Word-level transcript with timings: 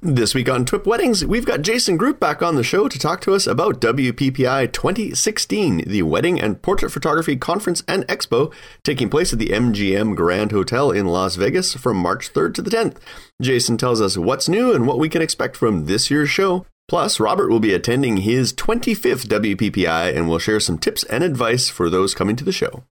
This 0.00 0.32
week 0.32 0.48
on 0.48 0.64
TWIP 0.64 0.86
Weddings, 0.86 1.26
we've 1.26 1.44
got 1.44 1.62
Jason 1.62 1.98
Groupp 1.98 2.20
back 2.20 2.40
on 2.40 2.54
the 2.54 2.62
show 2.62 2.86
to 2.86 2.98
talk 3.00 3.20
to 3.22 3.34
us 3.34 3.48
about 3.48 3.80
WPPI 3.80 4.72
2016, 4.72 5.82
the 5.88 6.02
Wedding 6.04 6.40
and 6.40 6.62
Portrait 6.62 6.90
Photography 6.90 7.34
Conference 7.34 7.82
and 7.88 8.06
Expo 8.06 8.54
taking 8.84 9.10
place 9.10 9.32
at 9.32 9.40
the 9.40 9.48
MGM 9.48 10.14
Grand 10.14 10.52
Hotel 10.52 10.92
in 10.92 11.06
Las 11.06 11.34
Vegas 11.34 11.74
from 11.74 11.96
March 11.96 12.32
3rd 12.32 12.54
to 12.54 12.62
the 12.62 12.70
10th. 12.70 12.98
Jason 13.42 13.76
tells 13.76 14.00
us 14.00 14.16
what's 14.16 14.48
new 14.48 14.72
and 14.72 14.86
what 14.86 15.00
we 15.00 15.08
can 15.08 15.20
expect 15.20 15.56
from 15.56 15.86
this 15.86 16.12
year's 16.12 16.30
show. 16.30 16.64
Plus, 16.86 17.18
Robert 17.18 17.50
will 17.50 17.58
be 17.58 17.74
attending 17.74 18.18
his 18.18 18.52
25th 18.52 19.26
WPPI 19.26 20.16
and 20.16 20.28
will 20.28 20.38
share 20.38 20.60
some 20.60 20.78
tips 20.78 21.02
and 21.04 21.24
advice 21.24 21.68
for 21.68 21.90
those 21.90 22.14
coming 22.14 22.36
to 22.36 22.44
the 22.44 22.52
show. 22.52 22.84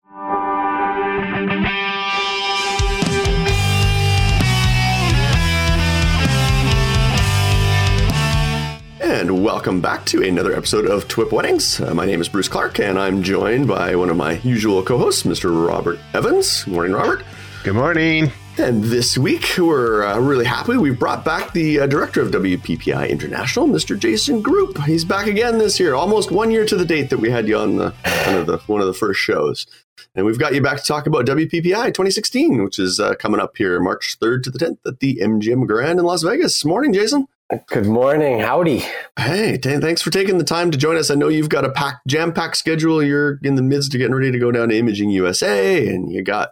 And 9.18 9.44
welcome 9.44 9.82
back 9.82 10.06
to 10.06 10.22
another 10.22 10.56
episode 10.56 10.86
of 10.86 11.08
TWIP 11.08 11.32
Weddings. 11.32 11.82
Uh, 11.82 11.92
my 11.92 12.06
name 12.06 12.22
is 12.22 12.30
Bruce 12.30 12.48
Clark, 12.48 12.80
and 12.80 13.00
I'm 13.00 13.24
joined 13.24 13.68
by 13.68 13.96
one 13.96 14.12
of 14.12 14.16
my 14.16 14.34
usual 14.42 14.84
co 14.84 15.00
hosts, 15.00 15.24
Mr. 15.24 15.68
Robert 15.68 15.98
Evans. 16.14 16.66
Good 16.66 16.74
morning, 16.76 16.94
Robert. 16.94 17.24
Good 17.64 17.74
morning. 17.74 18.32
And 18.60 18.84
this 18.84 19.18
week, 19.18 19.56
we're 19.58 20.04
uh, 20.04 20.20
really 20.20 20.46
happy. 20.46 20.78
We've 20.78 21.00
brought 21.00 21.26
back 21.26 21.52
the 21.54 21.80
uh, 21.80 21.88
director 21.88 22.22
of 22.22 22.30
WPPI 22.30 23.10
International, 23.10 23.68
Mr. 23.68 23.98
Jason 23.98 24.44
Groupp. 24.44 24.86
He's 24.86 25.04
back 25.04 25.26
again 25.26 25.58
this 25.58 25.80
year, 25.80 25.96
almost 25.96 26.30
one 26.30 26.52
year 26.52 26.68
to 26.68 26.76
the 26.76 26.86
date 26.86 27.10
that 27.10 27.18
we 27.18 27.32
had 27.32 27.48
you 27.48 27.58
on 27.58 27.78
the, 27.78 27.96
one, 28.28 28.36
of 28.36 28.46
the 28.46 28.58
one 28.68 28.82
of 28.82 28.88
the 28.88 28.94
first 28.94 29.20
shows. 29.20 29.66
And 30.14 30.28
we've 30.28 30.38
got 30.38 30.54
you 30.54 30.62
back 30.62 30.78
to 30.78 30.84
talk 30.84 31.08
about 31.08 31.26
WPPI 31.26 31.88
2016, 31.88 32.64
which 32.64 32.78
is 32.78 33.00
uh, 33.00 33.16
coming 33.16 33.42
up 33.42 33.58
here 33.58 33.80
March 33.80 34.18
3rd 34.22 34.44
to 34.44 34.52
the 34.52 34.60
10th 34.60 34.78
at 34.86 35.00
the 35.00 35.16
MGM 35.24 35.66
Grand 35.66 35.98
in 35.98 36.06
Las 36.06 36.22
Vegas. 36.22 36.64
Morning, 36.64 36.94
Jason. 36.94 37.28
Good 37.68 37.86
morning. 37.86 38.40
Howdy. 38.40 38.84
Hey, 39.18 39.58
thanks 39.58 40.02
for 40.02 40.10
taking 40.10 40.38
the 40.38 40.44
time 40.44 40.70
to 40.72 40.78
join 40.78 40.98
us. 40.98 41.10
I 41.10 41.16
know 41.16 41.30
you've 41.30 41.48
got 41.48 41.64
a 41.64 41.72
pack, 41.72 42.02
jam-packed 42.06 42.58
schedule. 42.58 43.02
You're 43.02 43.40
in 43.42 43.56
the 43.56 43.62
midst 43.62 43.94
of 43.94 44.00
getting 44.00 44.14
ready 44.14 44.34
to 44.34 44.40
go 44.40 44.52
down 44.52 44.68
to 44.68 44.78
Imaging 44.78 45.12
USA, 45.12 45.88
and 45.88 46.12
you 46.12 46.24
got 46.24 46.50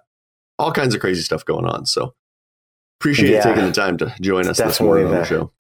all 0.58 0.72
kinds 0.72 0.96
of 0.96 1.02
crazy 1.02 1.22
stuff 1.22 1.44
going 1.44 1.66
on. 1.66 1.86
So 1.86 2.16
appreciate 3.02 3.30
yeah, 3.30 3.38
you 3.40 3.44
taking 3.44 3.66
the 3.66 3.74
time 3.74 3.98
to 3.98 4.16
join 4.22 4.48
us 4.48 4.58
this 4.58 4.80
morning 4.80 5.08
on 5.08 5.16
the 5.16 5.26
show 5.26 5.52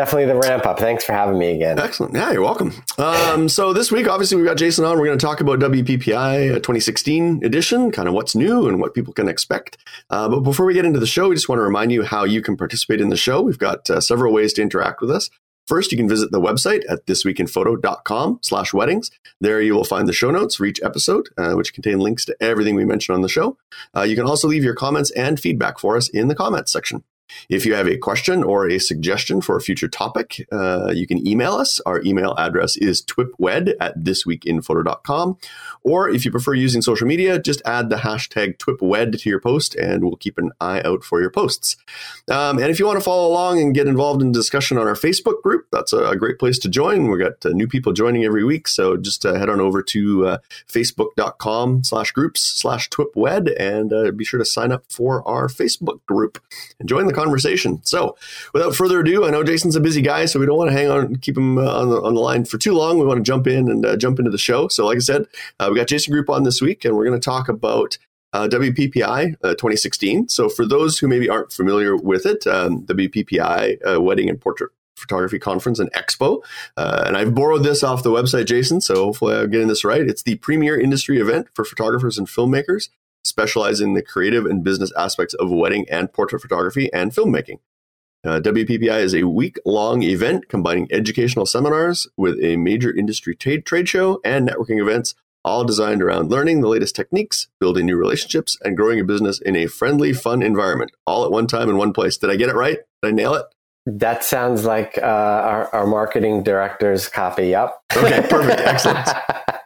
definitely 0.00 0.24
the 0.24 0.48
ramp 0.48 0.64
up. 0.64 0.78
Thanks 0.78 1.04
for 1.04 1.12
having 1.12 1.38
me 1.38 1.52
again. 1.52 1.78
Excellent. 1.78 2.14
Yeah, 2.14 2.32
you're 2.32 2.40
welcome. 2.40 2.72
Um, 2.96 3.50
so 3.50 3.74
this 3.74 3.92
week, 3.92 4.08
obviously, 4.08 4.38
we've 4.38 4.46
got 4.46 4.56
Jason 4.56 4.86
on. 4.86 4.98
We're 4.98 5.04
going 5.04 5.18
to 5.18 5.24
talk 5.24 5.42
about 5.42 5.58
WPPI 5.58 6.52
uh, 6.52 6.54
2016 6.54 7.44
edition, 7.44 7.90
kind 7.90 8.08
of 8.08 8.14
what's 8.14 8.34
new 8.34 8.66
and 8.66 8.80
what 8.80 8.94
people 8.94 9.12
can 9.12 9.28
expect. 9.28 9.76
Uh, 10.08 10.26
but 10.26 10.40
before 10.40 10.64
we 10.64 10.72
get 10.72 10.86
into 10.86 10.98
the 10.98 11.06
show, 11.06 11.28
we 11.28 11.34
just 11.34 11.50
want 11.50 11.58
to 11.58 11.64
remind 11.64 11.92
you 11.92 12.02
how 12.02 12.24
you 12.24 12.40
can 12.40 12.56
participate 12.56 13.02
in 13.02 13.10
the 13.10 13.16
show. 13.16 13.42
We've 13.42 13.58
got 13.58 13.90
uh, 13.90 14.00
several 14.00 14.32
ways 14.32 14.54
to 14.54 14.62
interact 14.62 15.02
with 15.02 15.10
us. 15.10 15.28
First, 15.66 15.92
you 15.92 15.98
can 15.98 16.08
visit 16.08 16.32
the 16.32 16.40
website 16.40 16.82
at 16.88 17.04
thisweekinphoto.com 17.04 18.38
slash 18.40 18.72
weddings. 18.72 19.10
There 19.38 19.60
you 19.60 19.74
will 19.74 19.84
find 19.84 20.08
the 20.08 20.14
show 20.14 20.30
notes 20.30 20.56
for 20.56 20.64
each 20.64 20.80
episode, 20.82 21.28
uh, 21.36 21.52
which 21.52 21.74
contain 21.74 22.00
links 22.00 22.24
to 22.24 22.36
everything 22.40 22.74
we 22.74 22.86
mentioned 22.86 23.16
on 23.16 23.20
the 23.20 23.28
show. 23.28 23.58
Uh, 23.94 24.02
you 24.02 24.16
can 24.16 24.24
also 24.24 24.48
leave 24.48 24.64
your 24.64 24.74
comments 24.74 25.10
and 25.10 25.38
feedback 25.38 25.78
for 25.78 25.98
us 25.98 26.08
in 26.08 26.28
the 26.28 26.34
comments 26.34 26.72
section. 26.72 27.04
If 27.48 27.66
you 27.66 27.74
have 27.74 27.88
a 27.88 27.96
question 27.96 28.42
or 28.42 28.68
a 28.68 28.78
suggestion 28.78 29.40
for 29.40 29.56
a 29.56 29.60
future 29.60 29.88
topic, 29.88 30.46
uh, 30.52 30.92
you 30.94 31.06
can 31.06 31.26
email 31.26 31.54
us. 31.54 31.80
Our 31.80 32.02
email 32.02 32.34
address 32.36 32.76
is 32.76 33.02
twipwed 33.02 33.74
at 33.80 33.98
thisweekinphoto.com. 33.98 35.38
Or 35.82 36.08
if 36.10 36.24
you 36.24 36.30
prefer 36.30 36.54
using 36.54 36.82
social 36.82 37.06
media, 37.06 37.38
just 37.38 37.62
add 37.64 37.90
the 37.90 37.96
hashtag 37.96 38.58
twipwed 38.58 39.20
to 39.20 39.28
your 39.28 39.40
post 39.40 39.74
and 39.76 40.04
we'll 40.04 40.16
keep 40.16 40.38
an 40.38 40.52
eye 40.60 40.82
out 40.84 41.04
for 41.04 41.20
your 41.20 41.30
posts. 41.30 41.76
Um, 42.30 42.58
and 42.58 42.70
if 42.70 42.78
you 42.78 42.86
want 42.86 42.98
to 42.98 43.04
follow 43.04 43.28
along 43.28 43.60
and 43.60 43.74
get 43.74 43.86
involved 43.86 44.22
in 44.22 44.32
discussion 44.32 44.78
on 44.78 44.86
our 44.86 44.94
Facebook 44.94 45.42
group, 45.42 45.66
that's 45.72 45.92
a, 45.92 46.20
great 46.20 46.38
place 46.38 46.58
to 46.58 46.68
join. 46.68 47.08
We've 47.08 47.20
got 47.20 47.46
uh, 47.46 47.50
new 47.50 47.66
people 47.66 47.94
joining 47.94 48.24
every 48.24 48.44
week. 48.44 48.68
So 48.68 48.98
just 48.98 49.24
uh, 49.24 49.34
head 49.34 49.48
on 49.48 49.58
over 49.58 49.82
to 49.84 50.26
uh, 50.26 50.38
facebook.com 50.68 51.84
slash 51.84 52.12
groups 52.12 52.42
slash 52.42 52.90
twipwed 52.90 53.54
and 53.58 53.90
uh, 53.90 54.10
be 54.10 54.24
sure 54.24 54.38
to 54.38 54.44
sign 54.44 54.70
up 54.70 54.84
for 54.90 55.26
our 55.26 55.48
Facebook 55.48 56.04
group 56.06 56.42
and 56.78 56.88
join 56.88 57.06
the 57.06 57.14
conversation. 57.20 57.80
So, 57.84 58.16
without 58.52 58.74
further 58.74 59.00
ado, 59.00 59.26
I 59.26 59.30
know 59.30 59.44
Jason's 59.44 59.76
a 59.76 59.80
busy 59.80 60.02
guy, 60.02 60.24
so 60.24 60.40
we 60.40 60.46
don't 60.46 60.56
want 60.56 60.70
to 60.70 60.76
hang 60.76 60.90
on, 60.90 61.16
keep 61.16 61.36
him 61.36 61.58
uh, 61.58 61.80
on, 61.80 61.90
the, 61.90 62.00
on 62.02 62.14
the 62.14 62.20
line 62.20 62.44
for 62.44 62.58
too 62.58 62.72
long. 62.72 62.98
We 62.98 63.06
want 63.06 63.18
to 63.18 63.24
jump 63.24 63.46
in 63.46 63.70
and 63.70 63.84
uh, 63.84 63.96
jump 63.96 64.18
into 64.18 64.30
the 64.30 64.38
show. 64.38 64.68
So, 64.68 64.86
like 64.86 64.96
I 64.96 65.00
said, 65.00 65.26
uh, 65.58 65.68
we 65.70 65.76
got 65.78 65.88
Jason 65.88 66.14
Groupp 66.14 66.28
on 66.28 66.44
this 66.44 66.60
week, 66.60 66.84
and 66.84 66.96
we're 66.96 67.04
going 67.04 67.20
to 67.20 67.24
talk 67.24 67.48
about 67.48 67.98
uh, 68.32 68.48
WPPI 68.48 69.36
uh, 69.42 69.50
2016. 69.50 70.28
So, 70.28 70.48
for 70.48 70.66
those 70.66 70.98
who 70.98 71.08
maybe 71.08 71.28
aren't 71.28 71.52
familiar 71.52 71.96
with 71.96 72.26
it, 72.26 72.46
um, 72.46 72.84
WPPI 72.86 73.94
uh, 73.94 74.00
Wedding 74.00 74.28
and 74.28 74.40
Portrait 74.40 74.70
Photography 74.96 75.38
Conference 75.38 75.78
and 75.78 75.92
Expo. 75.92 76.42
Uh, 76.76 77.04
and 77.06 77.16
I've 77.16 77.34
borrowed 77.34 77.62
this 77.62 77.82
off 77.82 78.02
the 78.02 78.10
website, 78.10 78.46
Jason, 78.46 78.80
so 78.80 79.06
hopefully 79.06 79.34
I'm 79.34 79.50
getting 79.50 79.68
this 79.68 79.84
right. 79.84 80.02
It's 80.02 80.22
the 80.22 80.36
premier 80.36 80.78
industry 80.78 81.18
event 81.18 81.48
for 81.54 81.64
photographers 81.64 82.18
and 82.18 82.26
filmmakers 82.26 82.90
specialize 83.24 83.80
in 83.80 83.94
the 83.94 84.02
creative 84.02 84.46
and 84.46 84.64
business 84.64 84.92
aspects 84.96 85.34
of 85.34 85.50
wedding 85.50 85.86
and 85.90 86.12
portrait 86.12 86.40
photography 86.40 86.92
and 86.92 87.12
filmmaking. 87.12 87.58
Uh, 88.22 88.38
WPPI 88.38 89.00
is 89.00 89.14
a 89.14 89.24
week 89.24 89.58
long 89.64 90.02
event 90.02 90.48
combining 90.48 90.86
educational 90.90 91.46
seminars 91.46 92.06
with 92.18 92.38
a 92.42 92.56
major 92.56 92.94
industry 92.94 93.34
trade, 93.34 93.64
trade 93.64 93.88
show 93.88 94.20
and 94.24 94.48
networking 94.48 94.80
events, 94.80 95.14
all 95.42 95.64
designed 95.64 96.02
around 96.02 96.30
learning 96.30 96.60
the 96.60 96.68
latest 96.68 96.94
techniques, 96.94 97.48
building 97.58 97.86
new 97.86 97.96
relationships, 97.96 98.58
and 98.62 98.76
growing 98.76 99.00
a 99.00 99.04
business 99.04 99.40
in 99.40 99.56
a 99.56 99.66
friendly, 99.66 100.12
fun 100.12 100.42
environment, 100.42 100.90
all 101.06 101.24
at 101.24 101.30
one 101.30 101.46
time 101.46 101.70
in 101.70 101.78
one 101.78 101.94
place. 101.94 102.18
Did 102.18 102.28
I 102.28 102.36
get 102.36 102.50
it 102.50 102.54
right? 102.54 102.78
Did 103.02 103.08
I 103.08 103.12
nail 103.12 103.34
it? 103.34 103.46
That 103.86 104.22
sounds 104.22 104.66
like 104.66 104.98
uh, 104.98 105.06
our, 105.06 105.74
our 105.74 105.86
marketing 105.86 106.42
director's 106.42 107.08
copy. 107.08 107.48
Yep. 107.48 107.80
Okay, 107.96 108.26
perfect. 108.28 108.60
Excellent. 108.66 109.08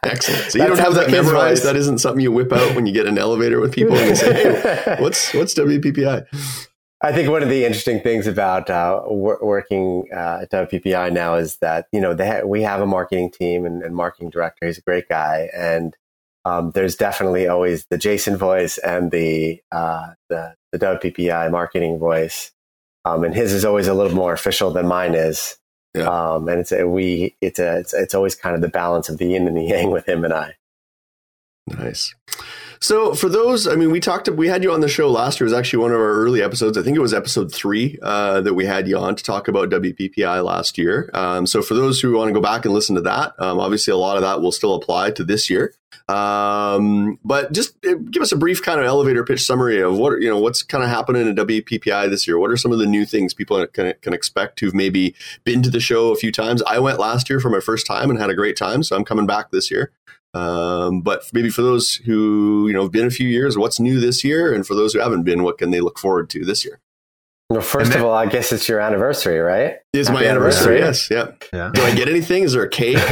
Excellent. 0.05 0.51
So 0.51 0.59
you 0.59 0.67
don't 0.67 0.79
have 0.79 0.95
that 0.95 1.11
memorized. 1.11 1.63
That 1.63 1.75
isn't 1.75 1.99
something 1.99 2.21
you 2.21 2.31
whip 2.31 2.51
out 2.51 2.75
when 2.75 2.85
you 2.85 2.93
get 2.93 3.07
an 3.07 3.17
elevator 3.17 3.59
with 3.59 3.73
people 3.73 3.95
and 3.95 4.09
you 4.09 4.15
say, 4.15 4.33
"Hey, 4.33 4.95
what's 4.99 5.33
what's 5.33 5.53
WPPI?" 5.53 6.25
I 7.01 7.11
think 7.11 7.29
one 7.29 7.43
of 7.43 7.49
the 7.49 7.65
interesting 7.65 7.99
things 8.01 8.25
about 8.25 8.69
uh, 8.69 9.01
working 9.07 10.05
uh, 10.11 10.39
at 10.41 10.51
WPPI 10.51 11.11
now 11.11 11.35
is 11.35 11.57
that 11.57 11.87
you 11.91 11.99
know 11.99 12.15
ha- 12.17 12.45
we 12.45 12.63
have 12.63 12.81
a 12.81 12.85
marketing 12.85 13.31
team 13.31 13.65
and, 13.65 13.83
and, 13.83 13.95
marketing 13.95 14.29
director. 14.29 14.65
He's 14.65 14.77
a 14.77 14.81
great 14.81 15.07
guy, 15.09 15.49
and 15.55 15.95
um, 16.45 16.71
there's 16.71 16.95
definitely 16.95 17.47
always 17.47 17.85
the 17.91 17.97
Jason 17.97 18.37
voice 18.37 18.77
and 18.77 19.11
the 19.11 19.61
uh, 19.71 20.13
the, 20.29 20.55
the 20.71 20.79
WPPI 20.79 21.51
marketing 21.51 21.99
voice, 21.99 22.51
um, 23.03 23.23
and 23.23 23.35
his 23.35 23.53
is 23.53 23.65
always 23.65 23.87
a 23.87 23.93
little 23.93 24.15
more 24.15 24.33
official 24.33 24.71
than 24.71 24.87
mine 24.87 25.15
is. 25.15 25.57
Yeah. 25.95 26.07
Um, 26.07 26.47
and 26.49 26.59
it's 26.59 26.71
a, 26.71 26.87
we 26.87 27.35
it's 27.41 27.59
a, 27.59 27.79
it's 27.79 27.93
it's 27.93 28.13
always 28.13 28.35
kind 28.35 28.55
of 28.55 28.61
the 28.61 28.67
balance 28.67 29.09
of 29.09 29.17
the 29.17 29.27
yin 29.27 29.47
and 29.47 29.55
the 29.55 29.63
yang 29.63 29.91
with 29.91 30.07
him 30.07 30.23
and 30.25 30.33
I. 30.33 30.55
Nice. 31.67 32.13
So 32.79 33.13
for 33.13 33.29
those, 33.29 33.67
I 33.67 33.75
mean, 33.75 33.91
we 33.91 33.99
talked, 33.99 34.29
we 34.29 34.47
had 34.47 34.63
you 34.63 34.71
on 34.71 34.81
the 34.81 34.87
show 34.87 35.09
last 35.09 35.39
year. 35.39 35.45
It 35.45 35.51
was 35.51 35.57
actually 35.57 35.79
one 35.79 35.91
of 35.91 35.97
our 35.97 36.13
early 36.13 36.41
episodes. 36.41 36.77
I 36.77 36.83
think 36.83 36.95
it 36.95 37.01
was 37.01 37.13
episode 37.13 37.53
three 37.53 37.97
uh, 38.01 38.41
that 38.41 38.53
we 38.53 38.65
had 38.65 38.87
you 38.87 38.97
on 38.97 39.15
to 39.15 39.23
talk 39.23 39.47
about 39.47 39.69
WPPI 39.69 40.43
last 40.43 40.77
year. 40.77 41.09
Um, 41.13 41.47
so 41.47 41.61
for 41.61 41.73
those 41.73 41.99
who 42.01 42.15
want 42.17 42.29
to 42.29 42.33
go 42.33 42.41
back 42.41 42.65
and 42.65 42.73
listen 42.73 42.95
to 42.95 43.01
that, 43.01 43.33
um, 43.39 43.59
obviously 43.59 43.91
a 43.91 43.97
lot 43.97 44.17
of 44.17 44.23
that 44.23 44.41
will 44.41 44.51
still 44.51 44.75
apply 44.75 45.11
to 45.11 45.23
this 45.23 45.49
year. 45.49 45.73
Um, 46.07 47.17
but 47.23 47.51
just 47.51 47.83
uh, 47.85 47.95
give 47.95 48.21
us 48.21 48.31
a 48.31 48.37
brief 48.37 48.61
kind 48.61 48.79
of 48.79 48.85
elevator 48.85 49.23
pitch 49.23 49.43
summary 49.43 49.81
of 49.81 49.97
what 49.97 50.21
you 50.21 50.29
know 50.29 50.37
what's 50.37 50.61
kind 50.61 50.83
of 50.83 50.89
happening 50.89 51.27
in 51.27 51.35
WPPI 51.35 52.09
this 52.09 52.27
year. 52.27 52.37
What 52.37 52.51
are 52.51 52.57
some 52.57 52.71
of 52.71 52.77
the 52.77 52.85
new 52.85 53.05
things 53.05 53.33
people 53.33 53.65
can, 53.67 53.93
can 54.01 54.13
expect 54.13 54.59
who've 54.59 54.75
maybe 54.75 55.15
been 55.45 55.63
to 55.63 55.71
the 55.71 55.79
show 55.79 56.11
a 56.11 56.15
few 56.15 56.31
times? 56.31 56.61
I 56.67 56.77
went 56.77 56.99
last 56.99 57.29
year 57.29 57.39
for 57.39 57.49
my 57.49 57.59
first 57.59 57.87
time 57.87 58.11
and 58.11 58.19
had 58.19 58.29
a 58.29 58.35
great 58.35 58.55
time, 58.55 58.83
so 58.83 58.95
I'm 58.95 59.05
coming 59.05 59.25
back 59.25 59.49
this 59.49 59.71
year. 59.71 59.91
Um, 60.35 61.01
but 61.01 61.23
maybe 61.33 61.49
for 61.49 61.61
those 61.61 61.95
who 61.95 62.67
you 62.67 62.73
know 62.73 62.83
have 62.83 62.91
been 62.91 63.07
a 63.07 63.11
few 63.11 63.27
years, 63.27 63.57
what's 63.57 63.79
new 63.79 63.99
this 63.99 64.23
year, 64.23 64.53
and 64.53 64.67
for 64.67 64.75
those 64.75 64.93
who 64.93 64.99
haven't 64.99 65.23
been, 65.23 65.43
what 65.43 65.57
can 65.57 65.71
they 65.71 65.79
look 65.79 65.97
forward 65.97 66.29
to 66.31 66.43
this 66.43 66.65
year? 66.65 66.81
Well, 67.49 67.61
first 67.61 67.91
then, 67.91 68.01
of 68.01 68.07
all, 68.07 68.13
I 68.13 68.25
guess 68.25 68.51
it's 68.51 68.67
your 68.67 68.81
anniversary, 68.81 69.39
right? 69.39 69.77
It's 69.93 70.09
my 70.09 70.25
anniversary. 70.25 70.77
anniversary. 70.77 70.79
Yes. 70.79 71.09
Yeah. 71.11 71.31
yeah. 71.53 71.71
Do 71.73 71.83
I 71.83 71.95
get 71.95 72.09
anything? 72.09 72.43
Is 72.43 72.53
there 72.53 72.63
a 72.63 72.69
cake? 72.69 72.95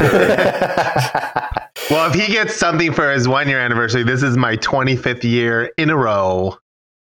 well, 1.89 2.09
if 2.09 2.15
he 2.15 2.33
gets 2.33 2.55
something 2.55 2.91
for 2.93 3.11
his 3.11 3.27
one 3.27 3.47
year 3.47 3.59
anniversary, 3.59 4.03
this 4.03 4.23
is 4.23 4.35
my 4.35 4.57
25th 4.57 5.23
year 5.23 5.71
in 5.77 5.91
a 5.91 5.95
row 5.95 6.57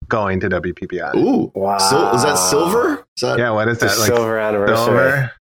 going 0.08 0.40
to 0.40 0.48
WPPI. 0.50 1.14
Ooh, 1.16 1.52
wow! 1.54 1.76
is 2.14 2.22
that 2.24 2.36
silver? 2.36 3.06
Is 3.16 3.22
that 3.22 3.38
yeah? 3.38 3.50
What 3.50 3.68
is 3.68 3.78
that? 3.78 3.96
Like 3.96 4.08
silver 4.08 4.38
anniversary. 4.38 4.76
Silver? 4.76 5.32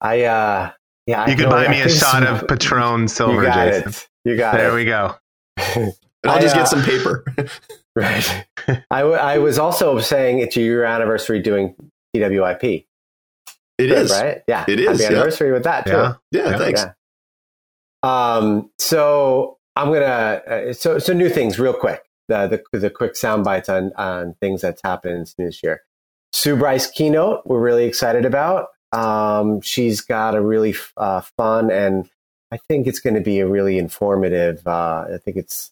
I 0.00 0.24
uh, 0.24 0.70
yeah, 1.06 1.28
you 1.28 1.36
could 1.36 1.48
buy 1.48 1.68
me 1.68 1.80
a 1.80 1.88
shot 1.88 2.24
of 2.24 2.46
Patron 2.46 3.08
Silver, 3.08 3.44
you 3.44 3.52
Jason. 3.52 3.88
It. 3.88 4.08
You 4.24 4.36
got 4.36 4.52
there 4.52 4.60
it. 4.60 4.64
There 4.64 4.74
we 4.74 4.84
go. 4.84 5.14
I'll 6.26 6.36
I, 6.36 6.40
just 6.40 6.54
get 6.54 6.64
uh, 6.64 6.66
some 6.66 6.82
paper. 6.82 7.24
right. 7.96 8.46
I, 8.90 9.00
w- 9.00 9.16
I 9.16 9.38
was 9.38 9.58
also 9.58 9.98
saying 10.00 10.40
it's 10.40 10.56
your 10.56 10.84
anniversary 10.84 11.40
doing 11.40 11.74
TWIP. 12.14 12.86
It 13.78 13.86
Good, 13.86 13.90
is 13.92 14.10
right. 14.10 14.42
Yeah, 14.46 14.64
it 14.68 14.78
is. 14.78 15.00
Happy 15.00 15.14
anniversary 15.14 15.48
yeah. 15.48 15.54
with 15.54 15.64
that 15.64 15.86
too. 15.86 15.92
Yeah, 15.92 16.14
yeah, 16.32 16.50
yeah. 16.50 16.58
thanks. 16.58 16.84
Yeah. 16.84 16.92
Um, 18.02 18.70
so 18.78 19.58
I'm 19.76 19.88
gonna 19.88 20.04
uh, 20.06 20.72
so 20.74 20.98
so 20.98 21.14
new 21.14 21.30
things 21.30 21.58
real 21.58 21.72
quick. 21.72 22.02
The 22.28 22.62
the 22.72 22.78
the 22.78 22.90
quick 22.90 23.16
sound 23.16 23.44
bites 23.44 23.70
on 23.70 23.92
on 23.96 24.34
things 24.40 24.60
that's 24.60 24.82
happened 24.82 25.32
this 25.38 25.62
year. 25.62 25.82
Sue 26.32 26.56
Bryce 26.56 26.90
keynote, 26.90 27.42
we're 27.46 27.60
really 27.60 27.86
excited 27.86 28.24
about. 28.24 28.68
Um, 28.92 29.60
she's 29.60 30.00
got 30.00 30.34
a 30.34 30.40
really 30.40 30.74
uh, 30.96 31.20
fun 31.36 31.70
and 31.70 32.10
I 32.52 32.56
think 32.56 32.86
it's 32.86 33.00
going 33.00 33.14
to 33.14 33.20
be 33.20 33.40
a 33.40 33.46
really 33.46 33.78
informative. 33.78 34.66
Uh, 34.66 35.06
I 35.14 35.18
think 35.18 35.36
it's, 35.36 35.70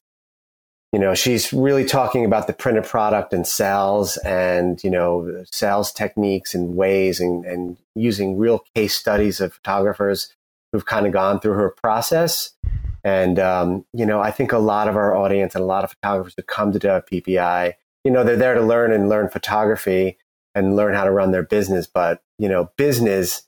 you 0.93 0.99
know, 0.99 1.15
she's 1.15 1.53
really 1.53 1.85
talking 1.85 2.25
about 2.25 2.47
the 2.47 2.53
printed 2.53 2.85
product 2.85 3.33
and 3.33 3.47
sales 3.47 4.17
and, 4.19 4.83
you 4.85 4.91
know, 4.91 5.45
sales 5.51 5.93
techniques 5.93 6.55
and 6.55 6.77
ways 6.77 7.21
and, 7.21 7.45
and 7.45 7.77
using 7.95 8.39
real 8.39 8.65
case 8.75 8.95
studies 8.95 9.41
of 9.41 9.55
photographers 9.55 10.33
who've 10.73 10.87
kind 10.87 11.07
of 11.07 11.13
gone 11.13 11.41
through 11.41 11.55
her 11.55 11.71
process. 11.71 12.55
And, 13.03 13.39
um, 13.39 13.85
you 13.93 14.07
know, 14.07 14.21
I 14.21 14.31
think 14.31 14.53
a 14.53 14.59
lot 14.59 14.89
of 14.89 14.97
our 14.97 15.17
audience 15.17 15.55
and 15.55 15.63
a 15.63 15.67
lot 15.67 15.85
of 15.85 15.91
photographers 15.91 16.35
who 16.37 16.43
come 16.43 16.73
to 16.73 16.79
PPI, 17.11 17.73
you 18.05 18.11
know, 18.11 18.23
they're 18.23 18.37
there 18.37 18.55
to 18.55 18.63
learn 18.63 18.93
and 18.93 19.09
learn 19.09 19.29
photography 19.29 20.17
and 20.55 20.77
learn 20.77 20.95
how 20.95 21.05
to 21.05 21.11
run 21.11 21.33
their 21.33 21.43
business. 21.43 21.87
But, 21.87 22.23
you 22.39 22.49
know, 22.49 22.71
business 22.77 23.43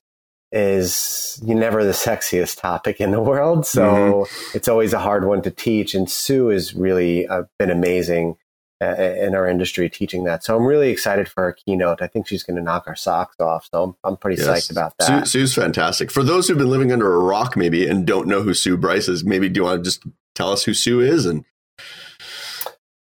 is 0.52 1.40
never 1.44 1.84
the 1.84 1.92
sexiest 1.92 2.60
topic 2.60 3.00
in 3.00 3.12
the 3.12 3.20
world. 3.20 3.66
So 3.66 3.82
mm-hmm. 3.82 4.56
it's 4.56 4.68
always 4.68 4.92
a 4.92 4.98
hard 4.98 5.24
one 5.24 5.42
to 5.42 5.50
teach. 5.50 5.94
And 5.94 6.10
Sue 6.10 6.48
has 6.48 6.74
really 6.74 7.26
uh, 7.26 7.44
been 7.58 7.70
amazing 7.70 8.36
uh, 8.82 8.94
in 8.96 9.34
our 9.34 9.46
industry 9.46 9.88
teaching 9.88 10.24
that. 10.24 10.42
So 10.42 10.56
I'm 10.56 10.64
really 10.64 10.90
excited 10.90 11.28
for 11.28 11.44
her 11.44 11.52
keynote. 11.52 12.02
I 12.02 12.08
think 12.08 12.26
she's 12.26 12.42
going 12.42 12.56
to 12.56 12.62
knock 12.62 12.84
our 12.88 12.96
socks 12.96 13.36
off. 13.38 13.68
So 13.70 13.82
I'm, 13.82 13.96
I'm 14.02 14.16
pretty 14.16 14.42
yes. 14.42 14.48
psyched 14.48 14.72
about 14.72 14.94
that. 14.98 15.28
Sue, 15.28 15.46
Sue's 15.46 15.54
fantastic. 15.54 16.10
For 16.10 16.24
those 16.24 16.48
who've 16.48 16.58
been 16.58 16.70
living 16.70 16.90
under 16.90 17.14
a 17.14 17.18
rock 17.18 17.56
maybe 17.56 17.86
and 17.86 18.06
don't 18.06 18.26
know 18.26 18.42
who 18.42 18.54
Sue 18.54 18.76
Bryce 18.76 19.06
is, 19.06 19.22
maybe 19.22 19.48
do 19.48 19.60
you 19.60 19.64
want 19.64 19.80
to 19.80 19.84
just 19.84 20.02
tell 20.34 20.50
us 20.50 20.64
who 20.64 20.74
Sue 20.74 21.00
is 21.00 21.26
and 21.26 21.44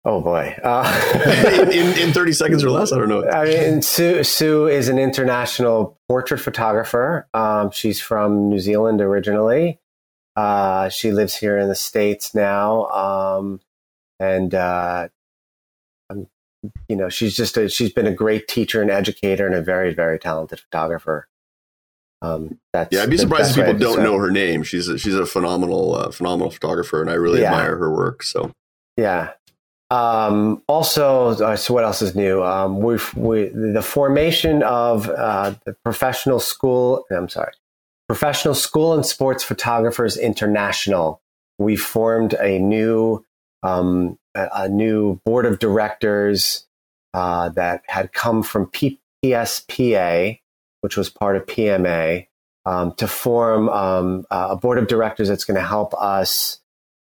Oh 0.07 0.21
boy! 0.21 0.56
Uh, 0.63 1.59
in, 1.63 1.69
in, 1.69 2.00
in, 2.00 2.13
thirty 2.13 2.31
seconds 2.31 2.63
or 2.63 2.69
less, 2.69 2.94
I 2.94 2.98
don't 2.98 3.09
know. 3.09 3.30
I 3.30 3.44
mean, 3.44 3.81
Sue, 3.81 4.24
Sue 4.24 4.68
is 4.68 4.88
an 4.88 4.98
international 4.98 6.00
portrait 6.07 6.38
photographer. 6.38 7.27
Um, 7.33 7.71
she's 7.71 8.00
from 8.00 8.48
New 8.50 8.59
Zealand 8.59 9.01
originally. 9.01 9.80
Uh, 10.38 10.88
she 10.88 11.12
lives 11.12 11.36
here 11.36 11.57
in 11.57 11.68
the 11.68 11.75
states 11.75 12.33
now, 12.33 12.86
um, 12.86 13.59
and 14.18 14.56
uh, 14.56 15.09
um, 16.09 16.27
you 16.88 16.95
know, 16.95 17.09
she's 17.09 17.36
just 17.36 17.57
a, 17.57 17.68
she's 17.68 17.92
been 17.92 18.07
a 18.07 18.13
great 18.13 18.48
teacher 18.48 18.81
and 18.81 18.89
educator, 18.89 19.45
and 19.45 19.56
a 19.56 19.62
very 19.62 19.94
very 19.94 20.18
talented 20.18 20.62
photographer. 20.62 21.27
Um, 22.21 22.59
that's 22.71 22.94
yeah, 22.94 23.04
I'd 23.04 23.09
be 23.09 23.18
surprised 23.18 23.57
if 23.57 23.65
people 23.65 23.77
don't 23.77 24.04
know 24.04 24.18
her 24.18 24.31
name. 24.31 24.63
She's 24.63 24.88
a, 24.88 24.98
she's 24.98 25.15
a 25.15 25.25
phenomenal 25.25 25.95
uh, 25.95 26.12
phenomenal 26.12 26.50
photographer, 26.50 27.01
and 27.01 27.09
I 27.09 27.15
really 27.15 27.42
yeah. 27.42 27.48
admire 27.48 27.75
her 27.75 27.94
work. 27.94 28.24
So 28.24 28.54
yeah, 28.95 29.31
um, 29.89 30.62
also, 30.68 31.30
uh, 31.30 31.56
so 31.56 31.74
what 31.74 31.84
else 31.84 32.01
is 32.01 32.16
new? 32.16 32.44
Um, 32.44 32.80
we've 32.80 33.13
we, 33.16 33.48
the 33.48 33.81
formation 33.81 34.62
of 34.63 35.10
uh, 35.10 35.54
the 35.66 35.74
professional 35.84 36.39
school. 36.39 37.06
I'm 37.10 37.30
sorry, 37.30 37.54
professional 38.07 38.54
school 38.54 38.94
and 38.94 39.06
sports 39.06 39.44
photographers 39.44 40.18
international. 40.18 41.22
We 41.57 41.78
formed 41.78 42.34
a 42.34 42.60
new 42.60 43.25
um, 43.63 44.19
a, 44.36 44.50
a, 44.54 44.69
new 44.69 45.22
board 45.25 45.45
of 45.45 45.60
directors 45.60 46.66
uh, 47.13 47.50
that 47.50 47.83
had 47.88 48.13
come 48.13 48.44
from 48.44 48.68
PSPA, 48.68 50.40
which 50.81 50.98
was 50.98 51.10
part 51.10 51.38
of 51.38 51.45
PMA, 51.48 52.28
um, 52.66 52.94
to 52.95 53.07
form 53.07 53.69
um, 53.69 54.25
a 54.30 54.56
board 54.56 54.78
of 54.78 54.88
directors 54.88 55.30
that's 55.30 55.45
going 55.45 55.60
to 55.60 55.66
help 55.66 55.94
us 55.95 56.60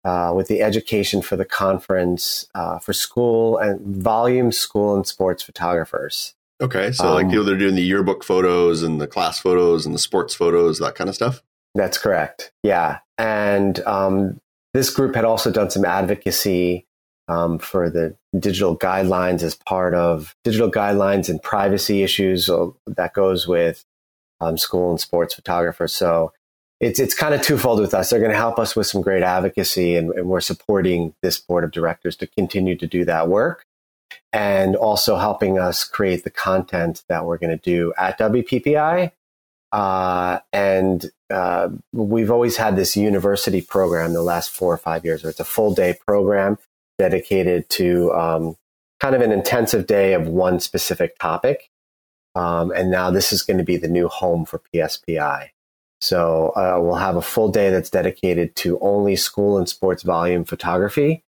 uh, 0.08 0.32
with 0.34 0.48
the 0.48 0.62
education 0.62 1.22
for 1.22 1.36
the 1.36 1.44
conference 1.44 2.48
uh, 2.56 2.80
for 2.80 2.94
school 2.94 3.58
and 3.58 3.82
volume 3.82 4.54
school 4.54 4.96
and 4.96 5.06
sports 5.06 5.44
photographers. 5.44 6.34
Okay, 6.62 6.94
so 6.94 7.10
um, 7.10 7.14
like 7.16 7.30
people 7.30 7.44
that 7.44 7.56
are 7.56 7.58
doing 7.58 7.76
the 7.76 7.84
yearbook 7.84 8.24
photos 8.24 8.84
and 8.84 9.02
the 9.02 9.08
class 9.08 9.38
photos 9.38 9.86
and 9.86 9.94
the 9.94 10.00
sports 10.00 10.34
photos, 10.34 10.80
that 10.80 10.96
kind 10.96 11.10
of 11.10 11.16
stuff. 11.16 11.44
That's 11.76 11.98
correct. 11.98 12.54
Yeah, 12.64 13.00
and 13.18 13.82
um, 13.82 14.40
this 14.74 14.90
group 14.90 15.14
had 15.14 15.26
also 15.26 15.52
done 15.52 15.70
some 15.70 15.84
advocacy 15.84 16.88
um, 17.28 17.60
for 17.60 17.90
the 17.90 18.16
digital 18.40 18.78
guidelines 18.78 19.44
as 19.44 19.56
part 19.56 19.94
of 19.94 20.34
digital 20.46 20.72
guidelines 20.72 21.28
and 21.28 21.44
privacy 21.44 22.02
issues 22.02 22.50
uh, 22.50 22.68
that 22.86 23.14
goes 23.14 23.46
with 23.46 23.84
um, 24.40 24.58
school 24.58 24.90
and 24.90 25.02
sports 25.02 25.34
photographers. 25.34 25.94
So 25.94 26.32
it's 26.80 27.00
it's 27.00 27.16
kind 27.16 27.34
of 27.34 27.42
twofold 27.42 27.80
with 27.80 27.94
us. 27.94 28.10
They're 28.10 28.20
going 28.20 28.32
to 28.32 28.38
help 28.38 28.60
us 28.60 28.76
with 28.76 28.88
some 28.88 29.02
great 29.02 29.24
advocacy, 29.24 29.96
and, 29.96 30.12
and, 30.12 30.28
we're 30.28 30.42
supporting 30.42 31.14
this 31.24 31.40
board 31.40 31.64
of 31.64 31.72
directors 31.72 32.16
to 32.18 32.28
continue 32.28 32.76
to 32.76 32.86
do 32.86 33.04
that 33.06 33.28
work, 33.28 33.66
and 34.32 34.76
also 34.76 35.18
helping 35.18 35.58
us 35.58 35.84
create 35.84 36.24
the 36.24 36.30
content 36.30 37.04
that 37.10 37.26
we're 37.26 37.38
going 37.38 37.58
to 37.58 37.64
do 37.64 37.94
at 37.98 38.20
WPPI. 38.20 39.12
Uh, 39.72 40.40
and 40.54 41.12
uh, 41.30 41.70
we've 41.94 42.32
always 42.32 42.58
had 42.58 42.76
this 42.76 42.96
university 42.96 43.62
program 43.62 44.14
the 44.14 44.22
last 44.22 44.52
four 44.52 44.74
or 44.74 44.78
five 44.78 45.04
years, 45.04 45.24
where 45.24 45.32
it's 45.32 45.40
a 45.40 45.46
full 45.46 45.74
day 45.74 45.98
program 46.06 46.58
dedicated 47.00 47.68
to 47.70 48.14
um, 48.14 48.56
kind 49.00 49.16
of 49.16 49.22
an 49.22 49.32
intensive 49.32 49.88
day 49.88 50.14
of 50.14 50.28
one 50.28 50.60
specific 50.60 51.18
topic. 51.20 51.70
Um, 52.36 52.72
and 52.72 52.92
now 52.92 53.10
this 53.10 53.34
is 53.34 53.42
going 53.42 53.58
to 53.58 53.64
be 53.64 53.78
the 53.78 53.88
new 53.88 54.08
home 54.08 54.46
for 54.46 54.62
PSPI. 54.74 55.50
So 56.02 56.50
uh, 56.56 56.80
we'll 56.82 56.96
have 56.96 57.16
a 57.16 57.22
full 57.22 57.50
day 57.50 57.70
that's 57.70 57.90
dedicated 57.90 58.56
to 58.58 58.80
only 58.80 59.16
school 59.16 59.58
and 59.58 59.68
sports 59.68 60.04
volume 60.04 60.46
photography. 60.46 61.24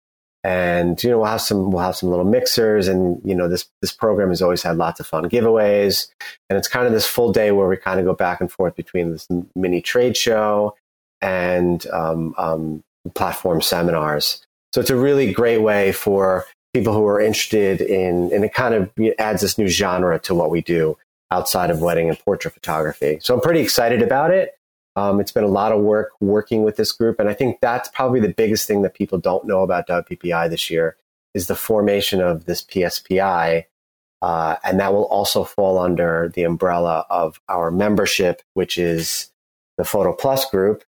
And 0.43 1.01
you 1.03 1.09
know 1.09 1.17
we'll 1.17 1.27
have 1.27 1.41
some 1.41 1.71
we'll 1.71 1.83
have 1.83 1.95
some 1.95 2.09
little 2.09 2.23
mixers, 2.23 2.87
and 2.87 3.19
you 3.25 3.35
know 3.35 3.49
this 3.49 3.67
this 3.81 3.91
program 3.91 4.29
has 4.29 4.41
always 4.41 4.63
had 4.63 4.77
lots 4.77 4.99
of 4.99 5.07
fun 5.07 5.27
giveaways, 5.27 6.07
and 6.49 6.57
it's 6.57 6.67
kind 6.67 6.85
of 6.85 6.93
this 6.93 7.07
full 7.07 7.33
day 7.33 7.51
where 7.51 7.67
we 7.67 7.75
kind 7.75 7.99
of 7.99 8.05
go 8.05 8.13
back 8.13 8.39
and 8.39 8.49
forth 8.51 8.75
between 8.75 9.11
this 9.11 9.27
mini 9.55 9.81
trade 9.81 10.15
show 10.15 10.75
and 11.21 11.85
um, 11.87 12.33
um, 12.37 12.83
platform 13.15 13.61
seminars. 13.61 14.45
So 14.73 14.79
it's 14.79 14.91
a 14.91 14.95
really 14.95 15.33
great 15.33 15.57
way 15.57 15.91
for 15.91 16.45
people 16.73 16.93
who 16.93 17.05
are 17.07 17.19
interested 17.19 17.81
in, 17.81 18.31
and 18.31 18.45
it 18.45 18.53
kind 18.53 18.73
of 18.73 18.91
adds 19.17 19.41
this 19.41 19.57
new 19.57 19.67
genre 19.67 20.19
to 20.19 20.35
what 20.35 20.51
we 20.51 20.61
do 20.61 20.97
outside 21.31 21.71
of 21.71 21.81
wedding 21.81 22.09
and 22.09 22.19
portrait 22.19 22.53
photography. 22.53 23.17
So 23.21 23.33
I'm 23.33 23.41
pretty 23.41 23.59
excited 23.61 24.01
about 24.01 24.31
it. 24.31 24.56
Um, 24.97 25.19
it's 25.19 25.31
been 25.31 25.43
a 25.43 25.47
lot 25.47 25.71
of 25.71 25.81
work 25.81 26.09
working 26.19 26.63
with 26.63 26.75
this 26.75 26.91
group, 26.91 27.19
and 27.19 27.29
I 27.29 27.33
think 27.35 27.59
that's 27.61 27.87
probably 27.89 28.19
the 28.19 28.33
biggest 28.33 28.67
thing 28.67 28.81
that 28.81 28.95
people 28.95 29.19
don't 29.19 29.45
know 29.45 29.61
about 29.61 29.87
WPPI 29.87 30.49
this 30.49 30.71
year 30.71 30.97
is 31.35 31.45
the 31.45 31.55
formation 31.55 32.19
of 32.19 32.45
this 32.45 32.63
PSPI, 32.63 33.65
uh, 34.23 34.55
and 34.63 34.79
that 34.79 34.93
will 34.93 35.05
also 35.05 35.43
fall 35.43 35.77
under 35.77 36.31
the 36.33 36.41
umbrella 36.41 37.05
of 37.11 37.39
our 37.47 37.69
membership, 37.69 38.41
which 38.55 38.79
is 38.79 39.31
the 39.77 39.85
Photo 39.85 40.13
Plus 40.13 40.49
group. 40.49 40.83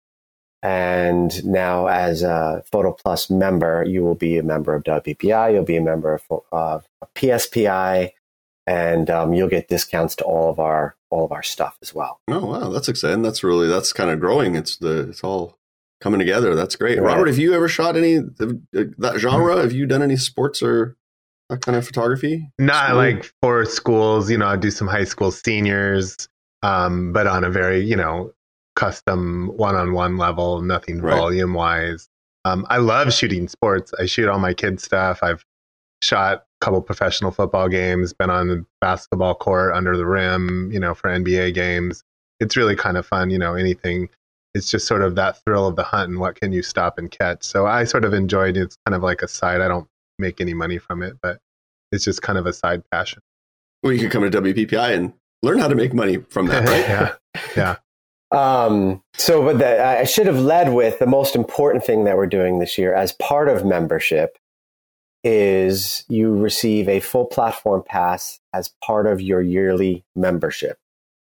And 0.62 1.44
now, 1.44 1.88
as 1.88 2.22
a 2.22 2.62
Photo 2.72 2.92
Plus 2.92 3.28
member, 3.28 3.84
you 3.86 4.02
will 4.02 4.14
be 4.14 4.38
a 4.38 4.42
member 4.42 4.74
of 4.74 4.84
WPPI. 4.84 5.52
You'll 5.52 5.64
be 5.64 5.76
a 5.76 5.82
member 5.82 6.14
of 6.14 6.42
uh, 6.50 6.80
PSPI, 7.14 8.12
and 8.68 9.08
um, 9.08 9.32
you'll 9.32 9.48
get 9.48 9.68
discounts 9.68 10.14
to 10.16 10.24
all 10.24 10.50
of 10.50 10.60
our 10.60 10.94
all 11.08 11.24
of 11.24 11.32
our 11.32 11.42
stuff 11.42 11.78
as 11.80 11.94
well. 11.94 12.20
Oh 12.28 12.44
wow, 12.44 12.68
that's 12.68 12.88
exciting. 12.88 13.22
That's 13.22 13.42
really 13.42 13.66
that's 13.66 13.94
kind 13.94 14.10
of 14.10 14.20
growing. 14.20 14.54
It's 14.54 14.76
the 14.76 15.08
it's 15.08 15.24
all 15.24 15.58
coming 16.02 16.18
together. 16.18 16.54
That's 16.54 16.76
great. 16.76 16.98
Right. 17.00 17.06
Robert, 17.06 17.28
have 17.28 17.38
you 17.38 17.54
ever 17.54 17.66
shot 17.66 17.96
any 17.96 18.18
that 18.18 19.14
genre? 19.16 19.56
Have 19.56 19.72
you 19.72 19.86
done 19.86 20.02
any 20.02 20.16
sports 20.16 20.62
or 20.62 20.96
that 21.48 21.62
kind 21.62 21.76
of 21.76 21.86
photography? 21.86 22.50
Not 22.58 22.88
School? 22.88 22.96
like 22.96 23.32
for 23.40 23.64
schools. 23.64 24.30
You 24.30 24.36
know, 24.36 24.46
I 24.46 24.56
do 24.56 24.70
some 24.70 24.86
high 24.86 25.04
school 25.04 25.30
seniors, 25.30 26.28
um, 26.62 27.14
but 27.14 27.26
on 27.26 27.44
a 27.44 27.50
very 27.50 27.80
you 27.80 27.96
know 27.96 28.32
custom 28.76 29.50
one-on-one 29.56 30.18
level, 30.18 30.60
nothing 30.60 31.00
right. 31.00 31.16
volume 31.16 31.54
wise. 31.54 32.06
Um, 32.44 32.66
I 32.68 32.76
love 32.76 33.14
shooting 33.14 33.48
sports. 33.48 33.92
I 33.98 34.04
shoot 34.04 34.28
all 34.28 34.38
my 34.38 34.52
kids 34.52 34.84
stuff. 34.84 35.22
I've 35.22 35.44
shot 36.02 36.44
a 36.44 36.47
couple 36.60 36.80
professional 36.82 37.30
football 37.30 37.68
games, 37.68 38.12
been 38.12 38.30
on 38.30 38.48
the 38.48 38.64
basketball 38.80 39.34
court 39.34 39.74
under 39.74 39.96
the 39.96 40.06
rim, 40.06 40.70
you 40.72 40.80
know, 40.80 40.94
for 40.94 41.08
NBA 41.08 41.54
games. 41.54 42.02
It's 42.40 42.56
really 42.56 42.76
kind 42.76 42.96
of 42.96 43.06
fun, 43.06 43.30
you 43.30 43.38
know, 43.38 43.54
anything. 43.54 44.08
It's 44.54 44.70
just 44.70 44.86
sort 44.86 45.02
of 45.02 45.14
that 45.16 45.42
thrill 45.44 45.66
of 45.66 45.76
the 45.76 45.82
hunt 45.82 46.10
and 46.10 46.18
what 46.18 46.40
can 46.40 46.52
you 46.52 46.62
stop 46.62 46.98
and 46.98 47.10
catch. 47.10 47.44
So 47.44 47.66
I 47.66 47.84
sort 47.84 48.04
of 48.04 48.12
enjoyed 48.12 48.56
it. 48.56 48.62
It's 48.62 48.78
kind 48.86 48.94
of 48.94 49.02
like 49.02 49.22
a 49.22 49.28
side. 49.28 49.60
I 49.60 49.68
don't 49.68 49.88
make 50.18 50.40
any 50.40 50.54
money 50.54 50.78
from 50.78 51.02
it, 51.02 51.16
but 51.22 51.38
it's 51.92 52.04
just 52.04 52.22
kind 52.22 52.38
of 52.38 52.46
a 52.46 52.52
side 52.52 52.82
passion. 52.90 53.22
Well, 53.82 53.92
you 53.92 54.00
could 54.00 54.10
come 54.10 54.28
to 54.28 54.42
WPPI 54.42 54.96
and 54.96 55.12
learn 55.42 55.58
how 55.58 55.68
to 55.68 55.74
make 55.74 55.94
money 55.94 56.18
from 56.28 56.46
that, 56.46 56.66
right? 56.68 56.88
yeah. 56.88 57.14
Yeah. 57.56 57.76
Um, 58.30 59.02
so, 59.14 59.42
but 59.42 59.58
the, 59.58 59.82
I 59.82 60.04
should 60.04 60.26
have 60.26 60.38
led 60.38 60.74
with 60.74 60.98
the 60.98 61.06
most 61.06 61.34
important 61.34 61.82
thing 61.82 62.04
that 62.04 62.18
we're 62.18 62.26
doing 62.26 62.58
this 62.58 62.76
year 62.76 62.92
as 62.92 63.12
part 63.12 63.48
of 63.48 63.64
membership 63.64 64.36
is 65.24 66.04
you 66.08 66.34
receive 66.34 66.88
a 66.88 67.00
full 67.00 67.26
platform 67.26 67.82
pass 67.84 68.40
as 68.52 68.72
part 68.84 69.06
of 69.06 69.20
your 69.20 69.40
yearly 69.40 70.04
membership. 70.14 70.78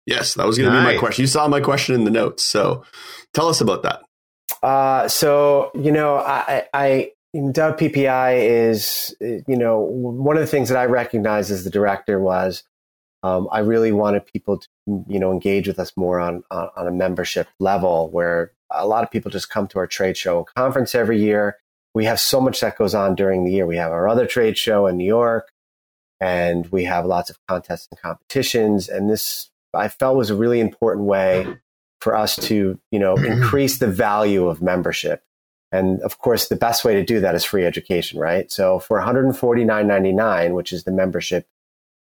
Yes, 0.06 0.34
that 0.34 0.46
was 0.46 0.56
going 0.56 0.70
to 0.70 0.78
be 0.78 0.84
my 0.84 0.96
question. 0.96 1.22
You 1.22 1.26
saw 1.26 1.48
my 1.48 1.60
question 1.60 1.94
in 1.94 2.04
the 2.04 2.10
notes, 2.10 2.42
so 2.42 2.84
tell 3.34 3.48
us 3.48 3.60
about 3.60 3.82
that. 3.82 4.02
Uh, 4.62 5.08
so 5.08 5.70
you 5.74 5.90
know, 5.90 6.18
I, 6.18 6.64
I 6.72 7.12
WPPI 7.34 8.70
is 8.70 9.16
you 9.20 9.56
know 9.56 9.80
one 9.80 10.36
of 10.36 10.40
the 10.40 10.46
things 10.46 10.68
that 10.68 10.78
I 10.78 10.84
recognized 10.84 11.50
as 11.50 11.64
the 11.64 11.70
director 11.70 12.20
was 12.20 12.62
um, 13.26 13.48
I 13.50 13.58
really 13.60 13.90
wanted 13.90 14.24
people 14.24 14.58
to, 14.58 14.68
you 15.08 15.18
know, 15.18 15.32
engage 15.32 15.66
with 15.66 15.80
us 15.80 15.92
more 15.96 16.20
on, 16.20 16.44
on, 16.50 16.68
on 16.76 16.86
a 16.86 16.92
membership 16.92 17.48
level 17.58 18.08
where 18.10 18.52
a 18.70 18.86
lot 18.86 19.02
of 19.02 19.10
people 19.10 19.32
just 19.32 19.50
come 19.50 19.66
to 19.68 19.80
our 19.80 19.86
trade 19.86 20.16
show 20.16 20.38
and 20.38 20.46
conference 20.54 20.94
every 20.94 21.20
year. 21.20 21.56
We 21.96 22.04
have 22.04 22.20
so 22.20 22.42
much 22.42 22.60
that 22.60 22.76
goes 22.76 22.94
on 22.94 23.14
during 23.14 23.46
the 23.46 23.50
year. 23.50 23.64
We 23.64 23.78
have 23.78 23.90
our 23.90 24.06
other 24.06 24.26
trade 24.26 24.58
show 24.58 24.86
in 24.86 24.98
New 24.98 25.06
York 25.06 25.50
and 26.20 26.66
we 26.66 26.84
have 26.84 27.06
lots 27.06 27.30
of 27.30 27.38
contests 27.48 27.88
and 27.90 27.98
competitions. 27.98 28.90
And 28.90 29.08
this 29.08 29.48
I 29.72 29.88
felt 29.88 30.18
was 30.18 30.28
a 30.28 30.34
really 30.34 30.60
important 30.60 31.06
way 31.06 31.56
for 32.02 32.14
us 32.14 32.36
to, 32.36 32.78
you 32.90 32.98
know, 32.98 33.16
increase 33.24 33.78
the 33.78 33.86
value 33.86 34.46
of 34.46 34.60
membership. 34.60 35.22
And 35.72 36.02
of 36.02 36.18
course, 36.18 36.48
the 36.48 36.54
best 36.56 36.84
way 36.84 36.92
to 36.96 37.02
do 37.02 37.20
that 37.20 37.34
is 37.34 37.44
free 37.44 37.64
education, 37.64 38.20
right? 38.20 38.52
So 38.52 38.78
for 38.78 39.00
$149.99, 39.00 40.52
which 40.52 40.74
is 40.74 40.84
the 40.84 40.92
membership 40.92 41.48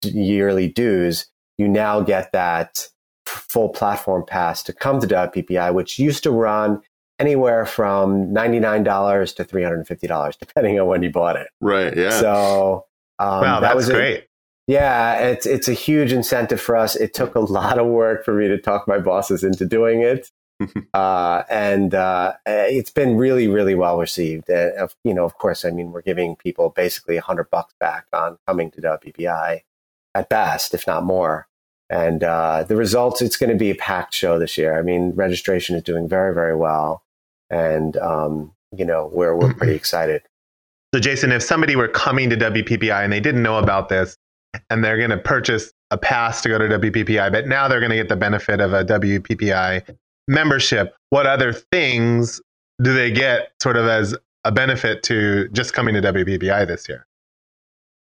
yearly 0.03 0.67
dues, 0.67 1.25
you 1.57 1.67
now 1.67 2.01
get 2.01 2.31
that 2.33 2.89
full 3.25 3.69
platform 3.69 4.23
pass 4.23 4.61
to 4.63 4.71
come 4.73 4.99
to 4.99 5.07
WPPI, 5.07 5.73
which 5.73 5.97
used 5.97 6.21
to 6.25 6.31
run 6.31 6.83
anywhere 7.19 7.65
from 7.65 8.33
$99 8.33 9.35
to 9.35 9.45
$350, 9.45 10.37
depending 10.39 10.79
on 10.79 10.87
when 10.87 11.03
you 11.03 11.11
bought 11.11 11.35
it. 11.35 11.49
Right. 11.61 11.95
Yeah. 11.95 12.11
So 12.11 12.85
um, 13.19 13.41
wow, 13.41 13.59
that 13.59 13.75
was 13.75 13.89
great. 13.89 14.27
yeah, 14.67 15.19
it's 15.19 15.45
it's 15.45 15.67
a 15.67 15.73
huge 15.73 16.13
incentive 16.13 16.61
for 16.61 16.75
us. 16.75 16.95
It 16.95 17.13
took 17.13 17.35
a 17.35 17.41
lot 17.41 17.77
of 17.77 17.85
work 17.87 18.23
for 18.23 18.33
me 18.33 18.47
to 18.47 18.57
talk 18.57 18.87
my 18.87 18.97
bosses 18.97 19.43
into 19.43 19.65
doing 19.65 20.01
it, 20.01 20.31
uh, 20.93 21.43
and 21.49 21.93
uh, 21.93 22.33
it's 22.45 22.91
been 22.91 23.17
really, 23.17 23.47
really 23.49 23.75
well 23.75 23.99
received. 23.99 24.49
Uh, 24.49 24.87
you 25.03 25.13
know, 25.13 25.25
of 25.25 25.37
course, 25.37 25.65
I 25.65 25.71
mean, 25.71 25.91
we're 25.91 26.01
giving 26.01 26.37
people 26.37 26.69
basically 26.69 27.17
a 27.17 27.21
hundred 27.21 27.49
bucks 27.49 27.73
back 27.79 28.05
on 28.13 28.37
coming 28.47 28.71
to 28.71 28.81
WPPI 28.81 29.61
at 30.15 30.29
best, 30.29 30.73
if 30.73 30.87
not 30.87 31.03
more. 31.03 31.47
And 31.89 32.23
uh, 32.23 32.63
the 32.63 32.75
results, 32.75 33.21
it's 33.21 33.35
going 33.35 33.49
to 33.49 33.55
be 33.55 33.71
a 33.71 33.75
packed 33.75 34.13
show 34.13 34.37
this 34.37 34.57
year. 34.57 34.77
I 34.77 34.83
mean, 34.83 35.11
registration 35.11 35.75
is 35.75 35.83
doing 35.83 36.07
very, 36.07 36.33
very 36.33 36.55
well, 36.55 37.03
and 37.49 37.97
um, 37.97 38.51
you 38.75 38.85
know, 38.85 39.09
we're 39.13 39.35
we're 39.35 39.53
pretty 39.53 39.75
excited. 39.75 40.21
So, 40.93 40.99
Jason, 40.99 41.31
if 41.31 41.43
somebody 41.43 41.75
were 41.75 41.87
coming 41.87 42.29
to 42.29 42.37
WPPI 42.37 43.03
and 43.03 43.13
they 43.13 43.19
didn't 43.19 43.43
know 43.43 43.57
about 43.57 43.89
this, 43.89 44.15
and 44.69 44.83
they're 44.83 44.97
going 44.97 45.11
to 45.11 45.17
purchase 45.17 45.71
a 45.91 45.97
pass 45.97 46.41
to 46.41 46.49
go 46.49 46.57
to 46.57 46.79
WPPI, 46.79 47.31
but 47.31 47.47
now 47.47 47.67
they're 47.67 47.79
going 47.79 47.91
to 47.91 47.95
get 47.95 48.09
the 48.09 48.15
benefit 48.15 48.59
of 48.59 48.73
a 48.73 48.83
WPPI 48.83 49.95
membership, 50.27 50.95
what 51.09 51.25
other 51.25 51.51
things 51.53 52.41
do 52.81 52.93
they 52.93 53.11
get 53.11 53.51
sort 53.61 53.75
of 53.75 53.87
as 53.87 54.15
a 54.45 54.51
benefit 54.51 55.03
to 55.03 55.49
just 55.49 55.73
coming 55.73 55.93
to 55.95 56.01
WPPI 56.01 56.67
this 56.67 56.87
year? 56.87 57.05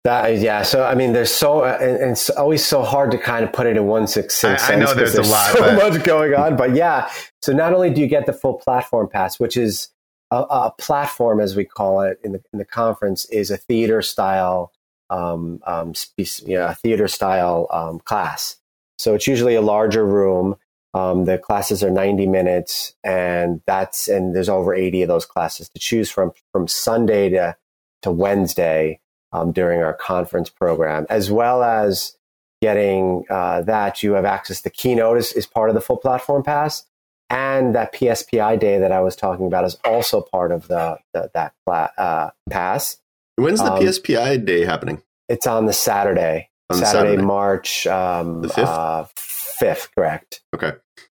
That 0.04 0.30
is, 0.32 0.42
yeah. 0.42 0.62
So 0.62 0.84
I 0.84 0.94
mean, 0.94 1.14
there's 1.14 1.30
so 1.30 1.61
uh, 1.61 1.78
and, 1.80 1.96
and, 1.96 2.11
it's 2.12 2.28
always 2.28 2.62
so 2.64 2.82
hard 2.82 3.11
to 3.12 3.18
kind 3.18 3.42
of 3.42 3.54
put 3.54 3.66
it 3.66 3.78
in 3.78 3.87
one 3.87 4.06
succinct 4.06 4.61
I, 4.68 4.75
I 4.75 4.76
know 4.76 4.92
there's, 4.92 5.14
there's, 5.14 5.28
a 5.28 5.32
lot, 5.32 5.52
so 5.52 5.61
but... 5.61 5.76
much 5.76 6.04
going 6.04 6.34
on, 6.34 6.56
but 6.56 6.75
yeah. 6.75 7.11
So 7.40 7.54
not 7.54 7.73
only 7.73 7.88
do 7.88 8.02
you 8.02 8.06
get 8.06 8.26
the 8.26 8.34
full 8.34 8.54
platform 8.54 9.08
pass, 9.08 9.40
which 9.40 9.56
is 9.56 9.88
a, 10.30 10.42
a 10.42 10.75
platform, 10.76 11.40
as 11.40 11.56
we 11.56 11.64
call 11.64 12.02
it 12.02 12.20
in 12.23 12.32
the 12.32 12.42
in 12.52 12.58
the 12.58 12.66
conference, 12.66 13.25
is 13.26 13.50
a 13.50 13.56
theater 13.56 14.02
style, 14.02 14.73
um, 15.08 15.61
um, 15.66 15.94
you 16.18 16.58
know, 16.58 16.66
a 16.66 16.75
theater 16.75 17.08
style 17.08 17.66
um, 17.70 17.99
class. 18.00 18.56
So 18.99 19.14
it's 19.14 19.26
usually 19.26 19.54
a 19.54 19.62
larger 19.62 20.04
room. 20.04 20.56
Um, 20.92 21.25
the 21.25 21.38
classes 21.38 21.82
are 21.82 21.90
90 21.90 22.26
minutes, 22.26 22.94
and 23.02 23.62
that's 23.66 24.06
and 24.08 24.37
there's 24.37 24.50
over 24.50 24.75
80 24.75 25.02
of 25.02 25.08
those 25.08 25.25
classes 25.25 25.70
to 25.70 25.78
choose 25.78 26.11
from 26.11 26.32
from 26.52 26.68
Sunday 26.68 27.30
to 27.30 27.56
to 28.02 28.11
Wednesday 28.11 29.00
um, 29.34 29.52
during 29.52 29.82
our 29.82 29.92
conference 29.92 30.48
program, 30.48 31.06
as 31.10 31.30
well 31.30 31.62
as 31.62 32.16
getting 32.62 33.24
uh, 33.28 33.60
that 33.62 34.02
you 34.02 34.12
have 34.12 34.24
access 34.24 34.62
to 34.62 34.70
keynote 34.70 35.18
is, 35.18 35.32
is 35.32 35.46
part 35.46 35.68
of 35.68 35.74
the 35.74 35.80
full 35.80 35.98
platform 35.98 36.42
pass 36.42 36.86
and 37.30 37.74
that 37.74 37.92
PSPI 37.92 38.58
day 38.58 38.78
that 38.78 38.92
I 38.92 39.00
was 39.00 39.16
talking 39.16 39.46
about 39.46 39.64
is 39.64 39.76
also 39.84 40.20
part 40.20 40.52
of 40.52 40.68
the, 40.68 40.98
the 41.12 41.30
that 41.34 41.52
uh, 41.66 42.30
pass. 42.48 42.98
When's 43.36 43.60
the 43.60 43.72
um, 43.72 43.82
PSPI 43.82 44.44
day 44.44 44.64
happening? 44.64 45.02
It's 45.28 45.46
on 45.46 45.66
the 45.66 45.72
Saturday, 45.72 46.50
on 46.70 46.78
Saturday, 46.78 47.08
Saturday, 47.10 47.22
March 47.22 47.86
um, 47.86 48.42
the 48.42 48.48
fifth. 48.48 48.68
Uh, 48.68 49.04
fifth, 49.16 49.90
correct? 49.94 50.42
Okay. 50.54 50.72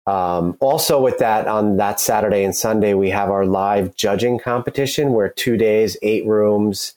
Um, 0.07 0.57
also, 0.59 0.99
with 0.99 1.19
that, 1.19 1.47
on 1.47 1.77
that 1.77 1.99
Saturday 1.99 2.43
and 2.43 2.55
Sunday, 2.55 2.95
we 2.95 3.11
have 3.11 3.29
our 3.29 3.45
live 3.45 3.95
judging 3.95 4.39
competition 4.39 5.13
where 5.13 5.29
two 5.29 5.55
days, 5.55 5.95
eight 6.01 6.25
rooms, 6.25 6.95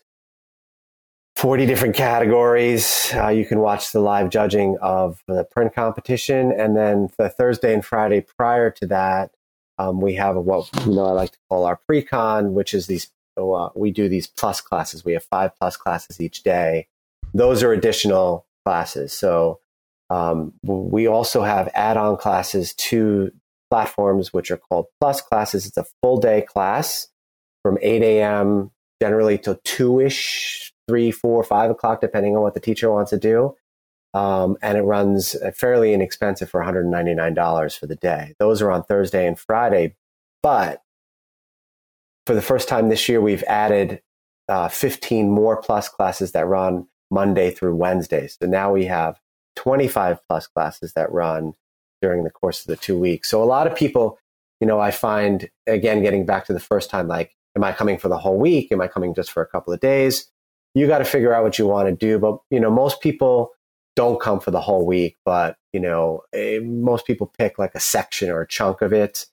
40 1.43 1.67
different 1.67 1.97
categories. 1.97 3.13
Uh, 3.17 3.27
you 3.27 3.45
can 3.45 3.59
watch 3.59 3.91
the 3.91 3.99
live 3.99 4.31
judging 4.31 4.79
of 4.81 5.25
the 5.27 5.43
print 5.43 5.75
competition. 5.75 6.53
And 6.53 6.77
then 6.77 7.09
the 7.19 7.29
Thursday 7.29 7.75
and 7.75 7.85
Friday 7.85 8.21
prior 8.21 8.71
to 8.71 8.87
that, 8.87 9.33
um, 9.77 10.01
we 10.01 10.15
have 10.15 10.37
what 10.37 10.71
you 10.87 10.95
know 10.95 11.05
I 11.05 11.11
like 11.11 11.33
to 11.33 11.39
call 11.49 11.65
our 11.65 11.81
pre-con, 11.85 12.55
which 12.55 12.73
is 12.73 12.87
these. 12.87 13.11
Uh, 13.37 13.71
we 13.75 13.91
do 13.91 14.09
these 14.09 14.29
plus 14.29 14.61
classes. 14.61 15.05
We 15.05 15.15
have 15.15 15.25
five 15.25 15.51
plus 15.59 15.77
classes 15.77 16.21
each 16.21 16.45
day. 16.45 16.87
Those 17.35 17.65
are 17.65 17.73
additional 17.73 18.47
classes. 18.65 19.13
So 19.13 19.59
um, 20.11 20.53
we 20.63 21.09
also 21.09 21.43
have 21.43 21.69
add-on 21.75 22.19
classes 22.19 22.73
to 22.75 23.33
platforms 23.69 24.33
which 24.33 24.53
are 24.53 24.59
called 24.59 24.87
plus 25.01 25.21
classes. 25.21 25.67
It's 25.67 25.77
a 25.77 25.87
full 26.05 26.21
day 26.21 26.43
class 26.43 27.09
from 27.65 27.79
8 27.83 28.01
a.m. 28.03 28.71
generally 29.01 29.39
till 29.39 29.59
two 29.65 29.99
ish 29.99 30.73
three, 30.89 31.11
four, 31.11 31.43
five 31.45 31.71
o'clock, 31.71 32.01
depending 32.01 32.37
on 32.37 32.43
what 32.43 32.55
the 32.55 32.61
teacher 32.61 32.91
wants 32.91 33.11
to 33.11 33.19
do. 33.19 33.55
Um, 34.15 34.59
and 34.61 34.77
it 34.77 34.83
runs 34.83 35.37
fairly 35.55 35.95
inexpensive 35.95 36.51
for 36.51 36.61
$199 36.61 37.79
for 37.79 37.87
the 37.87 37.97
day. 37.97 38.35
Those 38.39 38.61
are 38.61 38.71
on 38.71 38.83
Thursday 38.83 39.27
and 39.27 39.39
Friday. 39.39 39.97
But 40.43 40.83
for 42.27 42.35
the 42.35 42.43
first 42.43 42.69
time 42.69 42.89
this 42.89 43.09
year, 43.09 43.21
we've 43.21 43.43
added 43.45 44.03
uh, 44.49 44.69
15 44.69 45.31
more 45.31 45.61
plus 45.61 45.89
classes 45.89 46.33
that 46.33 46.47
run 46.47 46.87
Monday 47.11 47.51
through 47.51 47.77
Wednesday. 47.77 48.27
So 48.27 48.47
now 48.47 48.73
we 48.73 48.87
have 48.87 49.19
25 49.57 50.19
plus 50.29 50.47
classes 50.47 50.93
that 50.95 51.13
run 51.13 51.55
during 52.01 52.25
the 52.25 52.31
course 52.31 52.61
of 52.61 52.67
the 52.67 52.77
two 52.77 52.99
weeks. 52.99 53.31
So 53.31 53.43
a 53.43 53.45
lot 53.45 53.67
of 53.67 53.77
people, 53.77 54.19
you 54.61 54.67
know, 54.67 54.81
I 54.81 54.91
find, 54.91 55.49
again, 55.67 56.03
getting 56.03 56.27
back 56.27 56.47
to 56.47 56.53
the 56.53 56.61
first 56.61 56.91
time, 56.91 57.09
like, 57.09 57.37
am 57.57 57.65
I 57.65 57.73
coming 57.73 57.99
for 57.99 58.09
the 58.09 58.19
whole 58.19 58.39
week? 58.39 58.73
Am 58.73 58.81
I 58.81 58.89
coming 58.89 59.15
just 59.15 59.31
for 59.31 59.43
a 59.43 59.47
couple 59.47 59.73
of 59.73 59.81
days? 59.81 60.32
You 60.75 60.87
got 60.87 60.99
to 60.99 61.05
figure 61.05 61.35
out 61.35 61.43
what 61.43 61.59
you 61.59 61.67
want 61.67 61.89
to 61.89 61.95
do. 61.95 62.19
But, 62.19 62.39
you 62.51 62.61
know, 62.61 62.71
most 62.71 63.01
people 63.01 63.53
don't 63.95 64.21
come 64.21 64.41
for 64.41 64.51
the 64.51 64.61
whole 64.61 64.87
week, 64.87 65.17
but, 65.25 65.57
you 65.73 65.81
know, 65.81 66.23
eh, 66.33 66.61
most 66.61 67.07
people 67.07 67.33
pick 67.39 67.59
like 67.59 67.75
a 67.75 67.81
section 67.81 68.31
or 68.31 68.41
a 68.41 68.49
chunk 68.49 68.81
of 68.81 68.93
it, 68.93 69.27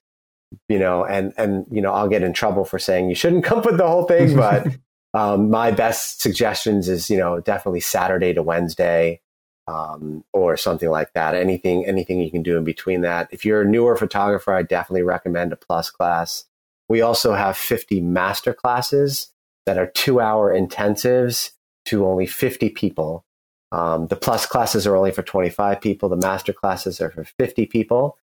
you 0.68 0.78
know, 0.78 1.04
and, 1.04 1.32
and, 1.38 1.66
you 1.70 1.80
know, 1.80 1.92
I'll 1.92 2.08
get 2.08 2.22
in 2.22 2.32
trouble 2.32 2.64
for 2.64 2.78
saying 2.78 3.08
you 3.08 3.14
shouldn't 3.14 3.44
come 3.50 3.62
for 3.62 3.72
the 3.72 3.88
whole 3.88 4.04
thing. 4.04 4.36
But 4.36 4.66
um, 5.12 5.50
my 5.50 5.72
best 5.72 6.20
suggestions 6.20 6.88
is, 6.88 7.10
you 7.10 7.16
know, 7.16 7.40
definitely 7.40 7.80
Saturday 7.80 8.32
to 8.34 8.42
Wednesday. 8.42 9.20
Um, 9.68 10.24
or 10.32 10.56
something 10.56 10.90
like 10.90 11.12
that. 11.12 11.36
Anything, 11.36 11.86
anything 11.86 12.18
you 12.18 12.28
can 12.28 12.42
do 12.42 12.56
in 12.56 12.64
between 12.64 13.02
that. 13.02 13.28
If 13.30 13.44
you're 13.44 13.62
a 13.62 13.64
newer 13.64 13.94
photographer, 13.94 14.52
I 14.52 14.64
definitely 14.64 15.02
recommend 15.02 15.52
a 15.52 15.56
plus 15.56 15.90
class. 15.90 16.46
We 16.88 17.02
also 17.02 17.34
have 17.34 17.56
50 17.56 18.00
master 18.00 18.52
classes 18.52 19.30
that 19.70 19.78
are 19.78 19.86
two 19.86 20.20
hour 20.20 20.52
intensives 20.52 21.52
to 21.84 22.04
only 22.04 22.26
50 22.26 22.70
people. 22.70 23.24
Um, 23.70 24.08
the 24.08 24.16
plus 24.16 24.44
classes 24.44 24.84
are 24.84 24.96
only 24.96 25.12
for 25.12 25.22
25 25.22 25.80
people. 25.80 26.08
The 26.08 26.16
master 26.16 26.52
classes 26.52 27.00
are 27.00 27.12
for 27.12 27.22
50 27.22 27.66
people. 27.66 28.18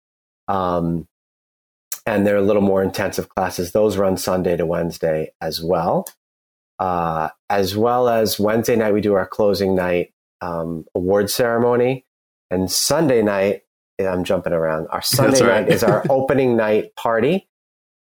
Um, 0.47 1.07
and 2.07 2.25
they're 2.25 2.35
a 2.35 2.41
little 2.41 2.63
more 2.63 2.81
intensive 2.81 3.29
classes. 3.29 3.73
Those 3.73 3.95
run 3.95 4.17
Sunday 4.17 4.57
to 4.57 4.65
Wednesday 4.65 5.33
as 5.39 5.61
well. 5.61 6.07
Uh, 6.79 7.29
as 7.47 7.77
well 7.77 8.09
as 8.09 8.39
Wednesday 8.39 8.75
night, 8.75 8.95
we 8.95 9.01
do 9.01 9.13
our 9.13 9.27
closing 9.27 9.75
night 9.75 10.13
um, 10.41 10.85
award 10.95 11.29
ceremony. 11.29 12.07
And 12.49 12.71
Sunday 12.71 13.21
night, 13.21 13.61
I'm 13.99 14.23
jumping 14.23 14.53
around. 14.53 14.87
Our 14.87 15.01
Sunday 15.03 15.41
right. 15.41 15.61
night 15.61 15.71
is 15.71 15.83
our 15.83 16.03
opening 16.09 16.57
night 16.57 16.95
party 16.95 17.47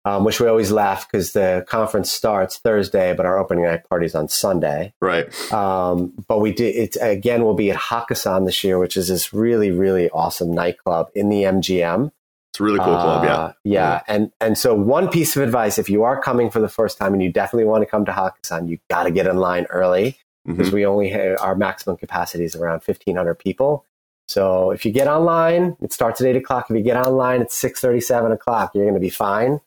um, 0.07 0.23
which 0.23 0.41
we 0.41 0.47
always 0.47 0.71
laugh 0.71 1.11
because 1.11 1.33
the 1.33 1.65
conference 1.69 2.13
starts 2.13 2.59
Thursday, 2.59 3.13
but 3.13 3.27
our 3.27 3.39
opening 3.39 3.65
night 3.65 3.89
party 3.89 4.07
is 4.07 4.15
on 4.15 4.29
Sunday. 4.29 4.95
Right. 5.01 5.27
Um, 5.53 6.13
but 6.29 6.39
we 6.39 6.53
did 6.53 6.77
it 6.77 6.97
again. 7.01 7.45
We'll 7.45 7.55
be 7.55 7.73
at 7.73 7.77
Hakkasan 7.77 8.47
this 8.47 8.63
year, 8.63 8.79
which 8.79 8.97
is 8.97 9.09
this 9.09 9.33
really 9.33 9.73
really 9.73 10.09
awesome 10.11 10.55
nightclub 10.55 11.09
in 11.17 11.29
the 11.29 11.43
MGM. 11.43 12.13
It's 12.53 12.61
a 12.61 12.63
really 12.63 12.79
cool 12.79 12.95
uh, 12.95 13.03
club, 13.03 13.25
yeah. 13.25 13.35
Uh, 13.35 13.53
yeah. 13.65 13.73
yeah. 13.73 14.03
And 14.07 14.31
and 14.41 14.57
so 14.57 14.75
one 14.77 15.09
piece 15.09 15.37
of 15.37 15.43
advice, 15.43 15.77
if 15.77 15.91
you 15.91 16.05
are 16.05 16.23
coming 16.23 16.51
for 16.51 16.61
the 16.61 16.69
first 16.69 16.99
time 16.99 17.13
and 17.13 17.21
you 17.21 17.33
definitely 17.33 17.65
want 17.67 17.83
to 17.83 17.87
come 17.87 18.05
to 18.05 18.13
Hakkasan, 18.13 18.69
you 18.69 18.79
got 18.89 19.03
to 19.03 19.11
get 19.11 19.27
in 19.27 19.39
line 19.39 19.67
early 19.71 20.19
because 20.47 20.69
mm-hmm. 20.69 20.77
we 20.77 20.87
only 20.87 21.09
have, 21.09 21.41
our 21.41 21.57
maximum 21.57 21.97
capacity 21.97 22.45
is 22.45 22.55
around 22.55 22.81
1500 22.85 23.35
people. 23.35 23.85
So 24.29 24.71
if 24.71 24.87
you 24.87 24.93
get 24.93 25.09
online, 25.09 25.77
it 25.81 25.93
starts 25.93 26.21
at 26.21 26.29
eight 26.29 26.37
o'clock. 26.37 26.67
If 26.71 26.77
you 26.77 26.83
get 26.83 26.97
online 26.97 27.43
at 27.43 27.53
six 27.53 27.81
thirty, 27.81 28.01
seven 28.01 28.33
o'clock, 28.33 28.73
you're 28.75 28.85
going 28.85 28.95
to 28.95 29.01
be 29.01 29.11
fine. 29.11 29.61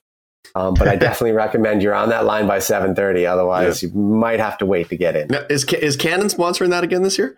Um, 0.56 0.74
but 0.74 0.88
I 0.88 0.96
definitely 0.98 1.34
recommend 1.34 1.82
you're 1.82 1.96
on 1.96 2.10
that 2.10 2.26
line 2.26 2.48
by 2.48 2.60
7:30. 2.60 3.28
Otherwise, 3.28 3.84
yeah. 3.84 3.90
you 3.90 3.96
might 3.96 4.40
have 4.40 4.58
to 4.60 4.66
wait 4.66 4.90
to 4.90 4.98
get 4.98 5.16
in. 5.16 5.28
Now, 5.28 5.46
is 5.50 5.64
is 5.66 5.96
Canon 5.96 6.28
sponsoring 6.28 6.70
that 6.70 6.84
again 6.84 7.04
this 7.04 7.18
year? 7.18 7.38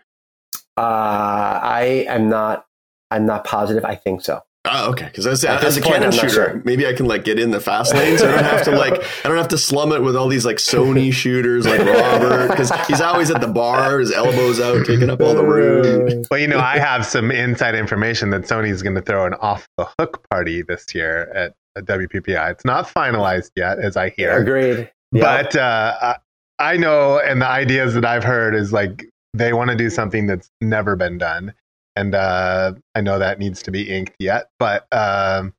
Uh, 0.78 1.60
I 1.62 2.06
am 2.08 2.30
not. 2.30 2.66
I'm 3.10 3.26
not 3.26 3.44
positive. 3.44 3.84
I 3.84 3.96
think 3.96 4.22
so. 4.22 4.42
Oh, 4.64 4.92
okay. 4.92 5.06
Because 5.06 5.26
as, 5.26 5.44
as 5.44 5.78
a 5.78 5.82
point, 5.82 5.96
Canon 5.96 6.12
shooter, 6.12 6.30
sure. 6.30 6.62
maybe 6.64 6.86
I 6.86 6.94
can 6.94 7.08
like 7.08 7.24
get 7.24 7.40
in 7.40 7.50
the 7.50 7.60
fast 7.60 7.96
lane, 7.96 8.20
so 8.20 8.30
I 8.30 8.36
don't 8.36 8.44
have 8.44 8.64
to 8.66 8.72
like 8.72 8.94
I 9.26 9.28
don't 9.28 9.38
have 9.38 9.48
to 9.50 9.58
slum 9.58 9.92
it 9.92 10.04
with 10.04 10.16
all 10.16 10.28
these 10.28 10.46
like 10.46 10.58
Sony 10.58 11.12
shooters 11.12 11.66
like 11.66 11.80
Robert 11.80 12.50
because 12.50 12.72
he's 12.86 13.02
always 13.02 13.32
at 13.32 13.42
the 13.42 13.48
bar, 13.48 14.00
his 14.00 14.12
elbows 14.12 14.60
out, 14.60 14.86
taking 14.86 15.10
up 15.10 15.20
all 15.20 15.34
the 15.34 15.44
room. 15.44 16.24
Well, 16.32 16.40
you 16.40 16.48
know, 16.48 16.60
I 16.60 16.78
have 16.78 17.06
some 17.06 17.32
inside 17.32 17.76
information 17.76 18.30
that 18.30 18.44
Sony's 18.44 18.82
going 18.82 18.96
to 18.96 19.02
throw 19.02 19.26
an 19.26 19.34
off 19.34 19.68
the 19.78 19.88
hook 20.00 20.26
party 20.30 20.62
this 20.62 20.86
year 20.94 21.30
at, 21.34 21.48
at 21.48 21.56
WPPI. 21.78 22.52
It's 22.52 22.66
not 22.66 22.88
finalized 22.88 23.52
yet, 23.56 23.80
as 23.80 23.98
I 23.98 24.10
hear. 24.10 24.38
Agreed. 24.38 24.92
But 25.12 25.56
uh, 25.56 26.16
I 26.60 26.78
know, 26.78 27.20
and 27.20 27.42
the 27.42 27.48
ideas 27.48 27.94
that 27.96 28.06
I've 28.06 28.24
heard 28.24 28.56
is 28.56 28.72
like 28.72 29.06
they 29.34 29.54
want 29.54 29.70
to 29.70 29.76
do 29.76 29.90
something 29.90 30.28
that's 30.28 30.50
never 30.62 30.96
been 30.96 31.18
done 31.18 31.54
and 31.96 32.16
uh, 32.16 32.74
I 32.96 33.02
know 33.02 33.20
that 33.20 33.40
needs 33.40 33.62
to 33.64 33.72
be 33.72 33.90
inked 33.90 34.16
yet. 34.20 34.50
But 34.60 34.88
um, 34.92 35.54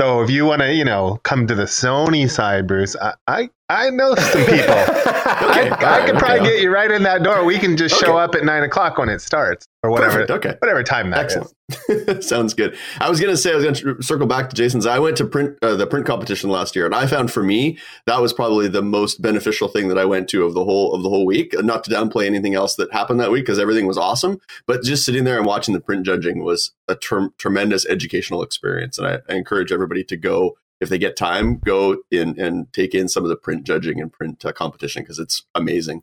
so 0.00 0.22
if 0.22 0.30
you 0.30 0.46
want 0.46 0.62
to, 0.62 0.72
you 0.72 0.84
know, 0.84 1.20
come 1.22 1.46
to 1.46 1.54
the 1.54 1.64
Sony 1.64 2.30
side, 2.30 2.66
Bruce, 2.66 2.96
I 2.96 3.14
I, 3.26 3.50
I 3.70 3.88
know 3.88 4.14
some 4.14 4.44
people. 4.44 4.56
okay, 4.58 5.70
I, 5.70 6.02
I 6.02 6.06
could 6.06 6.18
probably 6.18 6.40
okay. 6.40 6.50
get 6.50 6.62
you 6.62 6.70
right 6.70 6.90
in 6.90 7.02
that 7.04 7.22
door. 7.22 7.44
We 7.44 7.58
can 7.58 7.78
just 7.78 7.94
okay. 7.94 8.06
show 8.06 8.18
up 8.18 8.34
at 8.34 8.44
nine 8.44 8.62
o'clock 8.62 8.98
when 8.98 9.08
it 9.08 9.20
starts 9.20 9.66
or 9.82 9.90
whatever. 9.90 10.26
Perfect. 10.26 10.30
Okay, 10.30 10.56
whatever 10.58 10.82
time 10.82 11.10
that 11.10 11.20
Excellent. 11.24 12.22
Sounds 12.24 12.52
good. 12.52 12.76
I 13.00 13.08
was 13.08 13.20
going 13.20 13.32
to 13.32 13.38
say 13.38 13.52
I 13.52 13.54
was 13.54 13.64
going 13.64 13.74
to 13.74 14.02
circle 14.02 14.26
back 14.26 14.50
to 14.50 14.56
Jason's. 14.56 14.84
I 14.84 14.98
went 14.98 15.16
to 15.16 15.24
print 15.24 15.56
uh, 15.62 15.76
the 15.76 15.86
print 15.86 16.04
competition 16.04 16.50
last 16.50 16.76
year, 16.76 16.84
and 16.84 16.94
I 16.94 17.06
found 17.06 17.32
for 17.32 17.42
me 17.42 17.78
that 18.04 18.20
was 18.20 18.34
probably 18.34 18.68
the 18.68 18.82
most 18.82 19.22
beneficial 19.22 19.68
thing 19.68 19.88
that 19.88 19.96
I 19.98 20.04
went 20.04 20.28
to 20.30 20.44
of 20.44 20.52
the 20.52 20.64
whole 20.64 20.94
of 20.94 21.02
the 21.02 21.08
whole 21.08 21.24
week. 21.24 21.54
Not 21.58 21.84
to 21.84 21.90
downplay 21.90 22.26
anything 22.26 22.54
else 22.54 22.74
that 22.74 22.92
happened 22.92 23.18
that 23.20 23.30
week 23.30 23.44
because 23.44 23.58
everything 23.58 23.86
was 23.86 23.96
awesome, 23.96 24.40
but 24.66 24.82
just 24.82 25.06
sitting 25.06 25.24
there 25.24 25.38
and 25.38 25.46
watching 25.46 25.72
the 25.72 25.80
print 25.80 26.04
judging 26.04 26.44
was 26.44 26.72
a 26.86 26.96
ter- 26.96 27.30
tremendous 27.38 27.86
educational 27.86 28.42
experience, 28.42 28.98
and 28.98 29.06
I, 29.06 29.18
I 29.26 29.36
encourage 29.36 29.72
everybody 29.72 30.04
to 30.04 30.18
go 30.18 30.58
if 30.80 30.88
they 30.88 30.98
get 30.98 31.16
time, 31.16 31.58
go 31.58 31.98
in 32.10 32.38
and 32.38 32.72
take 32.72 32.94
in 32.94 33.08
some 33.08 33.22
of 33.22 33.28
the 33.28 33.36
print 33.36 33.64
judging 33.64 34.00
and 34.00 34.12
print 34.12 34.44
uh, 34.44 34.52
competition 34.52 35.02
because 35.02 35.18
it's 35.18 35.44
amazing. 35.54 36.02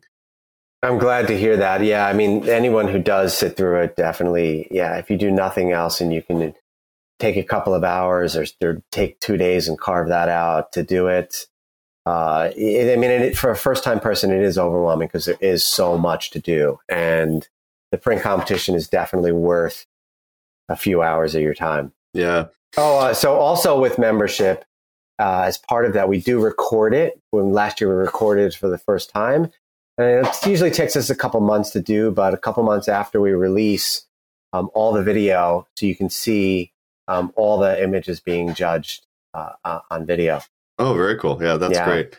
I'm 0.82 0.98
glad 0.98 1.28
to 1.28 1.38
hear 1.38 1.56
that. 1.58 1.84
Yeah, 1.84 2.06
I 2.06 2.12
mean, 2.12 2.48
anyone 2.48 2.88
who 2.88 2.98
does 2.98 3.36
sit 3.36 3.56
through 3.56 3.82
it 3.82 3.96
definitely, 3.96 4.66
yeah, 4.70 4.96
if 4.96 5.10
you 5.10 5.16
do 5.16 5.30
nothing 5.30 5.70
else 5.70 6.00
and 6.00 6.12
you 6.12 6.22
can 6.22 6.54
take 7.20 7.36
a 7.36 7.44
couple 7.44 7.72
of 7.72 7.84
hours 7.84 8.36
or, 8.36 8.44
or 8.60 8.82
take 8.90 9.20
two 9.20 9.36
days 9.36 9.68
and 9.68 9.78
carve 9.78 10.08
that 10.08 10.28
out 10.28 10.72
to 10.72 10.82
do 10.82 11.06
it. 11.06 11.46
Uh, 12.04 12.50
it 12.56 12.92
I 12.92 13.00
mean, 13.00 13.12
it, 13.12 13.38
for 13.38 13.50
a 13.50 13.56
first 13.56 13.84
time 13.84 14.00
person, 14.00 14.32
it 14.32 14.42
is 14.42 14.58
overwhelming 14.58 15.06
because 15.06 15.26
there 15.26 15.36
is 15.40 15.64
so 15.64 15.96
much 15.96 16.30
to 16.30 16.40
do. 16.40 16.80
And 16.88 17.48
the 17.92 17.98
print 17.98 18.22
competition 18.22 18.74
is 18.74 18.88
definitely 18.88 19.30
worth 19.30 19.86
a 20.68 20.74
few 20.74 21.00
hours 21.00 21.36
of 21.36 21.42
your 21.42 21.54
time. 21.54 21.92
Yeah. 22.12 22.46
Oh, 22.76 22.98
uh, 22.98 23.14
so 23.14 23.36
also 23.36 23.80
with 23.80 23.98
membership, 23.98 24.64
uh, 25.18 25.42
as 25.42 25.58
part 25.58 25.84
of 25.84 25.92
that, 25.92 26.08
we 26.08 26.20
do 26.20 26.40
record 26.40 26.94
it. 26.94 27.20
When 27.30 27.52
last 27.52 27.80
year 27.80 27.90
we 27.90 27.96
recorded 27.96 28.54
for 28.54 28.68
the 28.68 28.78
first 28.78 29.10
time, 29.10 29.50
and 29.98 30.26
it 30.26 30.46
usually 30.46 30.70
takes 30.70 30.96
us 30.96 31.10
a 31.10 31.14
couple 31.14 31.40
months 31.40 31.70
to 31.70 31.82
do, 31.82 32.10
but 32.10 32.34
a 32.34 32.38
couple 32.38 32.62
months 32.62 32.88
after 32.88 33.20
we 33.20 33.32
release 33.32 34.06
um, 34.52 34.70
all 34.74 34.92
the 34.92 35.02
video, 35.02 35.66
so 35.76 35.86
you 35.86 35.94
can 35.94 36.08
see 36.08 36.72
um, 37.08 37.32
all 37.36 37.58
the 37.58 37.82
images 37.82 38.20
being 38.20 38.54
judged 38.54 39.06
uh, 39.34 39.52
uh, 39.64 39.80
on 39.90 40.06
video. 40.06 40.40
Oh, 40.78 40.94
very 40.94 41.18
cool. 41.18 41.42
Yeah, 41.42 41.56
that's 41.56 41.74
yeah. 41.74 41.84
great 41.84 42.16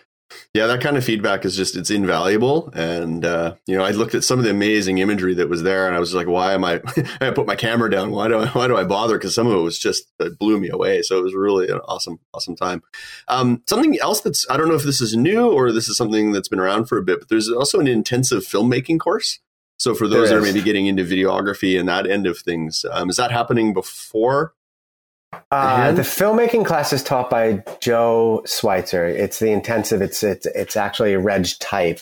yeah, 0.54 0.68
that 0.68 0.82
kind 0.82 0.98
of 0.98 1.04
feedback 1.04 1.46
is 1.46 1.56
just 1.56 1.76
it's 1.76 1.90
invaluable. 1.90 2.70
And 2.76 3.26
uh, 3.26 3.56
you 3.66 3.78
know, 3.78 3.84
I 3.84 3.92
looked 3.92 4.14
at 4.14 4.24
some 4.24 4.38
of 4.40 4.46
the 4.46 4.52
amazing 4.52 5.00
imagery 5.00 5.34
that 5.36 5.50
was 5.50 5.64
there, 5.64 5.88
and 5.88 5.96
I 5.96 6.00
was 6.00 6.14
like, 6.14 6.28
why 6.28 6.54
am 6.54 6.64
I? 6.64 6.82
I 7.22 7.32
put 7.32 7.48
my 7.48 7.56
camera 7.56 7.90
down. 7.90 8.12
Why 8.12 8.28
do 8.28 8.40
I? 8.40 8.48
Why 8.48 8.68
do 8.68 8.78
I 8.78 8.84
bother? 8.84 9.18
Because 9.18 9.34
some 9.34 9.48
of 9.48 9.54
it 9.54 9.62
was 9.62 9.80
just 9.80 10.12
it 10.20 10.38
blew 10.38 10.60
me 10.60 10.70
away. 10.70 11.02
So 11.02 11.18
it 11.18 11.24
was 11.24 11.34
really 11.34 11.70
an 11.70 11.80
awesome, 11.88 12.20
awesome 12.34 12.56
time. 12.56 12.84
Um, 13.28 13.64
something 13.68 13.98
else 14.00 14.22
that's 14.22 14.46
I 14.50 14.58
don't 14.58 14.68
know 14.68 14.76
if 14.76 14.84
this 14.84 15.02
is 15.02 15.16
new 15.16 15.52
or 15.52 15.72
this 15.72 15.88
is 15.88 15.98
something 15.98 16.32
that's 16.32 16.50
been 16.50 16.60
around 16.60 16.86
for 16.86 16.98
a 16.98 17.04
bit, 17.04 17.20
but 17.20 17.30
there's 17.30 17.50
also 17.50 17.80
an 17.80 17.88
intensive 17.88 18.44
filmmaking 18.44 19.00
course. 19.00 19.40
So 19.78 19.96
for 19.96 20.08
those 20.08 20.30
that 20.30 20.38
are 20.38 20.42
maybe 20.42 20.62
getting 20.62 20.86
into 20.86 21.04
videography 21.04 21.78
and 21.78 21.90
that 21.90 22.08
end 22.08 22.26
of 22.26 22.38
things, 22.38 22.86
um, 22.92 23.10
is 23.10 23.18
that 23.18 23.32
happening 23.32 23.74
before 23.74 24.54
uh, 25.52 25.92
the 25.92 26.02
filmmaking 26.02 26.66
class 26.66 26.94
is 26.94 27.04
taught 27.04 27.30
by 27.30 27.64
Joe 27.80 28.44
Switzer. 28.46 29.06
It's 29.06 29.40
the 29.40 29.52
intensive. 29.52 30.02
It's 30.02 30.24
it's 30.24 30.46
it's 30.48 30.76
actually 30.76 31.14
a 31.14 31.20
reg 31.20 31.48
type. 31.60 32.02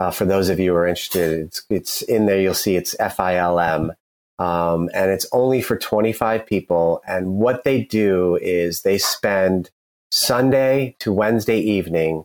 Uh, 0.00 0.10
for 0.10 0.24
those 0.24 0.48
of 0.48 0.60
you 0.60 0.72
who 0.72 0.76
are 0.76 0.86
interested, 0.86 1.46
it's 1.46 1.62
it's 1.70 2.02
in 2.02 2.26
there. 2.26 2.40
You'll 2.40 2.54
see 2.54 2.76
it's 2.76 2.94
FILM, 2.96 3.90
um, 4.38 4.90
and 4.94 5.10
it's 5.10 5.26
only 5.32 5.60
for 5.60 5.76
25 5.76 6.46
people. 6.46 7.02
And 7.06 7.34
what 7.34 7.64
they 7.64 7.82
do 7.82 8.38
is 8.40 8.82
they 8.82 8.98
spend 8.98 9.70
Sunday 10.10 10.96
to 11.00 11.12
Wednesday 11.12 11.58
evening 11.58 12.24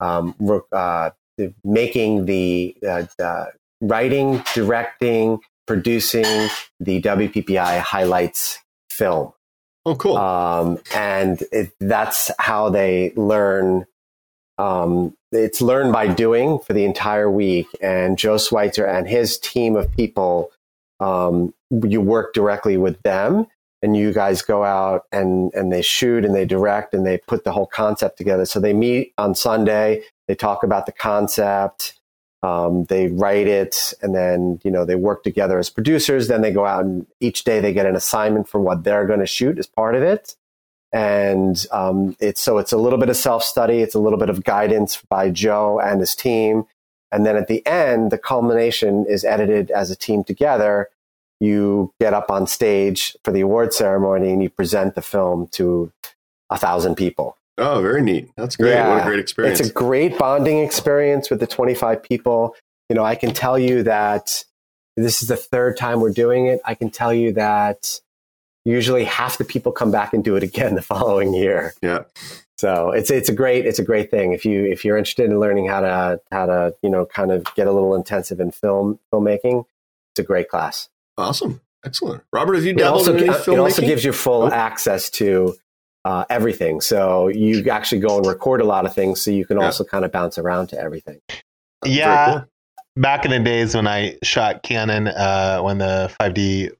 um, 0.00 0.34
uh, 0.72 1.10
making 1.64 2.26
the 2.26 2.76
uh, 2.86 3.46
writing, 3.80 4.42
directing, 4.54 5.40
producing 5.66 6.48
the 6.78 7.00
WPPI 7.02 7.80
highlights 7.80 8.58
film. 8.88 9.32
Oh, 9.90 9.96
cool. 9.96 10.16
Um, 10.16 10.78
and 10.94 11.42
it, 11.50 11.72
that's 11.80 12.30
how 12.38 12.70
they 12.70 13.12
learn. 13.16 13.86
Um, 14.56 15.16
it's 15.32 15.60
learned 15.60 15.92
by 15.92 16.06
doing 16.06 16.60
for 16.60 16.74
the 16.74 16.84
entire 16.84 17.28
week. 17.28 17.66
And 17.82 18.16
Joe 18.16 18.36
Switzer 18.36 18.84
and 18.86 19.08
his 19.08 19.36
team 19.38 19.74
of 19.74 19.90
people, 19.90 20.52
um, 21.00 21.52
you 21.70 22.00
work 22.00 22.34
directly 22.34 22.76
with 22.76 23.02
them 23.02 23.48
and 23.82 23.96
you 23.96 24.12
guys 24.12 24.42
go 24.42 24.62
out 24.62 25.06
and, 25.10 25.52
and 25.54 25.72
they 25.72 25.82
shoot 25.82 26.24
and 26.24 26.36
they 26.36 26.44
direct 26.44 26.94
and 26.94 27.04
they 27.04 27.18
put 27.18 27.42
the 27.42 27.50
whole 27.50 27.66
concept 27.66 28.16
together. 28.16 28.46
So 28.46 28.60
they 28.60 28.72
meet 28.72 29.12
on 29.18 29.34
Sunday, 29.34 30.04
they 30.28 30.36
talk 30.36 30.62
about 30.62 30.86
the 30.86 30.92
concept, 30.92 31.98
um, 32.42 32.84
they 32.84 33.08
write 33.08 33.46
it 33.46 33.92
and 34.00 34.14
then 34.14 34.60
you 34.64 34.70
know 34.70 34.84
they 34.84 34.94
work 34.94 35.22
together 35.22 35.58
as 35.58 35.68
producers. 35.68 36.28
Then 36.28 36.40
they 36.40 36.52
go 36.52 36.64
out 36.64 36.84
and 36.84 37.06
each 37.20 37.44
day 37.44 37.60
they 37.60 37.72
get 37.72 37.86
an 37.86 37.96
assignment 37.96 38.48
for 38.48 38.60
what 38.60 38.84
they're 38.84 39.06
going 39.06 39.20
to 39.20 39.26
shoot 39.26 39.58
as 39.58 39.66
part 39.66 39.94
of 39.94 40.02
it. 40.02 40.36
And 40.92 41.64
um, 41.70 42.16
it's 42.18 42.40
so 42.40 42.58
it's 42.58 42.72
a 42.72 42.78
little 42.78 42.98
bit 42.98 43.10
of 43.10 43.16
self-study. 43.16 43.80
It's 43.80 43.94
a 43.94 44.00
little 44.00 44.18
bit 44.18 44.30
of 44.30 44.44
guidance 44.44 45.02
by 45.08 45.30
joe 45.30 45.78
and 45.78 46.00
his 46.00 46.14
team. 46.14 46.64
And 47.12 47.26
then 47.26 47.36
at 47.36 47.48
the 47.48 47.64
end 47.66 48.10
the 48.10 48.18
culmination 48.18 49.04
is 49.06 49.24
edited 49.24 49.70
as 49.70 49.90
a 49.90 49.96
team 49.96 50.24
together. 50.24 50.88
You 51.40 51.92
get 52.00 52.14
up 52.14 52.30
on 52.30 52.46
stage 52.46 53.16
for 53.22 53.32
the 53.32 53.40
award 53.40 53.72
ceremony 53.72 54.30
and 54.30 54.42
you 54.42 54.50
present 54.50 54.94
the 54.94 55.02
film 55.02 55.48
to 55.52 55.92
a 56.48 56.58
thousand 56.58 56.96
people 56.96 57.36
Oh, 57.60 57.82
very 57.82 58.02
neat. 58.02 58.30
That's 58.36 58.56
great. 58.56 58.70
Yeah, 58.70 58.88
what 58.88 59.02
a 59.02 59.06
great 59.06 59.20
experience. 59.20 59.60
It's 59.60 59.68
a 59.68 59.72
great 59.72 60.18
bonding 60.18 60.60
experience 60.60 61.30
with 61.30 61.40
the 61.40 61.46
25 61.46 62.02
people. 62.02 62.56
You 62.88 62.96
know, 62.96 63.04
I 63.04 63.14
can 63.14 63.32
tell 63.32 63.58
you 63.58 63.82
that 63.82 64.44
this 64.96 65.22
is 65.22 65.28
the 65.28 65.36
third 65.36 65.76
time 65.76 66.00
we're 66.00 66.12
doing 66.12 66.46
it. 66.46 66.60
I 66.64 66.74
can 66.74 66.90
tell 66.90 67.12
you 67.12 67.32
that 67.34 68.00
usually 68.64 69.04
half 69.04 69.38
the 69.38 69.44
people 69.44 69.72
come 69.72 69.90
back 69.90 70.12
and 70.12 70.24
do 70.24 70.36
it 70.36 70.42
again 70.42 70.74
the 70.74 70.82
following 70.82 71.34
year. 71.34 71.74
Yeah. 71.82 72.04
So 72.58 72.90
it's 72.90 73.10
it's 73.10 73.28
a 73.30 73.34
great 73.34 73.64
it's 73.64 73.78
a 73.78 73.84
great 73.84 74.10
thing 74.10 74.32
if 74.32 74.44
you 74.44 74.66
if 74.66 74.84
you're 74.84 74.98
interested 74.98 75.30
in 75.30 75.40
learning 75.40 75.66
how 75.66 75.80
to 75.80 76.20
how 76.30 76.44
to 76.44 76.74
you 76.82 76.90
know 76.90 77.06
kind 77.06 77.32
of 77.32 77.46
get 77.54 77.66
a 77.66 77.72
little 77.72 77.94
intensive 77.94 78.38
in 78.38 78.50
film 78.50 78.98
filmmaking, 79.12 79.64
it's 80.12 80.18
a 80.18 80.22
great 80.22 80.50
class. 80.50 80.90
Awesome, 81.16 81.62
excellent. 81.86 82.22
Robert, 82.34 82.56
have 82.56 82.64
you 82.64 82.74
dabbled 82.74 83.08
it 83.08 83.08
also, 83.08 83.16
in 83.16 83.22
any 83.22 83.28
filmmaking? 83.32 83.48
Uh, 83.48 83.52
it 83.52 83.58
also 83.60 83.82
gives 83.82 84.04
you 84.04 84.12
full 84.12 84.42
oh. 84.42 84.50
access 84.50 85.08
to 85.10 85.56
uh, 86.04 86.24
everything. 86.30 86.80
So 86.80 87.28
you 87.28 87.68
actually 87.70 88.00
go 88.00 88.16
and 88.16 88.26
record 88.26 88.60
a 88.60 88.64
lot 88.64 88.86
of 88.86 88.94
things, 88.94 89.20
so 89.20 89.30
you 89.30 89.44
can 89.44 89.58
yeah. 89.58 89.66
also 89.66 89.84
kind 89.84 90.04
of 90.04 90.12
bounce 90.12 90.38
around 90.38 90.68
to 90.68 90.80
everything. 90.80 91.20
Yeah. 91.84 92.32
Cool. 92.32 92.46
Back 92.96 93.24
in 93.24 93.30
the 93.30 93.38
days 93.38 93.74
when 93.74 93.86
I 93.86 94.18
shot 94.22 94.62
Canon, 94.62 95.08
uh, 95.08 95.60
when 95.60 95.78
the 95.78 96.12
5D 96.20 96.70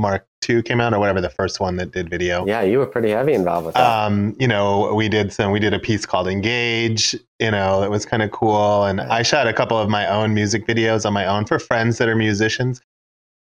Mark 0.00 0.26
II 0.48 0.62
came 0.62 0.80
out, 0.80 0.94
or 0.94 0.98
whatever 0.98 1.20
the 1.20 1.30
first 1.30 1.60
one 1.60 1.76
that 1.76 1.92
did 1.92 2.08
video. 2.08 2.46
Yeah, 2.46 2.62
you 2.62 2.78
were 2.78 2.86
pretty 2.86 3.10
heavy 3.10 3.34
involved 3.34 3.66
with 3.66 3.74
that. 3.74 3.86
Um, 3.86 4.34
you 4.40 4.48
know, 4.48 4.94
we 4.94 5.08
did 5.08 5.32
some. 5.32 5.52
We 5.52 5.60
did 5.60 5.74
a 5.74 5.78
piece 5.78 6.06
called 6.06 6.26
Engage. 6.26 7.14
You 7.38 7.50
know, 7.50 7.82
it 7.82 7.90
was 7.90 8.06
kind 8.06 8.22
of 8.22 8.30
cool, 8.30 8.84
and 8.84 9.00
I 9.00 9.22
shot 9.22 9.46
a 9.46 9.52
couple 9.52 9.78
of 9.78 9.88
my 9.88 10.06
own 10.06 10.34
music 10.34 10.66
videos 10.66 11.04
on 11.04 11.12
my 11.12 11.26
own 11.26 11.44
for 11.44 11.58
friends 11.58 11.98
that 11.98 12.08
are 12.08 12.16
musicians. 12.16 12.80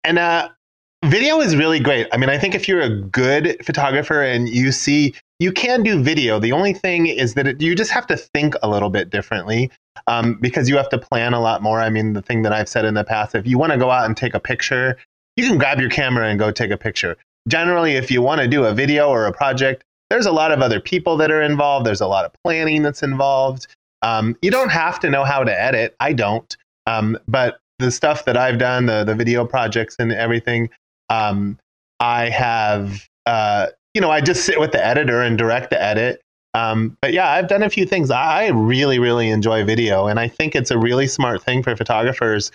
And 0.03 0.17
uh, 0.17 0.49
video 1.05 1.39
is 1.39 1.55
really 1.55 1.79
great. 1.79 2.07
I 2.11 2.17
mean, 2.17 2.29
I 2.29 2.37
think 2.37 2.55
if 2.55 2.67
you're 2.67 2.81
a 2.81 2.89
good 2.89 3.57
photographer 3.65 4.21
and 4.21 4.49
you 4.49 4.71
see, 4.71 5.13
you 5.39 5.51
can 5.51 5.83
do 5.83 6.01
video. 6.01 6.39
The 6.39 6.51
only 6.51 6.73
thing 6.73 7.07
is 7.07 7.33
that 7.33 7.47
it, 7.47 7.61
you 7.61 7.75
just 7.75 7.91
have 7.91 8.07
to 8.07 8.17
think 8.17 8.55
a 8.63 8.69
little 8.69 8.89
bit 8.89 9.09
differently 9.09 9.71
um, 10.07 10.35
because 10.35 10.69
you 10.69 10.77
have 10.77 10.89
to 10.89 10.97
plan 10.97 11.33
a 11.33 11.39
lot 11.39 11.61
more. 11.61 11.79
I 11.81 11.89
mean, 11.89 12.13
the 12.13 12.21
thing 12.21 12.41
that 12.43 12.53
I've 12.53 12.69
said 12.69 12.85
in 12.85 12.93
the 12.93 13.03
past, 13.03 13.35
if 13.35 13.45
you 13.45 13.57
want 13.57 13.71
to 13.71 13.77
go 13.77 13.91
out 13.91 14.05
and 14.05 14.15
take 14.15 14.33
a 14.33 14.39
picture, 14.39 14.97
you 15.35 15.47
can 15.47 15.57
grab 15.57 15.79
your 15.79 15.89
camera 15.89 16.27
and 16.27 16.39
go 16.39 16.51
take 16.51 16.71
a 16.71 16.77
picture. 16.77 17.17
Generally, 17.47 17.93
if 17.93 18.09
you 18.09 18.21
want 18.21 18.41
to 18.41 18.47
do 18.47 18.65
a 18.65 18.73
video 18.73 19.09
or 19.09 19.25
a 19.25 19.33
project, 19.33 19.83
there's 20.09 20.25
a 20.25 20.31
lot 20.31 20.51
of 20.51 20.61
other 20.61 20.79
people 20.79 21.17
that 21.17 21.31
are 21.31 21.41
involved. 21.41 21.85
There's 21.85 22.01
a 22.01 22.07
lot 22.07 22.25
of 22.25 22.31
planning 22.43 22.83
that's 22.83 23.03
involved. 23.03 23.67
Um, 24.01 24.35
you 24.41 24.51
don't 24.51 24.69
have 24.69 24.99
to 25.01 25.09
know 25.09 25.23
how 25.23 25.43
to 25.43 25.61
edit. 25.61 25.95
I 25.99 26.13
don't. 26.13 26.55
Um, 26.87 27.17
but 27.27 27.59
the 27.79 27.91
stuff 27.91 28.25
that 28.25 28.37
I've 28.37 28.57
done, 28.57 28.85
the 28.85 29.03
the 29.03 29.15
video 29.15 29.45
projects 29.45 29.95
and 29.99 30.11
everything, 30.11 30.69
um, 31.09 31.57
I 31.99 32.29
have, 32.29 33.07
uh, 33.25 33.67
you 33.93 34.01
know, 34.01 34.11
I 34.11 34.21
just 34.21 34.45
sit 34.45 34.59
with 34.59 34.71
the 34.71 34.85
editor 34.85 35.21
and 35.21 35.37
direct 35.37 35.69
the 35.69 35.81
edit. 35.81 36.21
Um, 36.53 36.97
but 37.01 37.13
yeah, 37.13 37.31
I've 37.31 37.47
done 37.47 37.63
a 37.63 37.69
few 37.69 37.85
things. 37.85 38.09
I 38.11 38.47
really, 38.47 38.97
really 38.97 39.29
enjoy 39.29 39.65
video, 39.65 40.07
and 40.07 40.19
I 40.19 40.27
think 40.27 40.55
it's 40.55 40.71
a 40.71 40.77
really 40.77 41.07
smart 41.07 41.43
thing 41.43 41.63
for 41.63 41.75
photographers 41.75 42.51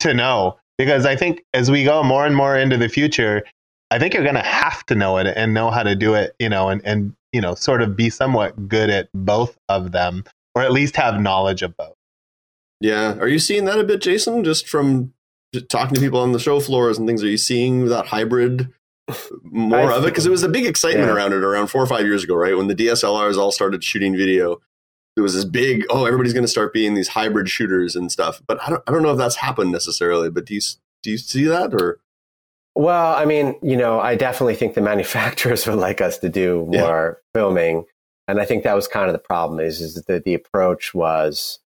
to 0.00 0.12
know 0.12 0.58
because 0.76 1.06
I 1.06 1.16
think 1.16 1.44
as 1.54 1.70
we 1.70 1.84
go 1.84 2.02
more 2.02 2.26
and 2.26 2.34
more 2.34 2.56
into 2.56 2.76
the 2.76 2.88
future, 2.88 3.44
I 3.90 3.98
think 3.98 4.12
you're 4.12 4.24
going 4.24 4.34
to 4.34 4.42
have 4.42 4.84
to 4.86 4.94
know 4.94 5.18
it 5.18 5.26
and 5.36 5.54
know 5.54 5.70
how 5.70 5.84
to 5.84 5.94
do 5.94 6.14
it, 6.14 6.34
you 6.40 6.48
know, 6.48 6.68
and, 6.68 6.84
and, 6.84 7.14
you 7.32 7.40
know, 7.40 7.54
sort 7.54 7.80
of 7.80 7.96
be 7.96 8.10
somewhat 8.10 8.68
good 8.68 8.90
at 8.90 9.08
both 9.14 9.56
of 9.68 9.92
them 9.92 10.24
or 10.54 10.62
at 10.62 10.72
least 10.72 10.96
have 10.96 11.20
knowledge 11.20 11.62
of 11.62 11.76
both. 11.76 11.94
Yeah. 12.80 13.14
Are 13.18 13.28
you 13.28 13.38
seeing 13.38 13.64
that 13.66 13.78
a 13.78 13.84
bit, 13.84 14.02
Jason, 14.02 14.42
just 14.42 14.68
from 14.68 15.13
talking 15.62 15.94
to 15.94 16.00
people 16.00 16.20
on 16.20 16.32
the 16.32 16.38
show 16.38 16.60
floors 16.60 16.98
and 16.98 17.06
things? 17.06 17.22
Are 17.22 17.28
you 17.28 17.38
seeing 17.38 17.86
that 17.86 18.06
hybrid 18.06 18.72
more 19.42 19.92
of 19.92 20.04
it? 20.04 20.06
Because 20.06 20.26
it 20.26 20.30
was 20.30 20.42
a 20.42 20.48
big 20.48 20.66
excitement 20.66 21.08
yeah. 21.08 21.14
around 21.14 21.32
it 21.32 21.42
around 21.42 21.68
four 21.68 21.82
or 21.82 21.86
five 21.86 22.04
years 22.06 22.24
ago, 22.24 22.34
right? 22.34 22.56
When 22.56 22.68
the 22.68 22.74
DSLRs 22.74 23.36
all 23.36 23.52
started 23.52 23.82
shooting 23.84 24.16
video, 24.16 24.60
it 25.16 25.20
was 25.20 25.34
this 25.34 25.44
big, 25.44 25.84
oh, 25.90 26.06
everybody's 26.06 26.32
going 26.32 26.44
to 26.44 26.48
start 26.48 26.72
being 26.72 26.94
these 26.94 27.08
hybrid 27.08 27.48
shooters 27.48 27.94
and 27.94 28.10
stuff. 28.10 28.42
But 28.46 28.60
I 28.62 28.70
don't, 28.70 28.82
I 28.86 28.92
don't 28.92 29.02
know 29.02 29.12
if 29.12 29.18
that's 29.18 29.36
happened 29.36 29.72
necessarily. 29.72 30.30
But 30.30 30.44
do 30.44 30.54
you, 30.54 30.60
do 31.02 31.10
you 31.10 31.18
see 31.18 31.44
that 31.44 31.72
or? 31.72 32.00
Well, 32.74 33.14
I 33.14 33.24
mean, 33.24 33.54
you 33.62 33.76
know, 33.76 34.00
I 34.00 34.16
definitely 34.16 34.56
think 34.56 34.74
the 34.74 34.80
manufacturers 34.80 35.66
would 35.66 35.78
like 35.78 36.00
us 36.00 36.18
to 36.18 36.28
do 36.28 36.66
more 36.66 37.20
yeah. 37.34 37.40
filming, 37.40 37.84
and 38.26 38.40
I 38.40 38.44
think 38.44 38.64
that 38.64 38.74
was 38.74 38.88
kind 38.88 39.06
of 39.06 39.12
the 39.12 39.20
problem. 39.20 39.60
Is 39.60 39.80
is 39.80 39.94
that 39.94 40.24
the 40.24 40.34
approach 40.34 40.92
was, 40.92 41.60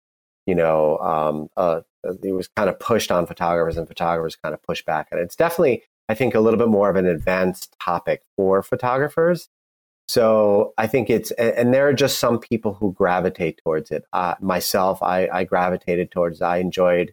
you 0.48 0.54
know, 0.54 0.98
um, 0.98 1.50
uh, 1.58 1.80
it 2.22 2.32
was 2.32 2.48
kind 2.48 2.70
of 2.70 2.80
pushed 2.80 3.12
on 3.12 3.26
photographers, 3.26 3.76
and 3.76 3.86
photographers 3.86 4.34
kind 4.34 4.54
of 4.54 4.62
pushed 4.62 4.86
back, 4.86 5.08
and 5.10 5.20
it's 5.20 5.36
definitely, 5.36 5.82
I 6.08 6.14
think, 6.14 6.34
a 6.34 6.40
little 6.40 6.58
bit 6.58 6.68
more 6.68 6.88
of 6.88 6.96
an 6.96 7.06
advanced 7.06 7.76
topic 7.78 8.22
for 8.34 8.62
photographers. 8.62 9.50
So 10.08 10.72
I 10.78 10.86
think 10.86 11.10
it's, 11.10 11.30
and 11.32 11.74
there 11.74 11.86
are 11.86 11.92
just 11.92 12.18
some 12.18 12.38
people 12.38 12.72
who 12.72 12.94
gravitate 12.94 13.60
towards 13.62 13.90
it. 13.90 14.04
Uh, 14.14 14.36
myself, 14.40 15.02
I, 15.02 15.28
I 15.30 15.44
gravitated 15.44 16.10
towards. 16.10 16.40
I 16.40 16.56
enjoyed 16.56 17.12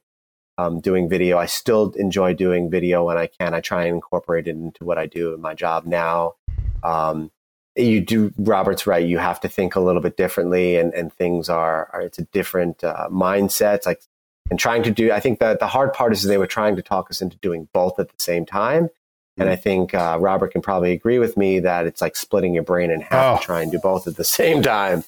um, 0.58 0.80
doing 0.80 1.10
video. 1.10 1.38
I 1.38 1.46
still 1.46 1.92
enjoy 1.98 2.36
doing 2.36 2.72
video 2.72 3.04
when 3.04 3.18
I 3.18 3.28
can. 3.28 3.54
I 3.54 3.60
try 3.60 3.84
and 3.84 3.96
incorporate 3.96 4.48
it 4.48 4.52
into 4.52 4.86
what 4.86 4.98
I 4.98 5.08
do 5.08 5.34
in 5.34 5.42
my 5.42 5.56
job 5.56 5.86
now. 5.86 6.36
Um, 6.84 7.32
you 7.76 8.02
do, 8.02 8.34
Robert's 8.38 8.88
right. 8.88 9.06
You 9.06 9.18
have 9.18 9.40
to 9.42 9.50
think 9.50 9.76
a 9.76 9.80
little 9.80 10.02
bit 10.02 10.18
differently, 10.18 10.78
and, 10.78 10.94
and 10.94 11.12
things 11.14 11.50
are, 11.50 11.90
are 11.94 12.02
it's 12.02 12.20
a 12.20 12.24
different 12.26 12.84
uh, 12.84 13.10
mindset. 13.12 13.86
Like, 13.86 14.02
and 14.50 14.60
trying 14.60 14.84
to 14.84 14.92
do, 14.92 15.12
I 15.12 15.20
think 15.20 15.40
that 15.40 15.60
the 15.60 15.68
hard 15.68 15.94
part 15.94 16.14
is 16.14 16.24
they 16.24 16.38
were 16.38 16.48
trying 16.48 16.76
to 16.76 16.82
talk 16.82 17.10
us 17.10 17.22
into 17.22 17.38
doing 17.38 17.68
both 17.74 18.00
at 18.00 18.10
the 18.10 18.24
same 18.24 18.46
time. 18.46 18.90
And 19.38 19.50
I 19.50 19.58
think 19.58 19.94
uh, 19.94 20.18
Robert 20.20 20.54
can 20.54 20.62
probably 20.62 20.94
agree 20.94 21.20
with 21.20 21.36
me 21.36 21.60
that 21.60 21.86
it's 21.86 22.02
like 22.02 22.16
splitting 22.16 22.54
your 22.54 22.64
brain 22.64 22.90
in 22.90 23.02
half 23.02 23.38
oh. 23.38 23.40
to 23.40 23.46
try 23.46 23.62
and 23.62 23.72
do 23.72 23.80
both 23.80 24.08
at 24.08 24.16
the 24.16 24.24
same 24.24 24.62
time. 24.62 25.04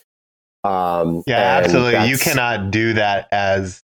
Um, 0.64 1.24
yeah, 1.26 1.62
absolutely. 1.64 2.10
You 2.10 2.18
cannot 2.18 2.72
do 2.72 2.94
that 2.94 3.30
as 3.32 3.82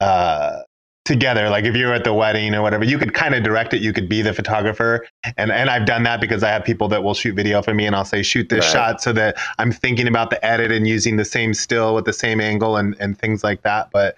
uh, 0.00 0.62
together. 1.06 1.48
Like 1.48 1.64
if 1.64 1.74
you're 1.74 1.94
at 1.94 2.04
the 2.04 2.12
wedding 2.12 2.54
or 2.54 2.62
whatever, 2.62 2.84
you 2.84 2.98
could 2.98 3.14
kind 3.14 3.34
of 3.34 3.42
direct 3.42 3.72
it. 3.72 3.80
You 3.80 3.92
could 3.92 4.08
be 4.08 4.22
the 4.22 4.34
photographer. 4.34 5.06
And 5.36 5.50
and 5.50 5.70
I've 5.70 5.86
done 5.86 6.02
that 6.02 6.20
because 6.20 6.42
I 6.42 6.50
have 6.50 6.64
people 6.64 6.88
that 6.88 7.02
will 7.02 7.14
shoot 7.14 7.34
video 7.34 7.62
for 7.62 7.72
me 7.72 7.86
and 7.86 7.96
I'll 7.96 8.04
say, 8.04 8.22
shoot 8.22 8.48
this 8.48 8.64
right. 8.66 8.72
shot 8.72 9.00
so 9.00 9.12
that 9.14 9.36
I'm 9.58 9.72
thinking 9.72 10.08
about 10.08 10.30
the 10.30 10.44
edit 10.44 10.70
and 10.70 10.86
using 10.86 11.16
the 11.16 11.24
same 11.24 11.54
still 11.54 11.94
with 11.94 12.04
the 12.04 12.12
same 12.12 12.40
angle 12.40 12.76
and, 12.76 12.96
and 13.00 13.18
things 13.18 13.42
like 13.42 13.62
that. 13.62 13.90
But 13.92 14.16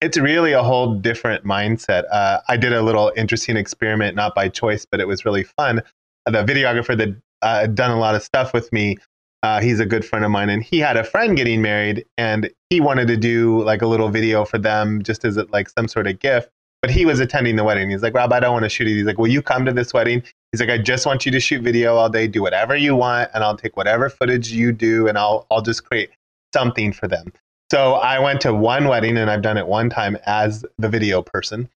it's 0.00 0.16
really 0.16 0.52
a 0.52 0.62
whole 0.62 0.94
different 0.94 1.44
mindset. 1.44 2.04
Uh, 2.10 2.40
I 2.48 2.56
did 2.56 2.72
a 2.72 2.82
little 2.82 3.12
interesting 3.16 3.56
experiment, 3.56 4.14
not 4.14 4.34
by 4.34 4.48
choice, 4.48 4.86
but 4.88 5.00
it 5.00 5.08
was 5.08 5.24
really 5.24 5.42
fun. 5.42 5.82
The 6.24 6.44
videographer 6.44 6.96
that 6.96 7.16
uh, 7.42 7.60
had 7.60 7.74
done 7.74 7.90
a 7.90 7.98
lot 7.98 8.14
of 8.14 8.22
stuff 8.22 8.52
with 8.52 8.72
me 8.72 8.96
uh, 9.42 9.60
he's 9.60 9.80
a 9.80 9.86
good 9.86 10.04
friend 10.04 10.24
of 10.24 10.30
mine, 10.30 10.48
and 10.48 10.62
he 10.62 10.78
had 10.78 10.96
a 10.96 11.04
friend 11.04 11.36
getting 11.36 11.62
married, 11.62 12.04
and 12.16 12.50
he 12.70 12.80
wanted 12.80 13.08
to 13.08 13.16
do 13.16 13.62
like 13.62 13.82
a 13.82 13.86
little 13.86 14.08
video 14.08 14.44
for 14.44 14.58
them, 14.58 15.02
just 15.02 15.24
as 15.24 15.36
like 15.50 15.68
some 15.68 15.86
sort 15.86 16.06
of 16.06 16.18
gift. 16.18 16.50
But 16.82 16.90
he 16.90 17.04
was 17.04 17.20
attending 17.20 17.56
the 17.56 17.64
wedding. 17.64 17.90
He's 17.90 18.02
like, 18.02 18.14
Rob, 18.14 18.32
I 18.32 18.40
don't 18.40 18.52
want 18.52 18.64
to 18.64 18.68
shoot 18.68 18.86
it. 18.86 18.94
He's 18.94 19.04
like, 19.04 19.18
Will 19.18 19.28
you 19.28 19.42
come 19.42 19.64
to 19.64 19.72
this 19.72 19.92
wedding? 19.92 20.22
He's 20.52 20.60
like, 20.60 20.70
I 20.70 20.78
just 20.78 21.06
want 21.06 21.26
you 21.26 21.32
to 21.32 21.40
shoot 21.40 21.62
video 21.62 21.96
all 21.96 22.08
day, 22.08 22.26
do 22.26 22.42
whatever 22.42 22.76
you 22.76 22.96
want, 22.96 23.30
and 23.34 23.44
I'll 23.44 23.56
take 23.56 23.76
whatever 23.76 24.08
footage 24.08 24.50
you 24.50 24.72
do, 24.72 25.06
and 25.06 25.16
I'll 25.16 25.46
I'll 25.50 25.62
just 25.62 25.84
create 25.84 26.10
something 26.52 26.92
for 26.92 27.06
them. 27.06 27.32
So 27.70 27.94
I 27.94 28.18
went 28.18 28.40
to 28.42 28.54
one 28.54 28.88
wedding, 28.88 29.16
and 29.16 29.30
I've 29.30 29.42
done 29.42 29.56
it 29.56 29.66
one 29.66 29.88
time 29.88 30.18
as 30.26 30.64
the 30.78 30.88
video 30.88 31.22
person, 31.22 31.68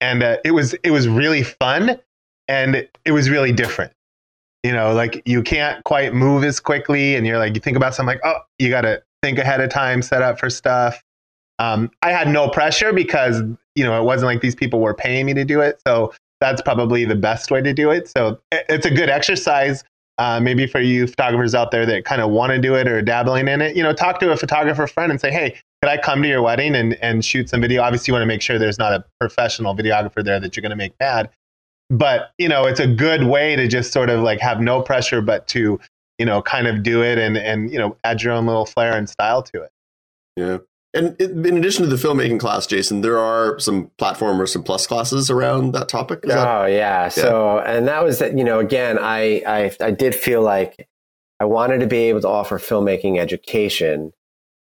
and 0.00 0.22
uh, 0.22 0.38
it 0.44 0.50
was 0.50 0.74
it 0.82 0.90
was 0.90 1.06
really 1.06 1.44
fun, 1.44 2.00
and 2.48 2.88
it 3.04 3.12
was 3.12 3.30
really 3.30 3.52
different 3.52 3.92
you 4.64 4.72
know, 4.72 4.94
like 4.94 5.22
you 5.26 5.42
can't 5.42 5.84
quite 5.84 6.14
move 6.14 6.42
as 6.42 6.58
quickly, 6.58 7.14
and 7.14 7.26
you're 7.26 7.38
like, 7.38 7.54
you 7.54 7.60
think 7.60 7.76
about 7.76 7.94
something 7.94 8.16
like, 8.16 8.24
oh, 8.24 8.40
you 8.58 8.70
got 8.70 8.80
to 8.80 9.02
think 9.22 9.38
ahead 9.38 9.60
of 9.60 9.70
time, 9.70 10.00
set 10.00 10.22
up 10.22 10.40
for 10.40 10.48
stuff. 10.48 11.02
Um, 11.58 11.90
I 12.02 12.10
had 12.10 12.28
no 12.28 12.48
pressure 12.48 12.92
because 12.92 13.42
you 13.76 13.84
know 13.84 14.00
it 14.00 14.04
wasn't 14.04 14.26
like 14.26 14.40
these 14.40 14.56
people 14.56 14.80
were 14.80 14.94
paying 14.94 15.26
me 15.26 15.34
to 15.34 15.44
do 15.44 15.60
it, 15.60 15.80
so 15.86 16.14
that's 16.40 16.62
probably 16.62 17.04
the 17.04 17.14
best 17.14 17.50
way 17.50 17.60
to 17.60 17.74
do 17.74 17.90
it. 17.90 18.08
So 18.08 18.40
it's 18.50 18.86
a 18.86 18.90
good 18.90 19.10
exercise. 19.10 19.84
Uh, 20.16 20.38
maybe 20.38 20.64
for 20.64 20.80
you 20.80 21.08
photographers 21.08 21.56
out 21.56 21.72
there 21.72 21.84
that 21.84 22.04
kind 22.04 22.22
of 22.22 22.30
want 22.30 22.52
to 22.52 22.58
do 22.60 22.76
it 22.76 22.86
or 22.86 23.02
dabbling 23.02 23.48
in 23.48 23.60
it, 23.60 23.74
you 23.74 23.82
know, 23.82 23.92
talk 23.92 24.20
to 24.20 24.30
a 24.30 24.36
photographer 24.36 24.86
friend 24.86 25.10
and 25.10 25.20
say, 25.20 25.28
hey, 25.28 25.58
could 25.82 25.90
I 25.90 25.96
come 25.96 26.22
to 26.22 26.28
your 26.28 26.40
wedding 26.40 26.76
and, 26.76 26.94
and 27.02 27.24
shoot 27.24 27.48
some 27.48 27.60
video? 27.60 27.82
Obviously, 27.82 28.12
you 28.12 28.14
want 28.14 28.22
to 28.22 28.26
make 28.26 28.40
sure 28.40 28.56
there's 28.56 28.78
not 28.78 28.92
a 28.92 29.04
professional 29.18 29.74
videographer 29.74 30.22
there 30.22 30.38
that 30.38 30.56
you're 30.56 30.62
going 30.62 30.70
to 30.70 30.76
make 30.76 30.92
mad 31.00 31.30
but 31.98 32.32
you 32.38 32.48
know 32.48 32.64
it's 32.66 32.80
a 32.80 32.86
good 32.86 33.24
way 33.24 33.56
to 33.56 33.68
just 33.68 33.92
sort 33.92 34.10
of 34.10 34.20
like 34.20 34.40
have 34.40 34.60
no 34.60 34.82
pressure 34.82 35.20
but 35.20 35.46
to 35.48 35.78
you 36.18 36.26
know 36.26 36.42
kind 36.42 36.66
of 36.66 36.82
do 36.82 37.02
it 37.02 37.18
and 37.18 37.36
and 37.36 37.72
you 37.72 37.78
know 37.78 37.96
add 38.04 38.22
your 38.22 38.32
own 38.32 38.46
little 38.46 38.66
flair 38.66 38.96
and 38.96 39.08
style 39.08 39.42
to 39.42 39.62
it. 39.62 39.70
Yeah. 40.36 40.58
And 40.96 41.20
in 41.20 41.56
addition 41.56 41.82
to 41.82 41.88
the 41.88 41.96
filmmaking 41.96 42.38
class 42.38 42.66
jason 42.68 43.00
there 43.00 43.18
are 43.18 43.58
some 43.58 43.90
platform 43.98 44.40
or 44.40 44.46
some 44.46 44.62
plus 44.62 44.86
classes 44.86 45.28
around 45.30 45.72
that 45.72 45.88
topic 45.88 46.20
Is 46.24 46.30
oh 46.30 46.34
that- 46.34 46.66
yeah. 46.70 47.02
yeah. 47.04 47.08
So 47.08 47.58
and 47.58 47.88
that 47.88 48.04
was 48.04 48.20
that 48.20 48.36
you 48.38 48.44
know 48.44 48.60
again 48.60 48.98
I, 49.00 49.42
I 49.46 49.72
i 49.80 49.90
did 49.90 50.14
feel 50.14 50.42
like 50.42 50.88
i 51.40 51.44
wanted 51.44 51.80
to 51.80 51.88
be 51.88 51.96
able 52.10 52.20
to 52.20 52.28
offer 52.28 52.58
filmmaking 52.60 53.18
education 53.18 54.12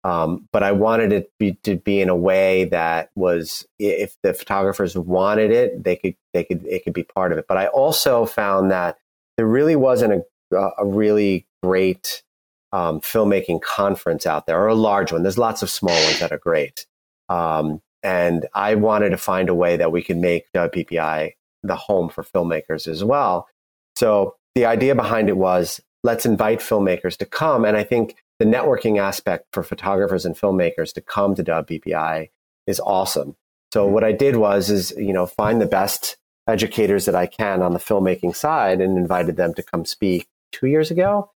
um, 0.04 0.48
but 0.52 0.64
I 0.64 0.72
wanted 0.72 1.14
it 1.14 1.32
be, 1.38 1.54
to 1.64 1.76
be 1.76 2.02
in 2.02 2.10
a 2.10 2.16
way 2.16 2.66
that 2.66 3.12
was, 3.16 3.68
if 3.78 4.16
the 4.24 4.34
photographers 4.34 4.98
wanted 4.98 5.52
it, 5.52 5.84
they 5.84 5.96
could, 5.96 6.16
they 6.34 6.44
could, 6.44 6.66
it 6.66 6.84
could 6.84 6.94
be 6.94 7.04
part 7.04 7.32
of 7.32 7.38
it. 7.38 7.46
But 7.48 7.58
I 7.58 7.68
also 7.68 8.26
found 8.26 8.72
that 8.72 8.98
there 9.38 9.46
really 9.46 9.76
wasn't 9.76 10.24
a, 10.52 10.70
a 10.78 10.86
really 10.86 11.46
great 11.62 12.24
um, 12.72 13.02
filmmaking 13.02 13.62
conference 13.62 14.26
out 14.26 14.48
there, 14.48 14.60
or 14.60 14.68
a 14.68 14.76
large 14.76 15.12
one. 15.12 15.24
There's 15.24 15.38
lots 15.38 15.62
of 15.62 15.70
small 15.70 16.02
ones 16.04 16.20
that 16.20 16.32
are 16.32 16.38
great. 16.38 16.86
Um, 17.30 17.82
and 18.04 18.48
I 18.54 18.76
wanted 18.76 19.10
to 19.10 19.18
find 19.18 19.50
a 19.50 19.56
way 19.56 19.78
that 19.78 19.92
we 19.92 20.02
could 20.02 20.18
make 20.18 20.52
WPPI 20.54 21.34
the 21.64 21.76
home 21.76 22.10
for 22.10 22.24
filmmakers 22.24 22.88
as 22.88 23.04
well. 23.04 23.48
So 23.96 24.36
the 24.56 24.66
idea 24.66 24.96
behind 24.96 25.30
it 25.30 25.38
was 25.38 25.80
let's 26.04 26.26
invite 26.26 26.60
filmmakers 26.60 27.18
to 27.18 27.26
come. 27.26 27.66
And 27.66 27.78
I 27.78 27.84
think 27.84 28.16
the 28.42 28.48
networking 28.48 29.00
aspect 29.00 29.46
for 29.54 29.62
photographers 29.62 30.26
and 30.26 30.36
filmmakers 30.36 30.92
to 30.92 31.00
come 31.00 31.36
to 31.36 31.44
WPPI 31.44 32.32
is 32.66 32.80
awesome. 32.80 33.36
So 33.72 33.86
mm-hmm. 33.86 33.94
what 33.94 34.04
I 34.04 34.14
did 34.14 34.36
was 34.36 34.72
is 34.72 34.92
you 34.98 35.14
know 35.14 35.28
find 35.28 35.62
the 35.62 35.68
best 35.68 36.18
educators 36.48 37.06
that 37.06 37.14
I 37.14 37.28
can 37.28 37.62
on 37.62 37.74
the 37.74 37.80
filmmaking 37.80 38.36
side 38.36 38.82
and 38.82 38.98
invited 38.98 39.36
them 39.36 39.54
to 39.54 39.62
come 39.62 39.86
speak 39.86 40.28
two 40.52 40.66
years 40.66 40.90
ago. 40.90 41.30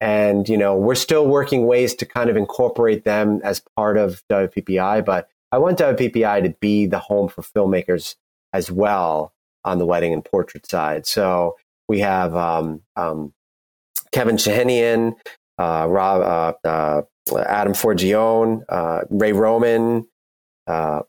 And 0.00 0.48
you 0.48 0.56
know 0.56 0.76
we're 0.76 0.94
still 0.94 1.26
working 1.26 1.66
ways 1.66 1.92
to 1.96 2.06
kind 2.06 2.30
of 2.30 2.36
incorporate 2.36 3.02
them 3.02 3.40
as 3.42 3.60
part 3.74 3.96
of 3.96 4.22
WPPI, 4.30 5.04
but 5.04 5.28
I 5.50 5.58
want 5.58 5.80
WPPI 5.80 6.44
to 6.44 6.50
be 6.60 6.86
the 6.86 7.00
home 7.00 7.28
for 7.28 7.42
filmmakers 7.42 8.14
as 8.52 8.70
well 8.70 9.34
on 9.64 9.78
the 9.78 9.86
wedding 9.86 10.12
and 10.12 10.24
portrait 10.24 10.70
side. 10.70 11.04
So 11.04 11.56
we 11.88 11.98
have 11.98 12.36
um, 12.36 12.82
um, 12.94 13.34
Kevin 14.12 14.36
Shahinian, 14.36 15.16
Rob, 15.58 16.56
uh, 16.64 16.66
uh, 16.66 17.02
Adam 17.46 17.72
Forgione, 17.72 18.64
uh, 18.68 19.02
Ray 19.10 19.32
Roman, 19.32 20.06
uh, 20.66 21.02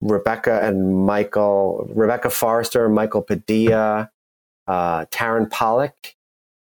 Rebecca 0.00 0.60
and 0.62 1.06
Michael, 1.06 1.90
Rebecca 1.94 2.30
Forrester, 2.30 2.88
Michael 2.88 3.22
Padilla, 3.22 4.10
Taryn 4.68 5.50
Pollock. 5.50 6.14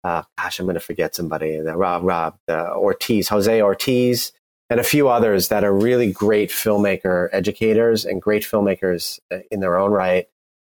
gosh, 0.05 0.59
I'm 0.59 0.66
going 0.66 0.74
to 0.74 0.81
forget 0.81 1.14
somebody. 1.14 1.59
Rob, 1.59 2.02
Rob 2.02 2.38
Ortiz, 2.50 3.28
Jose 3.28 3.62
Ortiz, 3.62 4.33
and 4.70 4.81
a 4.81 4.85
few 4.85 5.09
others 5.09 5.48
that 5.48 5.64
are 5.64 5.72
really 5.72 6.11
great 6.11 6.50
filmmaker 6.50 7.28
educators 7.33 8.05
and 8.05 8.20
great 8.20 8.42
filmmakers 8.42 9.20
in 9.50 9.61
their 9.61 9.78
own 9.78 9.92
right. 9.92 10.26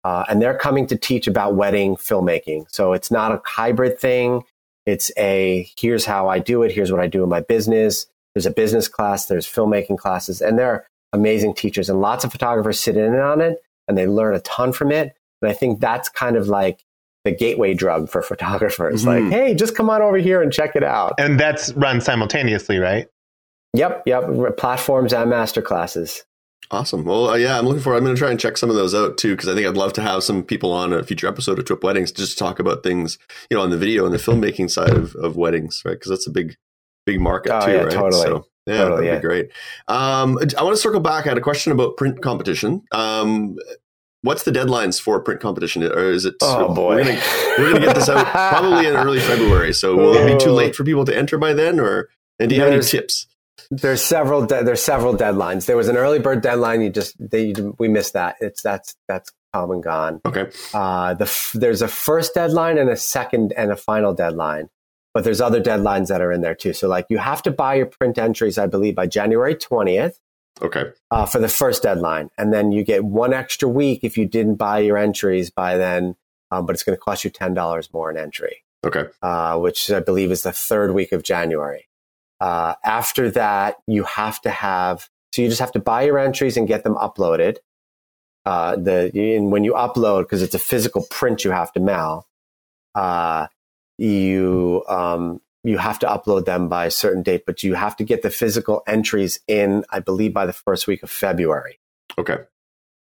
Uh, 0.04 0.24
and 0.28 0.40
they're 0.40 0.56
coming 0.56 0.86
to 0.86 0.96
teach 0.96 1.26
about 1.26 1.56
wedding 1.56 1.96
filmmaking. 1.96 2.64
So 2.70 2.92
it's 2.92 3.10
not 3.10 3.32
a 3.32 3.42
hybrid 3.44 3.98
thing. 3.98 4.44
It's 4.86 5.10
a 5.18 5.68
here's 5.78 6.04
how 6.04 6.28
I 6.28 6.38
do 6.38 6.62
it. 6.62 6.72
Here's 6.72 6.90
what 6.90 7.00
I 7.00 7.06
do 7.06 7.22
in 7.22 7.28
my 7.28 7.40
business. 7.40 8.06
There's 8.34 8.46
a 8.46 8.50
business 8.50 8.88
class. 8.88 9.26
There's 9.26 9.46
filmmaking 9.46 9.98
classes, 9.98 10.40
and 10.40 10.58
they're 10.58 10.86
amazing 11.12 11.54
teachers 11.54 11.88
and 11.88 12.00
lots 12.00 12.24
of 12.24 12.32
photographers 12.32 12.78
sit 12.78 12.96
in 12.96 13.14
on 13.14 13.40
it 13.40 13.62
and 13.88 13.96
they 13.96 14.06
learn 14.06 14.34
a 14.34 14.40
ton 14.40 14.72
from 14.72 14.92
it. 14.92 15.14
And 15.42 15.50
I 15.50 15.54
think 15.54 15.80
that's 15.80 16.08
kind 16.08 16.36
of 16.36 16.48
like 16.48 16.84
the 17.24 17.32
gateway 17.32 17.74
drug 17.74 18.08
for 18.08 18.22
photographers. 18.22 19.04
Mm-hmm. 19.04 19.30
Like, 19.30 19.32
hey, 19.32 19.54
just 19.54 19.74
come 19.74 19.90
on 19.90 20.02
over 20.02 20.16
here 20.16 20.42
and 20.42 20.52
check 20.52 20.76
it 20.76 20.84
out. 20.84 21.14
And 21.18 21.38
that's 21.38 21.72
run 21.72 22.00
simultaneously, 22.00 22.78
right? 22.78 23.08
Yep, 23.74 24.04
yep. 24.06 24.24
Platforms 24.56 25.12
and 25.12 25.30
master 25.30 25.60
classes. 25.60 26.24
Awesome. 26.70 27.04
Well, 27.04 27.28
uh, 27.28 27.36
yeah, 27.36 27.58
I'm 27.58 27.64
looking 27.64 27.82
forward. 27.82 27.98
I'm 27.98 28.04
going 28.04 28.16
to 28.16 28.18
try 28.18 28.30
and 28.30 28.40
check 28.40 28.56
some 28.56 28.70
of 28.70 28.76
those 28.76 28.94
out 28.94 29.18
too, 29.18 29.36
because 29.36 29.48
I 29.48 29.54
think 29.54 29.66
I'd 29.66 29.76
love 29.76 29.92
to 29.94 30.02
have 30.02 30.24
some 30.24 30.42
people 30.42 30.72
on 30.72 30.92
a 30.92 31.04
future 31.04 31.28
episode 31.28 31.58
of 31.58 31.64
TWIP 31.64 31.84
Weddings 31.84 32.10
to 32.12 32.22
just 32.22 32.38
talk 32.38 32.58
about 32.58 32.82
things, 32.82 33.18
you 33.50 33.56
know, 33.56 33.62
on 33.62 33.70
the 33.70 33.78
video 33.78 34.04
and 34.04 34.12
the 34.12 34.18
filmmaking 34.18 34.70
side 34.70 34.94
of, 34.94 35.14
of 35.16 35.36
weddings, 35.36 35.82
right? 35.84 35.92
Because 35.92 36.10
that's 36.10 36.26
a 36.26 36.30
big, 36.30 36.56
big 37.04 37.20
market 37.20 37.52
oh, 37.52 37.66
too, 37.66 37.72
yeah, 37.72 37.82
right? 37.82 37.92
Totally. 37.92 38.22
So, 38.22 38.46
yeah, 38.66 38.78
totally, 38.78 39.06
that'd 39.06 39.06
yeah. 39.06 39.18
be 39.18 39.22
great. 39.22 39.50
Um, 39.86 40.38
I 40.58 40.62
want 40.64 40.74
to 40.74 40.82
circle 40.82 40.98
back. 40.98 41.26
I 41.26 41.30
had 41.30 41.38
a 41.38 41.42
question 41.42 41.70
about 41.70 41.96
print 41.96 42.20
competition. 42.20 42.82
Um, 42.90 43.56
what's 44.22 44.42
the 44.42 44.50
deadlines 44.50 45.00
for 45.00 45.20
print 45.20 45.40
competition, 45.40 45.84
or 45.84 46.10
is 46.10 46.24
it? 46.24 46.34
Oh 46.42 46.74
boy, 46.74 46.96
we're 46.96 47.04
gonna, 47.04 47.20
we're 47.58 47.72
gonna 47.74 47.86
get 47.86 47.94
this 47.94 48.08
out 48.08 48.26
probably 48.52 48.88
in 48.88 48.96
early 48.96 49.20
February. 49.20 49.72
So 49.72 49.96
will 49.96 50.14
it 50.14 50.36
be 50.36 50.44
too 50.44 50.50
late 50.50 50.74
for 50.74 50.82
people 50.82 51.04
to 51.04 51.16
enter 51.16 51.38
by 51.38 51.52
then, 51.52 51.78
or 51.78 52.08
and 52.40 52.48
do 52.48 52.56
you 52.56 52.62
have 52.62 52.72
any 52.72 52.82
tips? 52.82 53.28
There's 53.70 54.02
several. 54.02 54.46
De- 54.46 54.62
there's 54.64 54.82
several 54.82 55.14
deadlines. 55.16 55.66
There 55.66 55.76
was 55.76 55.88
an 55.88 55.96
early 55.96 56.18
bird 56.18 56.40
deadline. 56.42 56.82
You 56.82 56.90
just 56.90 57.16
they, 57.18 57.54
we 57.78 57.88
missed 57.88 58.12
that. 58.12 58.36
It's 58.40 58.62
that's 58.62 58.96
that's 59.08 59.32
come 59.52 59.70
and 59.70 59.82
gone. 59.82 60.20
Okay. 60.24 60.50
Uh, 60.74 61.14
the 61.14 61.24
f- 61.24 61.52
there's 61.54 61.82
a 61.82 61.88
first 61.88 62.34
deadline 62.34 62.78
and 62.78 62.90
a 62.90 62.96
second 62.96 63.52
and 63.56 63.72
a 63.72 63.76
final 63.76 64.14
deadline, 64.14 64.68
but 65.14 65.24
there's 65.24 65.40
other 65.40 65.60
deadlines 65.60 66.08
that 66.08 66.20
are 66.20 66.32
in 66.32 66.42
there 66.42 66.54
too. 66.54 66.72
So 66.72 66.88
like 66.88 67.06
you 67.08 67.18
have 67.18 67.42
to 67.42 67.50
buy 67.50 67.74
your 67.74 67.86
print 67.86 68.18
entries, 68.18 68.58
I 68.58 68.66
believe, 68.66 68.94
by 68.94 69.06
January 69.06 69.54
20th. 69.54 70.14
Okay. 70.62 70.84
Uh, 71.10 71.26
for 71.26 71.38
the 71.38 71.48
first 71.50 71.82
deadline, 71.82 72.30
and 72.38 72.50
then 72.50 72.72
you 72.72 72.82
get 72.82 73.04
one 73.04 73.34
extra 73.34 73.68
week 73.68 74.00
if 74.04 74.16
you 74.16 74.26
didn't 74.26 74.54
buy 74.54 74.78
your 74.78 74.96
entries 74.96 75.50
by 75.50 75.76
then, 75.76 76.16
um, 76.50 76.64
but 76.64 76.72
it's 76.74 76.82
going 76.82 76.96
to 76.96 77.00
cost 77.00 77.24
you 77.24 77.30
ten 77.30 77.52
dollars 77.52 77.92
more 77.92 78.08
an 78.10 78.16
entry. 78.16 78.62
Okay. 78.84 79.04
Uh, 79.20 79.58
which 79.58 79.90
I 79.90 80.00
believe 80.00 80.30
is 80.30 80.44
the 80.44 80.52
third 80.52 80.94
week 80.94 81.12
of 81.12 81.22
January. 81.22 81.88
Uh, 82.40 82.74
after 82.84 83.30
that, 83.30 83.76
you 83.86 84.04
have 84.04 84.40
to 84.42 84.50
have, 84.50 85.08
so 85.32 85.42
you 85.42 85.48
just 85.48 85.60
have 85.60 85.72
to 85.72 85.78
buy 85.78 86.02
your 86.02 86.18
entries 86.18 86.56
and 86.56 86.68
get 86.68 86.84
them 86.84 86.94
uploaded. 86.94 87.56
Uh, 88.44 88.76
the, 88.76 89.10
and 89.36 89.50
when 89.50 89.64
you 89.64 89.72
upload, 89.72 90.22
because 90.22 90.42
it's 90.42 90.54
a 90.54 90.58
physical 90.58 91.06
print 91.10 91.44
you 91.44 91.50
have 91.50 91.72
to 91.72 91.80
mail, 91.80 92.26
uh, 92.94 93.46
you, 93.98 94.84
um, 94.88 95.40
you 95.64 95.78
have 95.78 95.98
to 95.98 96.06
upload 96.06 96.44
them 96.44 96.68
by 96.68 96.86
a 96.86 96.90
certain 96.90 97.22
date, 97.22 97.44
but 97.44 97.62
you 97.62 97.74
have 97.74 97.96
to 97.96 98.04
get 98.04 98.22
the 98.22 98.30
physical 98.30 98.82
entries 98.86 99.40
in, 99.48 99.84
I 99.90 99.98
believe, 99.98 100.32
by 100.32 100.46
the 100.46 100.52
first 100.52 100.86
week 100.86 101.02
of 101.02 101.10
February. 101.10 101.80
Okay. 102.16 102.38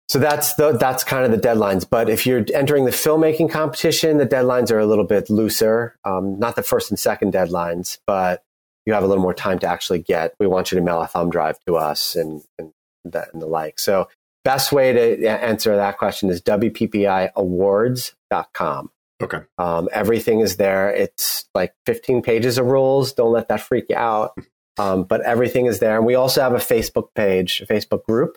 So 0.09 0.21
that's 0.21 0.55
the, 0.55 0.73
that's 0.73 1.05
kind 1.05 1.25
of 1.25 1.33
the 1.33 1.49
deadlines. 1.49 1.85
But 1.89 2.09
if 2.09 2.27
you're 2.27 2.45
entering 2.55 2.85
the 2.85 2.93
filmmaking 2.93 3.51
competition, 3.51 4.19
the 4.19 4.27
deadlines 4.27 4.71
are 4.71 4.79
a 4.79 4.87
little 4.87 5.05
bit 5.05 5.29
looser. 5.29 5.99
Um, 6.05 6.39
not 6.39 6.55
the 6.57 6.63
first 6.63 6.91
and 6.91 6.99
second 6.99 7.35
deadlines, 7.35 7.99
but 8.07 8.45
you 8.87 8.95
have 8.95 9.03
a 9.03 9.07
little 9.07 9.23
more 9.23 9.35
time 9.35 9.59
to 9.59 9.67
actually 9.67 9.99
get. 9.99 10.35
We 10.39 10.47
want 10.47 10.73
you 10.73 10.79
to 10.79 10.85
mail 10.85 11.03
a 11.03 11.07
thumb 11.07 11.29
drive 11.29 11.59
to 11.67 11.77
us 11.77 12.17
and 12.17 12.43
and, 12.59 12.73
that, 13.05 13.29
and 13.33 13.43
the 13.43 13.47
like. 13.47 13.79
So 13.79 14.09
best 14.45 14.73
way 14.73 14.93
to 14.93 15.29
answer 15.29 15.77
that 15.77 15.99
question 15.99 16.31
is 16.31 16.41
wppiawards.com. 16.41 18.91
Okay. 19.23 19.41
Um, 19.59 19.89
everything 19.93 20.41
is 20.41 20.57
there. 20.57 20.91
It's 20.91 21.49
like 21.55 21.75
15 21.87 22.23
pages 22.23 22.59
of 22.59 22.67
rules. 22.67 23.13
Don't 23.13 23.33
let 23.33 23.49
that 23.49 23.61
freak 23.61 23.87
you 23.89 23.97
out. 23.97 24.33
Um, 24.79 25.05
but 25.05 25.23
everything 25.23 25.67
is 25.67 25.79
there. 25.79 25.97
And 25.97 26.05
we 26.05 26.15
also 26.15 26.43
have 26.43 26.53
a 26.53 26.59
Facebook 26.59 27.09
page, 27.15 27.63
a 27.63 27.67
Facebook 27.67 28.05
group 28.05 28.37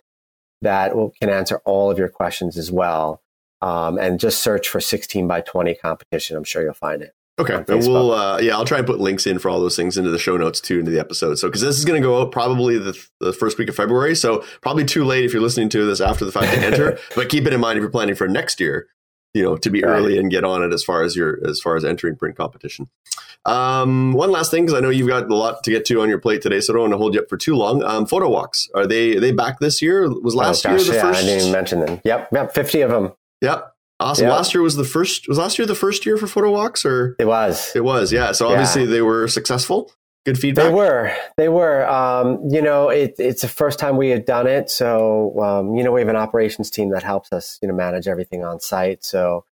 that 0.62 0.96
will, 0.96 1.12
can 1.22 1.30
answer 1.30 1.62
all 1.66 1.92
of 1.92 1.98
your 1.98 2.08
questions 2.08 2.58
as 2.58 2.72
well. 2.72 3.22
Um, 3.62 3.98
and 3.98 4.22
just 4.22 4.42
search 4.42 4.70
for 4.70 4.80
16 4.80 5.28
by 5.28 5.42
20 5.42 5.76
competition. 5.76 6.38
I'm 6.38 6.46
sure 6.46 6.64
you'll 6.64 6.74
find 6.74 7.02
it. 7.02 7.14
Okay, 7.40 7.56
and 7.56 7.88
we'll 7.88 8.12
uh, 8.12 8.40
yeah, 8.40 8.56
I'll 8.56 8.66
try 8.66 8.80
and 8.80 8.86
put 8.86 9.00
links 9.00 9.26
in 9.26 9.40
for 9.40 9.50
all 9.50 9.62
those 9.62 9.78
things 9.78 9.98
into 9.98 10.10
the 10.10 10.20
show 10.20 10.36
notes 10.36 10.60
too 10.60 10.80
into 10.80 10.92
the 10.92 11.00
episode. 11.00 11.36
So 11.36 11.48
because 11.48 11.62
this 11.62 11.78
is 11.78 11.86
going 11.86 12.02
to 12.02 12.06
go 12.06 12.22
out 12.22 12.34
probably 12.34 12.78
the, 12.78 13.00
the 13.22 13.32
first 13.32 13.58
week 13.58 13.70
of 13.70 13.76
February, 13.76 14.16
so 14.16 14.44
probably 14.62 14.84
too 14.84 15.06
late 15.06 15.24
if 15.24 15.32
you're 15.32 15.42
listening 15.42 15.70
to 15.70 15.86
this 15.86 16.02
after 16.02 16.26
the 16.26 16.34
fact 16.34 16.54
to 16.54 16.60
enter. 16.60 17.00
but 17.16 17.30
keep 17.30 17.48
it 17.48 17.54
in 17.54 17.62
mind 17.62 17.78
if 17.78 17.82
you're 17.82 17.90
planning 17.90 18.16
for 18.16 18.28
next 18.28 18.60
year, 18.60 18.90
you 19.34 19.42
know, 19.42 19.56
to 19.56 19.70
be 19.70 19.82
right. 19.82 19.90
early 19.90 20.18
and 20.18 20.30
get 20.30 20.44
on 20.44 20.64
it 20.64 20.74
as 20.74 20.84
far 20.84 21.02
as 21.02 21.16
your 21.16 21.40
as 21.48 21.62
far 21.62 21.78
as 21.78 21.86
entering 21.86 22.18
print 22.18 22.36
competition. 22.36 22.90
Um, 23.46 24.12
one 24.12 24.32
last 24.32 24.52
thing 24.52 24.66
because 24.66 24.78
I 24.78 24.82
know 24.82 24.90
you've 24.90 25.08
got 25.08 25.30
a 25.30 25.36
lot 25.36 25.64
to 25.64 25.72
get 25.72 25.86
to 25.86 26.02
on 26.02 26.10
your 26.10 26.20
plate 26.20 26.42
today, 26.42 26.60
so 26.60 26.74
I 26.74 26.76
don't 26.76 26.82
want 26.82 26.94
to 26.94 26.98
hold 26.98 27.14
you 27.14 27.22
up 27.22 27.30
for 27.30 27.38
too 27.38 27.56
long. 27.56 27.84
Um, 27.84 28.06
photo 28.06 28.30
walks 28.30 28.68
are 28.76 28.86
they 28.86 29.16
are 29.16 29.22
they 29.22 29.32
back 29.32 29.60
this 29.60 29.82
year? 29.82 30.10
Was 30.10 30.36
last 30.36 30.66
oh, 30.66 30.72
gosh, 30.72 30.82
year 30.82 30.90
the 30.90 30.96
yeah, 30.96 31.02
first? 31.04 31.20
I 31.20 31.22
didn't 31.22 31.40
even 31.40 31.52
mention 31.54 31.80
them. 31.80 32.02
Yep, 32.04 32.30
yep, 32.34 32.54
fifty 32.54 32.82
of 32.82 32.92
them. 32.92 33.14
Yep. 33.42 33.74
Awesome. 34.00 34.28
Yep. 34.28 34.34
Last 34.34 34.54
year 34.54 34.62
was 34.62 34.76
the 34.76 34.86
first. 34.86 35.28
Was 35.28 35.38
last 35.38 35.60
year 35.60 35.66
the 35.66 35.76
first 35.76 36.06
year 36.06 36.18
for 36.18 36.28
photo 36.28 36.52
walks, 36.52 36.86
or 36.86 37.16
it 37.20 37.26
was? 37.26 37.72
It 37.76 37.84
was. 37.84 38.14
Yeah. 38.14 38.32
So 38.32 38.48
obviously 38.48 38.84
yeah. 38.84 38.92
they 38.92 39.02
were 39.02 39.28
successful. 39.28 39.92
Good 40.26 40.38
feedback. 40.38 40.66
They 40.66 40.74
were. 40.74 41.12
They 41.38 41.50
were. 41.50 41.88
Um, 41.90 42.40
you 42.50 42.62
know, 42.62 42.90
it, 42.90 43.16
it's 43.20 43.42
the 43.42 43.48
first 43.48 43.80
time 43.80 43.98
we 43.98 44.10
had 44.10 44.26
done 44.26 44.48
it, 44.48 44.70
so 44.70 45.40
um, 45.42 45.76
you 45.76 45.84
know 45.84 45.92
we 45.92 46.02
have 46.02 46.10
an 46.10 46.16
operations 46.16 46.70
team 46.70 46.92
that 46.92 47.04
helps 47.04 47.32
us, 47.34 47.60
you 47.62 47.68
know, 47.68 47.74
manage 47.74 48.08
everything 48.08 48.44
on 48.44 48.60
site. 48.60 49.04
So 49.04 49.46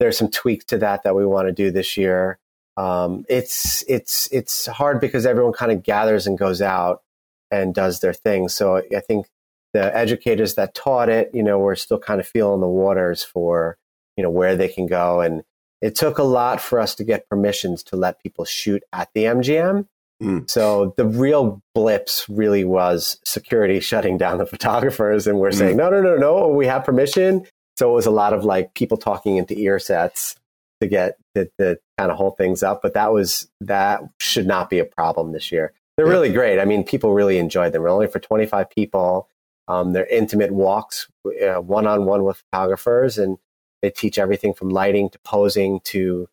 there's 0.00 0.18
some 0.18 0.30
tweaks 0.30 0.64
to 0.66 0.78
that 0.78 1.04
that 1.04 1.14
we 1.14 1.24
want 1.24 1.48
to 1.48 1.52
do 1.52 1.70
this 1.70 1.96
year. 1.96 2.38
Um, 2.76 3.24
it's 3.28 3.84
it's 3.86 4.28
it's 4.32 4.66
hard 4.66 5.00
because 5.00 5.24
everyone 5.26 5.52
kind 5.52 5.70
of 5.70 5.82
gathers 5.84 6.26
and 6.26 6.36
goes 6.36 6.60
out 6.60 7.02
and 7.50 7.74
does 7.74 8.00
their 8.00 8.12
thing. 8.12 8.48
So 8.48 8.82
I 8.94 9.00
think 9.00 9.28
the 9.72 9.96
educators 9.96 10.54
that 10.54 10.74
taught 10.74 11.08
it, 11.08 11.30
you 11.32 11.42
know, 11.42 11.58
we're 11.58 11.76
still 11.76 11.98
kind 11.98 12.20
of 12.20 12.26
feeling 12.26 12.60
the 12.60 12.68
waters 12.68 13.22
for 13.22 13.76
you 14.16 14.22
know 14.22 14.30
where 14.30 14.56
they 14.56 14.68
can 14.68 14.86
go. 14.86 15.20
And 15.20 15.42
it 15.84 15.94
took 15.94 16.18
a 16.18 16.22
lot 16.22 16.60
for 16.60 16.80
us 16.80 16.94
to 16.94 17.04
get 17.04 17.28
permissions 17.28 17.82
to 17.84 17.96
let 17.96 18.22
people 18.22 18.46
shoot 18.46 18.82
at 18.92 19.10
the 19.14 19.24
mgm 19.24 19.86
mm. 20.22 20.50
so 20.50 20.94
the 20.96 21.04
real 21.04 21.62
blips 21.74 22.26
really 22.28 22.64
was 22.64 23.18
security 23.24 23.80
shutting 23.90 24.16
down 24.16 24.38
the 24.38 24.46
photographers. 24.46 25.26
And 25.26 25.38
we're 25.38 25.50
mm. 25.50 25.58
saying 25.58 25.76
no 25.76 25.90
no 25.90 26.00
no 26.00 26.16
no 26.16 26.48
we 26.48 26.66
have 26.66 26.84
permission. 26.84 27.46
So 27.76 27.90
it 27.90 27.94
was 27.94 28.06
a 28.06 28.10
lot 28.10 28.32
of 28.32 28.44
like 28.44 28.74
people 28.74 28.96
talking 28.96 29.36
into 29.36 29.58
ear 29.58 29.78
sets 29.78 30.36
to 30.80 30.86
get 30.86 31.18
the, 31.34 31.50
the 31.58 31.78
kind 31.98 32.10
of 32.10 32.16
hold 32.16 32.36
things 32.36 32.62
up. 32.62 32.82
But 32.82 32.94
that 32.94 33.12
was 33.12 33.48
that 33.60 34.02
should 34.18 34.46
not 34.46 34.70
be 34.70 34.78
a 34.78 34.84
problem 34.84 35.32
this 35.32 35.52
year. 35.52 35.72
They're 35.96 36.06
yeah. 36.06 36.12
really 36.12 36.32
great. 36.32 36.60
I 36.60 36.64
mean 36.64 36.84
people 36.84 37.12
really 37.12 37.38
enjoyed 37.38 37.72
them. 37.72 37.82
We're 37.82 37.90
only 37.90 38.06
for 38.06 38.20
25 38.20 38.70
people. 38.70 39.28
Um, 39.66 39.92
they're 39.92 40.06
intimate 40.06 40.52
walks 40.52 41.08
uh, 41.26 41.60
one-on-one 41.60 42.22
with 42.24 42.42
photographers. 42.50 43.18
And 43.18 43.38
they 43.84 43.90
teach 43.90 44.18
everything 44.18 44.54
from 44.54 44.70
lighting 44.70 45.10
to 45.10 45.18
posing 45.18 45.78
to, 45.80 46.26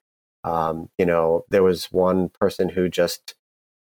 um, 0.46 0.90
you 0.98 1.06
know, 1.06 1.44
there 1.50 1.64
was 1.64 1.92
one 1.92 2.30
person 2.30 2.70
who 2.70 2.88
just 2.88 3.36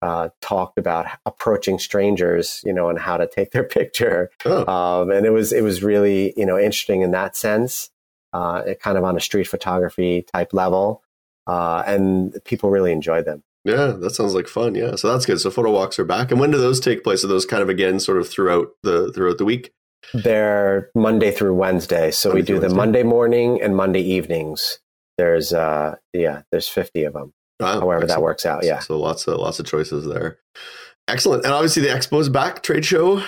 uh, 0.01 0.29
talked 0.39 0.77
about 0.77 1.05
approaching 1.25 1.77
strangers, 1.77 2.61
you 2.63 2.71
know, 2.71 2.87
and 2.87 2.97
how 2.97 3.17
to 3.17 3.27
take 3.27 3.51
their 3.51 3.63
picture. 3.77 4.31
Oh. 4.45 4.65
Um, 4.71 5.11
and 5.11 5.25
it 5.25 5.31
was 5.31 5.51
it 5.51 5.63
was 5.63 5.83
really 5.83 6.33
you 6.37 6.45
know 6.45 6.57
interesting 6.57 7.01
in 7.01 7.11
that 7.11 7.35
sense, 7.35 7.89
uh, 8.31 8.61
kind 8.81 8.97
of 8.97 9.03
on 9.03 9.17
a 9.17 9.19
street 9.21 9.49
photography 9.49 10.25
type 10.33 10.53
level, 10.53 11.03
uh, 11.45 11.83
and 11.85 12.37
people 12.45 12.69
really 12.69 12.93
enjoyed 12.93 13.25
them. 13.25 13.43
Yeah, 13.65 13.87
that 13.99 14.11
sounds 14.11 14.33
like 14.33 14.47
fun. 14.47 14.75
Yeah, 14.75 14.95
so 14.95 15.11
that's 15.11 15.25
good. 15.25 15.41
So 15.41 15.51
photo 15.51 15.71
walks 15.71 15.99
are 15.99 16.05
back, 16.05 16.31
and 16.31 16.39
when 16.39 16.51
do 16.51 16.57
those 16.57 16.79
take 16.79 17.03
place? 17.03 17.25
Are 17.25 17.27
those 17.27 17.45
kind 17.45 17.61
of 17.61 17.67
again 17.67 17.99
sort 17.99 18.17
of 18.17 18.29
throughout 18.29 18.69
the 18.83 19.11
throughout 19.11 19.39
the 19.39 19.45
week? 19.45 19.73
They're 20.13 20.89
Monday 20.95 21.31
through 21.31 21.55
Wednesday. 21.55 22.11
So 22.11 22.29
Monday 22.29 22.41
we 22.41 22.45
do 22.45 22.53
the 22.55 22.61
Wednesday. 22.61 22.77
Monday 22.77 23.03
morning 23.03 23.61
and 23.61 23.75
Monday 23.75 24.01
evenings. 24.01 24.79
There's 25.17 25.53
uh 25.53 25.95
yeah, 26.13 26.43
there's 26.51 26.69
50 26.69 27.03
of 27.03 27.13
them. 27.13 27.33
Wow, 27.59 27.79
however 27.79 28.03
excellent. 28.03 28.09
that 28.09 28.21
works 28.21 28.45
out. 28.45 28.63
Yeah. 28.63 28.79
So 28.79 28.99
lots 28.99 29.27
of 29.27 29.39
lots 29.39 29.59
of 29.59 29.65
choices 29.65 30.05
there. 30.05 30.39
Excellent. 31.07 31.45
And 31.45 31.53
obviously 31.53 31.83
the 31.83 31.89
expo's 31.89 32.29
back, 32.29 32.63
trade 32.63 32.85
show. 32.85 33.23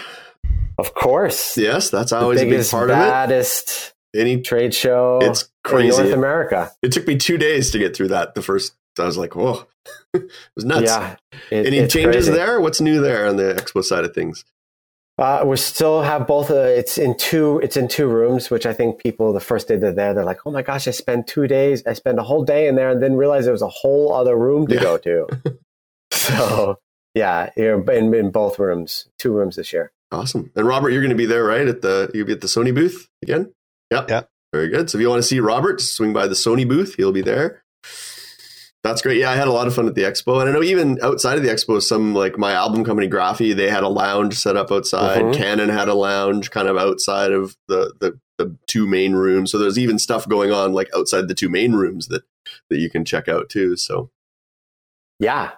Of 0.78 0.94
course. 0.94 1.58
Yes, 1.58 1.90
that's 1.90 2.12
always 2.12 2.40
the 2.40 2.46
biggest, 2.46 2.72
a 2.72 2.76
big 2.76 2.80
part 2.80 2.90
baddest 2.90 3.70
of 3.70 3.94
it. 4.14 4.22
Any 4.22 4.42
trade 4.42 4.74
show 4.74 5.20
it's 5.22 5.50
crazy. 5.64 5.96
in 5.98 6.04
North 6.04 6.14
America. 6.14 6.72
It 6.82 6.92
took 6.92 7.06
me 7.06 7.18
two 7.18 7.38
days 7.38 7.72
to 7.72 7.80
get 7.80 7.96
through 7.96 8.10
that. 8.10 8.34
The 8.34 8.42
first 8.42 8.74
I 8.98 9.06
was 9.06 9.18
like, 9.18 9.36
whoa. 9.36 9.66
it 10.14 10.30
was 10.56 10.66
nuts. 10.66 10.92
Yeah. 10.92 11.16
It, 11.52 11.68
Any 11.68 11.88
changes 11.88 12.26
crazy. 12.26 12.32
there? 12.32 12.60
What's 12.60 12.82
new 12.82 13.02
there 13.02 13.28
on 13.28 13.38
the 13.38 13.54
expo 13.54 13.84
side 13.84 14.04
of 14.04 14.14
things? 14.14 14.44
Uh, 15.20 15.44
we 15.46 15.58
still 15.58 16.02
have 16.02 16.26
both. 16.26 16.50
Uh, 16.50 16.56
it's 16.56 16.98
in 16.98 17.16
two. 17.18 17.60
It's 17.60 17.76
in 17.76 17.90
two 17.90 18.08
rooms, 18.08 18.50
which 18.50 18.66
I 18.66 18.74
think 18.74 19.00
people 19.00 19.34
the 19.34 19.42
first 19.42 19.68
day 19.68 19.76
they're 19.76 19.92
there, 19.92 20.14
they're 20.14 20.24
like, 20.24 20.46
"Oh 20.46 20.52
my 20.52 20.62
gosh, 20.62 20.88
I 20.88 20.92
spent 20.92 21.28
two 21.28 21.46
days. 21.46 21.86
I 21.86 21.92
spent 21.92 22.20
a 22.20 22.24
whole 22.24 22.46
day 22.46 22.68
in 22.70 22.76
there, 22.76 22.90
and 22.90 23.04
then 23.04 23.16
realize 23.16 23.44
there 23.44 23.52
was 23.52 23.62
a 23.62 23.68
whole 23.68 24.14
other 24.14 24.38
room 24.38 24.66
to 24.68 24.76
yeah. 24.76 24.82
go 24.82 24.98
to." 24.98 25.28
so 26.12 26.80
yeah, 27.14 27.50
in, 27.58 28.14
in 28.14 28.32
both 28.32 28.60
rooms, 28.60 29.10
two 29.18 29.34
rooms 29.34 29.58
this 29.58 29.74
year. 29.74 29.92
Awesome. 30.12 30.52
And 30.56 30.66
Robert, 30.66 30.92
you're 30.92 31.02
going 31.02 31.10
to 31.10 31.18
be 31.18 31.26
there, 31.26 31.44
right? 31.44 31.68
At 31.68 31.82
the 31.82 32.10
you'll 32.14 32.26
be 32.26 32.34
at 32.34 32.42
the 32.42 32.48
Sony 32.48 32.74
booth 32.74 33.10
again. 33.22 33.54
Yep. 33.92 34.10
Yeah. 34.10 34.22
Very 34.54 34.70
good. 34.70 34.90
So 34.90 34.98
if 34.98 35.02
you 35.02 35.10
want 35.10 35.22
to 35.22 35.28
see 35.28 35.40
Robert, 35.40 35.82
swing 35.82 36.14
by 36.14 36.28
the 36.28 36.34
Sony 36.34 36.68
booth. 36.68 36.96
He'll 36.96 37.12
be 37.12 37.22
there. 37.22 37.64
That's 38.84 39.02
great. 39.02 39.18
Yeah, 39.18 39.32
I 39.32 39.36
had 39.36 39.48
a 39.48 39.52
lot 39.52 39.68
of 39.68 39.76
fun 39.76 39.88
at 39.88 39.96
the 39.96 40.04
expo, 40.04 40.40
and 40.40 40.50
I 40.50 40.54
know 40.54 40.64
even 40.64 41.00
outside 41.04 41.38
of 41.38 41.44
the 41.44 41.50
expo, 41.50 41.82
some 41.82 42.16
like 42.16 42.38
my 42.38 42.54
album 42.54 42.86
company, 42.86 43.10
Graphy, 43.10 43.54
they 43.56 43.70
had 43.70 43.84
a 43.84 43.90
lounge 43.90 44.36
set 44.36 44.56
up 44.56 44.72
outside. 44.72 45.22
Mm-hmm. 45.22 45.42
Canon 45.42 45.70
had 45.70 45.90
a 45.90 45.94
lounge 45.94 46.50
kind 46.52 46.68
of 46.68 46.78
outside 46.78 47.32
of 47.32 47.58
the, 47.68 47.94
the 48.00 48.20
the 48.38 48.56
two 48.68 48.88
main 48.88 49.14
rooms. 49.14 49.52
So 49.52 49.58
there's 49.58 49.78
even 49.78 50.00
stuff 50.00 50.28
going 50.30 50.52
on 50.52 50.72
like 50.72 50.90
outside 50.96 51.28
the 51.28 51.34
two 51.34 51.50
main 51.50 51.74
rooms 51.74 52.08
that 52.08 52.24
that 52.70 52.80
you 52.80 52.90
can 52.90 53.04
check 53.04 53.28
out 53.28 53.50
too. 53.50 53.76
So 53.76 54.12
yeah, 55.20 55.52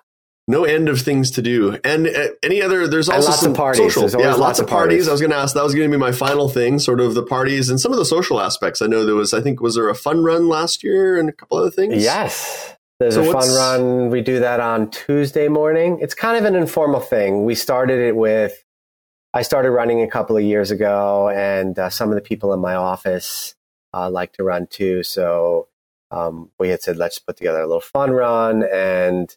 no 0.47 0.63
end 0.63 0.89
of 0.89 1.01
things 1.01 1.31
to 1.31 1.41
do. 1.41 1.79
And 1.83 2.07
uh, 2.07 2.29
any 2.43 2.61
other, 2.61 2.87
there's 2.87 3.07
also 3.07 3.29
lots 3.29 3.41
some 3.41 3.51
of 3.51 3.57
parties. 3.57 3.93
social, 3.93 4.19
yeah, 4.19 4.29
lots, 4.29 4.39
lots 4.39 4.59
of 4.59 4.67
parties. 4.67 5.05
parties. 5.05 5.07
I 5.07 5.11
was 5.11 5.21
going 5.21 5.31
to 5.31 5.37
ask, 5.37 5.53
that 5.53 5.63
was 5.63 5.75
going 5.75 5.89
to 5.89 5.95
be 5.95 5.99
my 5.99 6.11
final 6.11 6.49
thing, 6.49 6.79
sort 6.79 6.99
of 6.99 7.13
the 7.13 7.23
parties 7.23 7.69
and 7.69 7.79
some 7.79 7.91
of 7.91 7.97
the 7.99 8.05
social 8.05 8.41
aspects. 8.41 8.81
I 8.81 8.87
know 8.87 9.05
there 9.05 9.15
was, 9.15 9.33
I 9.33 9.41
think, 9.41 9.61
was 9.61 9.75
there 9.75 9.89
a 9.89 9.95
fun 9.95 10.23
run 10.23 10.47
last 10.47 10.83
year 10.83 11.19
and 11.19 11.29
a 11.29 11.31
couple 11.31 11.57
other 11.57 11.71
things? 11.71 12.03
Yes. 12.03 12.75
There's 13.01 13.15
so 13.15 13.27
a 13.27 13.33
fun 13.33 13.49
run. 13.55 14.09
We 14.11 14.21
do 14.21 14.41
that 14.41 14.59
on 14.59 14.91
Tuesday 14.91 15.47
morning. 15.47 15.97
It's 16.01 16.13
kind 16.13 16.37
of 16.37 16.45
an 16.45 16.55
informal 16.55 16.99
thing. 16.99 17.45
We 17.45 17.55
started 17.55 17.97
it 17.97 18.15
with, 18.15 18.63
I 19.33 19.41
started 19.41 19.71
running 19.71 20.03
a 20.03 20.07
couple 20.07 20.37
of 20.37 20.43
years 20.43 20.69
ago, 20.69 21.29
and 21.29 21.79
uh, 21.79 21.89
some 21.89 22.09
of 22.09 22.15
the 22.15 22.21
people 22.21 22.53
in 22.53 22.59
my 22.59 22.75
office 22.75 23.55
uh, 23.91 24.07
like 24.07 24.33
to 24.33 24.43
run 24.43 24.67
too. 24.67 25.01
So 25.01 25.67
um, 26.11 26.51
we 26.59 26.69
had 26.69 26.83
said, 26.83 26.97
let's 26.97 27.17
put 27.17 27.37
together 27.37 27.61
a 27.61 27.65
little 27.65 27.81
fun 27.81 28.11
run. 28.11 28.65
And, 28.71 29.35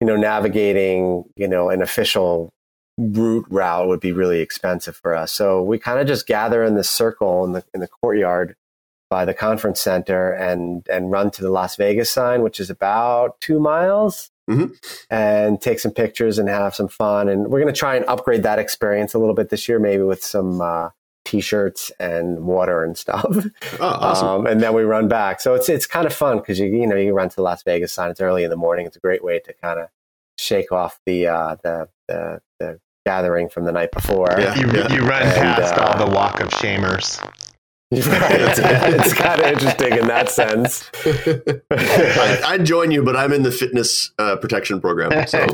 you 0.00 0.06
know, 0.06 0.16
navigating, 0.16 1.24
you 1.36 1.46
know, 1.46 1.68
an 1.68 1.82
official 1.82 2.54
route 2.96 3.44
route 3.50 3.86
would 3.86 4.00
be 4.00 4.12
really 4.12 4.40
expensive 4.40 4.96
for 4.96 5.14
us. 5.14 5.30
So 5.30 5.62
we 5.62 5.78
kind 5.78 6.00
of 6.00 6.06
just 6.06 6.26
gather 6.26 6.64
in 6.64 6.74
the 6.74 6.84
circle 6.84 7.44
in 7.44 7.52
the, 7.52 7.64
in 7.74 7.80
the 7.80 7.88
courtyard 7.88 8.56
by 9.10 9.24
the 9.24 9.34
conference 9.34 9.80
center 9.80 10.32
and 10.32 10.86
and 10.88 11.10
run 11.10 11.30
to 11.32 11.42
the 11.42 11.50
Las 11.50 11.76
Vegas 11.76 12.10
sign, 12.10 12.42
which 12.42 12.60
is 12.60 12.70
about 12.70 13.40
two 13.40 13.60
miles, 13.60 14.30
mm-hmm. 14.48 14.72
and 15.10 15.60
take 15.60 15.80
some 15.80 15.92
pictures 15.92 16.38
and 16.38 16.48
have 16.48 16.74
some 16.74 16.88
fun. 16.88 17.28
And 17.28 17.48
we're 17.48 17.60
going 17.60 17.72
to 17.72 17.78
try 17.78 17.96
and 17.96 18.04
upgrade 18.06 18.42
that 18.42 18.58
experience 18.58 19.14
a 19.14 19.18
little 19.18 19.34
bit 19.34 19.50
this 19.50 19.68
year, 19.68 19.78
maybe 19.78 20.02
with 20.02 20.22
some 20.22 20.60
uh, 20.60 20.90
t-shirts 21.24 21.90
and 21.98 22.40
water 22.40 22.84
and 22.84 22.96
stuff. 22.96 23.24
Oh, 23.80 23.86
awesome! 23.88 24.28
Um, 24.28 24.46
and 24.46 24.60
then 24.60 24.72
we 24.72 24.82
run 24.82 25.08
back. 25.08 25.40
So 25.40 25.54
it's 25.54 25.68
it's 25.68 25.86
kind 25.86 26.06
of 26.06 26.12
fun 26.12 26.38
because 26.38 26.60
you 26.60 26.66
you 26.66 26.86
know 26.86 26.96
you 26.96 27.12
run 27.12 27.28
to 27.28 27.36
the 27.36 27.42
Las 27.42 27.62
Vegas 27.64 27.92
sign. 27.92 28.10
It's 28.10 28.20
early 28.20 28.44
in 28.44 28.50
the 28.50 28.56
morning. 28.56 28.86
It's 28.86 28.96
a 28.96 29.00
great 29.00 29.24
way 29.24 29.40
to 29.40 29.52
kind 29.52 29.80
of 29.80 29.88
shake 30.38 30.70
off 30.70 31.00
the 31.06 31.26
uh, 31.26 31.56
the, 31.62 31.88
the 32.06 32.40
the 32.60 32.80
gathering 33.04 33.48
from 33.48 33.64
the 33.64 33.72
night 33.72 33.92
before. 33.92 34.34
Yeah, 34.38 34.54
you, 34.54 34.66
you 34.66 35.02
run 35.02 35.22
and, 35.22 35.34
past 35.34 35.76
uh, 35.76 35.82
all 35.82 36.06
the 36.06 36.14
walk 36.14 36.40
of 36.40 36.50
shamers. 36.50 37.20
Right. 38.14 38.40
it's 38.40 39.12
kind 39.12 39.40
of 39.40 39.46
interesting 39.46 39.98
in 39.98 40.06
that 40.08 40.30
sense. 40.30 40.90
I, 41.70 42.56
would 42.56 42.66
join 42.66 42.90
you, 42.90 43.02
but 43.02 43.16
I'm 43.16 43.32
in 43.32 43.42
the 43.42 43.50
fitness 43.50 44.12
uh, 44.18 44.36
protection 44.36 44.80
program. 44.80 45.26
So. 45.26 45.38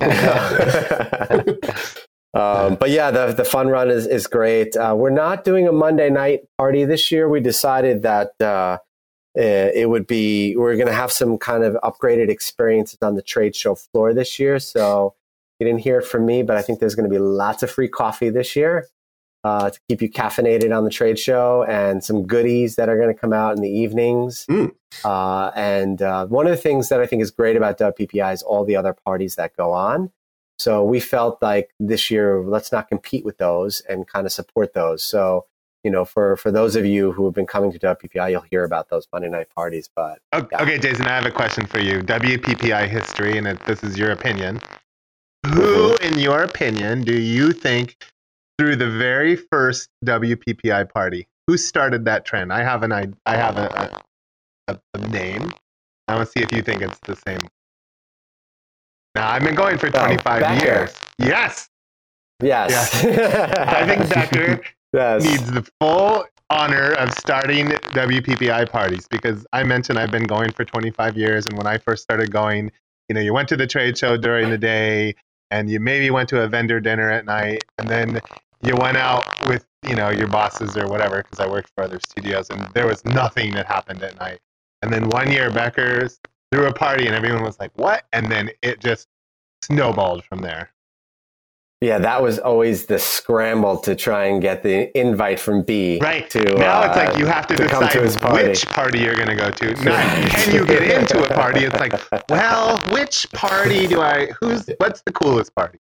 um, 2.34 2.76
but 2.76 2.90
yeah, 2.90 3.10
the 3.10 3.32
the 3.32 3.44
fun 3.44 3.68
run 3.68 3.90
is 3.90 4.06
is 4.06 4.26
great. 4.26 4.76
Uh, 4.76 4.94
we're 4.96 5.10
not 5.10 5.44
doing 5.44 5.68
a 5.68 5.72
Monday 5.72 6.10
night 6.10 6.40
party 6.58 6.84
this 6.84 7.10
year. 7.10 7.28
We 7.28 7.40
decided 7.40 8.02
that 8.02 8.32
uh, 8.40 8.78
it 9.34 9.88
would 9.88 10.06
be 10.06 10.56
we're 10.56 10.76
going 10.76 10.88
to 10.88 10.94
have 10.94 11.12
some 11.12 11.38
kind 11.38 11.64
of 11.64 11.76
upgraded 11.82 12.30
experiences 12.30 12.98
on 13.02 13.16
the 13.16 13.22
trade 13.22 13.54
show 13.54 13.74
floor 13.74 14.14
this 14.14 14.38
year. 14.38 14.58
So 14.58 15.14
you 15.58 15.66
didn't 15.66 15.80
hear 15.80 15.98
it 15.98 16.06
from 16.06 16.24
me, 16.24 16.42
but 16.42 16.56
I 16.56 16.62
think 16.62 16.80
there's 16.80 16.94
going 16.94 17.08
to 17.08 17.14
be 17.14 17.20
lots 17.20 17.62
of 17.62 17.70
free 17.70 17.88
coffee 17.88 18.30
this 18.30 18.56
year 18.56 18.86
uh, 19.44 19.70
to 19.70 19.80
keep 19.88 20.02
you 20.02 20.10
caffeinated 20.10 20.76
on 20.76 20.84
the 20.84 20.90
trade 20.90 21.18
show 21.18 21.64
and 21.64 22.04
some 22.04 22.26
goodies 22.26 22.76
that 22.76 22.88
are 22.88 22.96
going 22.96 23.12
to 23.12 23.18
come 23.18 23.32
out 23.32 23.56
in 23.56 23.62
the 23.62 23.70
evenings. 23.70 24.44
Mm. 24.50 24.72
Uh, 25.04 25.50
and 25.54 26.02
uh, 26.02 26.26
one 26.26 26.46
of 26.46 26.50
the 26.50 26.56
things 26.56 26.88
that 26.88 27.00
I 27.00 27.06
think 27.06 27.22
is 27.22 27.30
great 27.30 27.56
about 27.56 27.78
WPPI 27.78 28.34
is 28.34 28.42
all 28.42 28.64
the 28.64 28.76
other 28.76 28.92
parties 28.92 29.36
that 29.36 29.56
go 29.56 29.72
on. 29.72 30.10
So 30.58 30.84
we 30.84 31.00
felt 31.00 31.40
like 31.40 31.70
this 31.80 32.10
year, 32.10 32.42
let's 32.42 32.70
not 32.70 32.88
compete 32.88 33.24
with 33.24 33.38
those 33.38 33.80
and 33.88 34.06
kind 34.06 34.26
of 34.26 34.32
support 34.32 34.74
those. 34.74 35.02
So, 35.02 35.46
you 35.82 35.90
know, 35.90 36.04
for, 36.04 36.36
for 36.36 36.50
those 36.50 36.76
of 36.76 36.84
you 36.84 37.12
who 37.12 37.24
have 37.24 37.32
been 37.32 37.46
coming 37.46 37.72
to 37.72 37.78
WPPI, 37.78 38.32
you'll 38.32 38.42
hear 38.42 38.64
about 38.64 38.90
those 38.90 39.08
Monday 39.10 39.30
night 39.30 39.48
parties. 39.54 39.88
But 39.96 40.18
okay, 40.34 40.48
yeah. 40.52 40.62
okay 40.62 40.78
Jason, 40.78 41.06
I 41.06 41.14
have 41.14 41.24
a 41.24 41.30
question 41.30 41.64
for 41.64 41.80
you. 41.80 42.00
WPPI 42.00 42.88
history, 42.88 43.38
and 43.38 43.46
this 43.66 43.82
is 43.82 43.98
your 43.98 44.10
opinion. 44.10 44.60
Who, 45.46 45.94
mm-hmm. 45.94 46.04
in 46.04 46.18
your 46.18 46.42
opinion, 46.42 47.04
do 47.04 47.18
you 47.18 47.52
think 47.52 47.96
through 48.60 48.76
the 48.76 48.90
very 48.90 49.36
first 49.36 49.88
WPPI 50.04 50.92
party. 50.92 51.26
Who 51.46 51.56
started 51.56 52.04
that 52.04 52.26
trend? 52.26 52.52
I 52.52 52.62
have 52.62 52.82
an 52.82 52.92
I, 52.92 53.06
I 53.24 53.34
have 53.34 53.56
a, 53.56 54.02
a, 54.68 54.78
a 54.92 54.98
name. 55.08 55.50
I 56.06 56.16
want 56.16 56.26
to 56.26 56.32
see 56.32 56.44
if 56.44 56.52
you 56.52 56.60
think 56.60 56.82
it's 56.82 56.98
the 57.04 57.16
same. 57.16 57.38
Now 59.14 59.30
I've 59.30 59.42
been 59.42 59.54
going 59.54 59.78
for 59.78 59.88
25 59.88 60.42
oh, 60.42 60.62
years. 60.62 60.94
Yes. 61.18 61.70
Yes. 62.42 62.70
yes. 62.70 63.54
I 63.58 63.86
think 63.86 64.06
Becker 64.10 64.60
yes. 64.92 65.24
needs 65.24 65.50
the 65.50 65.66
full 65.80 66.26
honor 66.50 66.92
of 66.92 67.14
starting 67.14 67.68
WPPI 67.68 68.70
parties 68.70 69.08
because 69.08 69.46
I 69.54 69.64
mentioned 69.64 69.98
I've 69.98 70.10
been 70.10 70.26
going 70.26 70.52
for 70.52 70.66
25 70.66 71.16
years, 71.16 71.46
and 71.46 71.56
when 71.56 71.66
I 71.66 71.78
first 71.78 72.02
started 72.02 72.30
going, 72.30 72.70
you 73.08 73.14
know, 73.14 73.22
you 73.22 73.32
went 73.32 73.48
to 73.48 73.56
the 73.56 73.66
trade 73.66 73.96
show 73.96 74.18
during 74.18 74.50
the 74.50 74.58
day, 74.58 75.14
and 75.50 75.70
you 75.70 75.80
maybe 75.80 76.10
went 76.10 76.28
to 76.28 76.42
a 76.42 76.46
vendor 76.46 76.78
dinner 76.78 77.10
at 77.10 77.24
night, 77.24 77.64
and 77.78 77.88
then 77.88 78.20
you 78.62 78.76
went 78.76 78.96
out 78.96 79.24
with 79.48 79.66
you 79.88 79.94
know 79.94 80.10
your 80.10 80.28
bosses 80.28 80.76
or 80.76 80.86
whatever 80.88 81.22
because 81.22 81.40
I 81.40 81.48
worked 81.48 81.70
for 81.74 81.84
other 81.84 81.98
studios 82.00 82.50
and 82.50 82.62
there 82.74 82.86
was 82.86 83.04
nothing 83.04 83.52
that 83.54 83.66
happened 83.66 84.02
at 84.02 84.18
night. 84.20 84.40
And 84.82 84.92
then 84.92 85.08
one 85.08 85.30
year 85.30 85.50
Becker's 85.50 86.20
threw 86.52 86.66
a 86.66 86.72
party 86.72 87.06
and 87.06 87.14
everyone 87.14 87.42
was 87.42 87.58
like, 87.58 87.72
"What?" 87.76 88.04
And 88.12 88.30
then 88.30 88.50
it 88.62 88.80
just 88.80 89.08
snowballed 89.62 90.24
from 90.24 90.40
there. 90.40 90.72
Yeah, 91.82 91.98
that 91.98 92.22
was 92.22 92.38
always 92.38 92.84
the 92.86 92.98
scramble 92.98 93.78
to 93.78 93.96
try 93.96 94.26
and 94.26 94.42
get 94.42 94.62
the 94.62 94.96
invite 94.98 95.40
from 95.40 95.62
B. 95.62 95.98
Right. 96.02 96.28
To 96.28 96.42
now 96.58 96.82
uh, 96.82 96.86
it's 96.88 96.96
like 96.96 97.18
you 97.18 97.24
have 97.24 97.46
to, 97.46 97.56
to 97.56 97.62
decide 97.62 97.90
to 97.90 98.18
party. 98.18 98.48
which 98.48 98.66
party 98.66 98.98
you're 98.98 99.14
going 99.14 99.28
to 99.28 99.34
go 99.34 99.50
to. 99.50 99.84
Not 99.84 99.94
can 100.30 100.54
you 100.54 100.66
get 100.66 100.82
into 100.82 101.24
a 101.24 101.34
party? 101.34 101.60
It's 101.60 101.74
like, 101.74 101.94
well, 102.28 102.78
which 102.90 103.30
party 103.32 103.86
do 103.86 104.02
I? 104.02 104.26
Who's? 104.40 104.68
What's 104.76 105.00
the 105.06 105.12
coolest 105.12 105.54
party? 105.54 105.78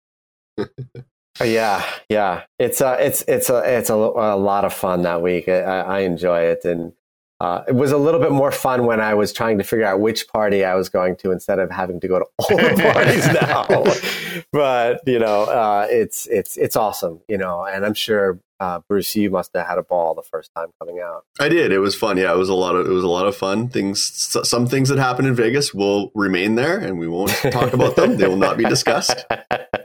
Uh, 1.44 1.46
yeah, 1.46 1.86
yeah. 2.08 2.44
It's 2.58 2.80
a, 2.80 2.88
uh, 2.88 2.94
it's 2.94 3.22
it's 3.28 3.50
a 3.50 3.78
it's 3.78 3.90
a, 3.90 3.96
a 3.96 4.38
lot 4.38 4.64
of 4.64 4.74
fun 4.74 5.02
that 5.02 5.22
week. 5.22 5.50
I, 5.50 5.60
I 5.60 6.00
enjoy 6.00 6.42
it, 6.44 6.64
and 6.64 6.94
uh, 7.42 7.64
it 7.68 7.76
was 7.76 7.92
a 7.92 7.98
little 7.98 8.22
bit 8.22 8.32
more 8.32 8.52
fun 8.52 8.86
when 8.86 9.02
I 9.02 9.14
was 9.14 9.34
trying 9.34 9.58
to 9.58 9.66
figure 9.66 9.86
out 9.86 10.00
which 10.00 10.30
party 10.30 10.64
I 10.64 10.76
was 10.76 10.88
going 10.88 11.18
to 11.18 11.32
instead 11.32 11.60
of 11.60 11.70
having 11.70 12.00
to 12.00 12.08
go 12.08 12.20
to 12.20 12.26
all 12.38 12.58
the 12.58 12.92
parties 12.94 13.28
now. 13.28 14.46
but 14.54 15.02
you 15.06 15.20
know, 15.20 15.44
uh, 15.44 15.86
it's 15.90 16.28
it's 16.28 16.56
it's 16.56 16.78
awesome, 16.78 17.20
you 17.28 17.38
know, 17.38 17.66
and 17.66 17.86
I'm 17.86 17.94
sure 17.94 18.40
uh, 18.62 18.80
Bruce, 18.88 19.14
you 19.18 19.30
must 19.30 19.52
have 19.54 19.68
had 19.68 19.78
a 19.78 19.84
ball 19.84 20.16
the 20.16 20.24
first 20.24 20.50
time 20.56 20.70
coming 20.80 21.02
out. 21.02 21.26
I 21.42 21.50
did. 21.50 21.74
It 21.74 21.80
was 21.80 21.96
fun. 21.96 22.18
Yeah, 22.18 22.32
it 22.32 22.38
was 22.38 22.48
a 22.48 22.54
lot 22.54 22.78
of 22.78 22.88
it 22.88 22.94
was 22.94 23.04
a 23.04 23.10
lot 23.10 23.28
of 23.28 23.36
fun. 23.36 23.68
Things, 23.68 24.02
some 24.48 24.66
things 24.66 24.88
that 24.88 24.98
happened 24.98 25.28
in 25.28 25.36
Vegas 25.36 25.74
will 25.74 26.10
remain 26.16 26.56
there, 26.56 26.80
and 26.80 26.98
we 26.98 27.10
won't 27.10 27.32
talk 27.32 27.74
about 27.74 27.98
them. 27.98 28.16
they 28.16 28.28
will 28.28 28.38
not 28.38 28.58
be 28.58 28.64
discussed. 28.64 29.26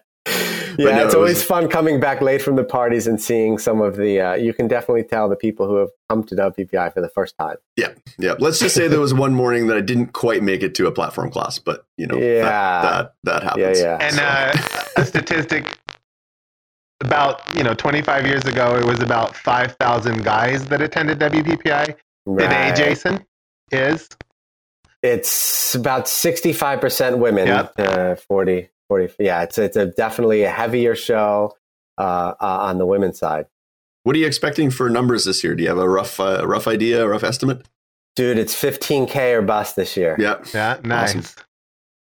yeah, 0.78 0.96
no, 0.96 1.04
it's 1.04 1.14
it 1.14 1.16
always 1.16 1.36
was... 1.36 1.44
fun 1.44 1.68
coming 1.68 1.98
back 1.98 2.20
late 2.20 2.40
from 2.40 2.56
the 2.56 2.64
parties 2.64 3.06
and 3.06 3.20
seeing 3.20 3.58
some 3.58 3.80
of 3.80 3.96
the. 3.96 4.20
Uh, 4.20 4.34
you 4.34 4.52
can 4.52 4.68
definitely 4.68 5.02
tell 5.02 5.28
the 5.28 5.36
people 5.36 5.66
who 5.66 5.76
have 5.76 5.90
come 6.08 6.22
to 6.24 6.34
WPPI 6.34 6.94
for 6.94 7.00
the 7.00 7.08
first 7.08 7.36
time. 7.38 7.56
Yeah, 7.76 7.92
yeah. 8.18 8.34
Let's 8.38 8.58
just 8.58 8.74
say 8.74 8.88
there 8.88 9.00
was 9.00 9.12
one 9.12 9.34
morning 9.34 9.66
that 9.66 9.76
I 9.76 9.80
didn't 9.80 10.12
quite 10.12 10.42
make 10.42 10.62
it 10.62 10.74
to 10.76 10.86
a 10.86 10.92
platform 10.92 11.30
class, 11.30 11.58
but 11.58 11.84
you 11.96 12.06
know, 12.06 12.16
yeah, 12.16 12.42
that 12.42 12.82
that, 12.82 13.14
that 13.24 13.42
happens. 13.42 13.80
Yeah, 13.80 13.98
yeah. 14.00 14.08
And 14.08 14.18
uh, 14.20 14.84
a 14.96 15.04
statistic 15.04 15.66
about 17.00 17.42
you 17.56 17.62
know 17.62 17.74
25 17.74 18.26
years 18.26 18.44
ago, 18.44 18.76
it 18.76 18.84
was 18.84 19.00
about 19.00 19.36
5,000 19.36 20.24
guys 20.24 20.64
that 20.66 20.80
attended 20.80 21.18
WPPI. 21.18 21.96
Right. 22.26 22.42
Today, 22.42 22.72
Jason 22.76 23.26
is 23.72 24.08
it's 25.02 25.74
about 25.74 26.06
65% 26.06 27.18
women, 27.18 27.46
yep. 27.46 27.72
uh, 27.78 28.16
40 28.16 28.68
40 28.88 29.14
yeah 29.18 29.42
it's 29.42 29.58
it's 29.58 29.76
a 29.76 29.86
definitely 29.86 30.42
a 30.42 30.50
heavier 30.50 30.96
show 30.96 31.56
uh, 31.98 32.34
uh, 32.40 32.58
on 32.62 32.78
the 32.78 32.86
women's 32.86 33.18
side 33.18 33.46
what 34.04 34.16
are 34.16 34.18
you 34.18 34.26
expecting 34.26 34.70
for 34.70 34.88
numbers 34.88 35.24
this 35.24 35.44
year 35.44 35.54
do 35.54 35.62
you 35.62 35.68
have 35.68 35.78
a 35.78 35.88
rough 35.88 36.18
uh, 36.20 36.46
rough 36.46 36.66
idea 36.66 37.04
a 37.04 37.08
rough 37.08 37.24
estimate 37.24 37.66
dude 38.16 38.38
it's 38.38 38.54
15k 38.54 39.34
or 39.34 39.42
bust 39.42 39.76
this 39.76 39.96
year 39.96 40.16
yeah 40.18 40.42
yeah 40.52 40.78
nice 40.82 41.16
awesome. 41.16 41.44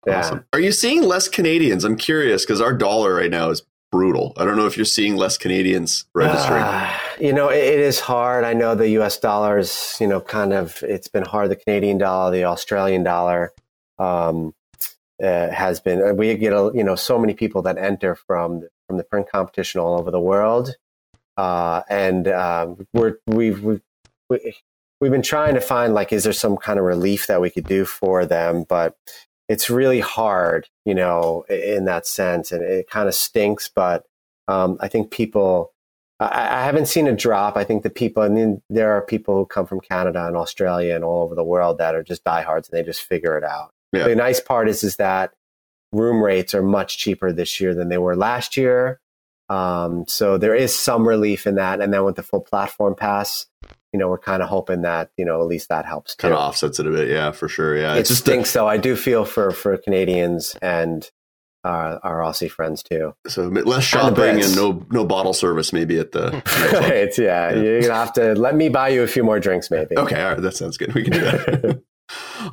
Yeah. 0.05 0.19
Awesome. 0.19 0.45
Are 0.53 0.59
you 0.59 0.71
seeing 0.71 1.03
less 1.03 1.27
Canadians? 1.27 1.83
I'm 1.83 1.97
curious 1.97 2.45
because 2.45 2.61
our 2.61 2.71
dollar 2.71 3.13
right 3.13 3.29
now 3.29 3.49
is 3.49 3.63
brutal. 3.91 4.33
I 4.37 4.45
don't 4.45 4.55
know 4.55 4.65
if 4.65 4.77
you're 4.77 4.85
seeing 4.85 5.15
less 5.15 5.37
Canadians 5.37 6.05
registering. 6.13 6.63
Uh, 6.63 6.97
you 7.19 7.33
know, 7.33 7.49
it, 7.49 7.63
it 7.63 7.79
is 7.79 7.99
hard. 7.99 8.43
I 8.43 8.53
know 8.53 8.73
the 8.75 8.89
U.S. 8.91 9.17
dollar 9.17 9.57
is, 9.57 9.97
you 9.99 10.07
know, 10.07 10.21
kind 10.21 10.53
of 10.53 10.81
it's 10.83 11.07
been 11.09 11.25
hard. 11.25 11.51
The 11.51 11.55
Canadian 11.55 11.97
dollar, 11.97 12.31
the 12.31 12.45
Australian 12.45 13.03
dollar. 13.03 13.53
Um, 13.99 14.53
uh, 15.21 15.49
has 15.49 15.79
been. 15.79 16.01
Uh, 16.01 16.13
we 16.13 16.35
get 16.35 16.53
you 16.75 16.83
know 16.83 16.95
so 16.95 17.17
many 17.17 17.33
people 17.33 17.61
that 17.63 17.77
enter 17.77 18.15
from 18.15 18.67
from 18.87 18.97
the 18.97 19.03
print 19.03 19.29
competition 19.29 19.79
all 19.79 19.99
over 19.99 20.11
the 20.11 20.19
world, 20.19 20.75
uh, 21.37 21.81
and 21.89 22.27
um, 22.27 22.87
we're 22.93 23.17
we've 23.27 23.63
we've, 23.63 23.81
we, 24.29 24.55
we've 25.01 25.11
been 25.11 25.21
trying 25.21 25.55
to 25.55 25.61
find 25.61 25.93
like 25.93 26.13
is 26.13 26.23
there 26.23 26.33
some 26.33 26.57
kind 26.57 26.79
of 26.79 26.85
relief 26.85 27.27
that 27.27 27.41
we 27.41 27.49
could 27.49 27.65
do 27.65 27.85
for 27.85 28.25
them, 28.25 28.63
but 28.67 28.95
it's 29.49 29.69
really 29.69 29.99
hard, 29.99 30.67
you 30.85 30.93
know, 30.93 31.43
in 31.49 31.85
that 31.85 32.05
sense, 32.05 32.51
and 32.51 32.61
it 32.61 32.89
kind 32.89 33.07
of 33.07 33.15
stinks. 33.15 33.69
But 33.69 34.05
um, 34.47 34.77
I 34.81 34.87
think 34.87 35.11
people, 35.11 35.73
I, 36.19 36.65
haven't 36.65 36.87
seen 36.87 37.07
a 37.07 37.15
drop. 37.15 37.55
I 37.55 37.63
think 37.63 37.83
the 37.83 37.89
people, 37.89 38.23
I 38.23 38.29
mean, 38.29 38.61
there 38.69 38.91
are 38.93 39.01
people 39.01 39.35
who 39.35 39.45
come 39.45 39.65
from 39.65 39.79
Canada 39.79 40.25
and 40.27 40.35
Australia 40.35 40.95
and 40.95 41.03
all 41.03 41.23
over 41.23 41.35
the 41.35 41.43
world 41.43 41.77
that 41.77 41.95
are 41.95 42.03
just 42.03 42.23
diehards 42.23 42.69
and 42.69 42.77
they 42.77 42.83
just 42.83 43.01
figure 43.01 43.37
it 43.37 43.43
out. 43.43 43.71
Yeah. 43.93 44.07
The 44.07 44.15
nice 44.15 44.39
part 44.39 44.69
is, 44.69 44.83
is 44.83 44.97
that 44.97 45.33
room 45.91 46.21
rates 46.21 46.53
are 46.53 46.61
much 46.63 46.97
cheaper 46.97 47.31
this 47.31 47.59
year 47.59 47.73
than 47.73 47.89
they 47.89 47.97
were 47.97 48.15
last 48.15 48.57
year. 48.57 48.99
Um, 49.49 50.05
so 50.07 50.37
there 50.37 50.55
is 50.55 50.75
some 50.75 51.07
relief 51.07 51.47
in 51.47 51.55
that. 51.55 51.81
And 51.81 51.93
then 51.93 52.03
with 52.03 52.15
the 52.15 52.23
full 52.23 52.41
platform 52.41 52.95
pass, 52.95 53.47
you 53.93 53.99
know, 53.99 54.09
we're 54.09 54.17
kind 54.17 54.43
of 54.43 54.49
hoping 54.49 54.81
that, 54.81 55.11
you 55.17 55.25
know, 55.25 55.41
at 55.41 55.47
least 55.47 55.69
that 55.69 55.85
helps 55.85 56.15
Kind 56.15 56.33
of 56.33 56.39
offsets 56.39 56.79
it 56.79 56.87
a 56.87 56.91
bit. 56.91 57.09
Yeah, 57.09 57.31
for 57.31 57.47
sure. 57.47 57.77
Yeah. 57.77 57.95
It 57.95 58.05
just 58.05 58.21
stinks 58.21 58.51
though. 58.51 58.67
I 58.67 58.77
do 58.77 58.95
feel 58.95 59.23
for, 59.23 59.51
for 59.51 59.77
Canadians 59.77 60.55
and 60.61 61.09
uh, 61.63 61.99
our 62.03 62.19
Aussie 62.19 62.51
friends 62.51 62.83
too. 62.83 63.13
So 63.27 63.47
less 63.47 63.83
shopping 63.83 64.23
and, 64.23 64.43
and, 64.43 64.55
no, 64.55 64.85
no 64.91 65.05
bottle 65.05 65.33
service 65.33 65.71
maybe 65.71 65.97
at 65.97 66.11
the. 66.11 66.41
it's 66.45 67.17
yeah, 67.17 67.51
yeah. 67.51 67.55
You're 67.55 67.81
going 67.81 67.91
to 67.91 67.95
have 67.95 68.13
to 68.13 68.35
let 68.35 68.55
me 68.55 68.69
buy 68.69 68.89
you 68.89 69.03
a 69.03 69.07
few 69.07 69.23
more 69.23 69.39
drinks 69.39 69.71
maybe. 69.71 69.97
Okay. 69.97 70.21
All 70.21 70.31
right. 70.33 70.41
That 70.41 70.55
sounds 70.55 70.77
good. 70.77 70.93
We 70.93 71.03
can 71.03 71.13
do 71.13 71.21
that. 71.21 71.83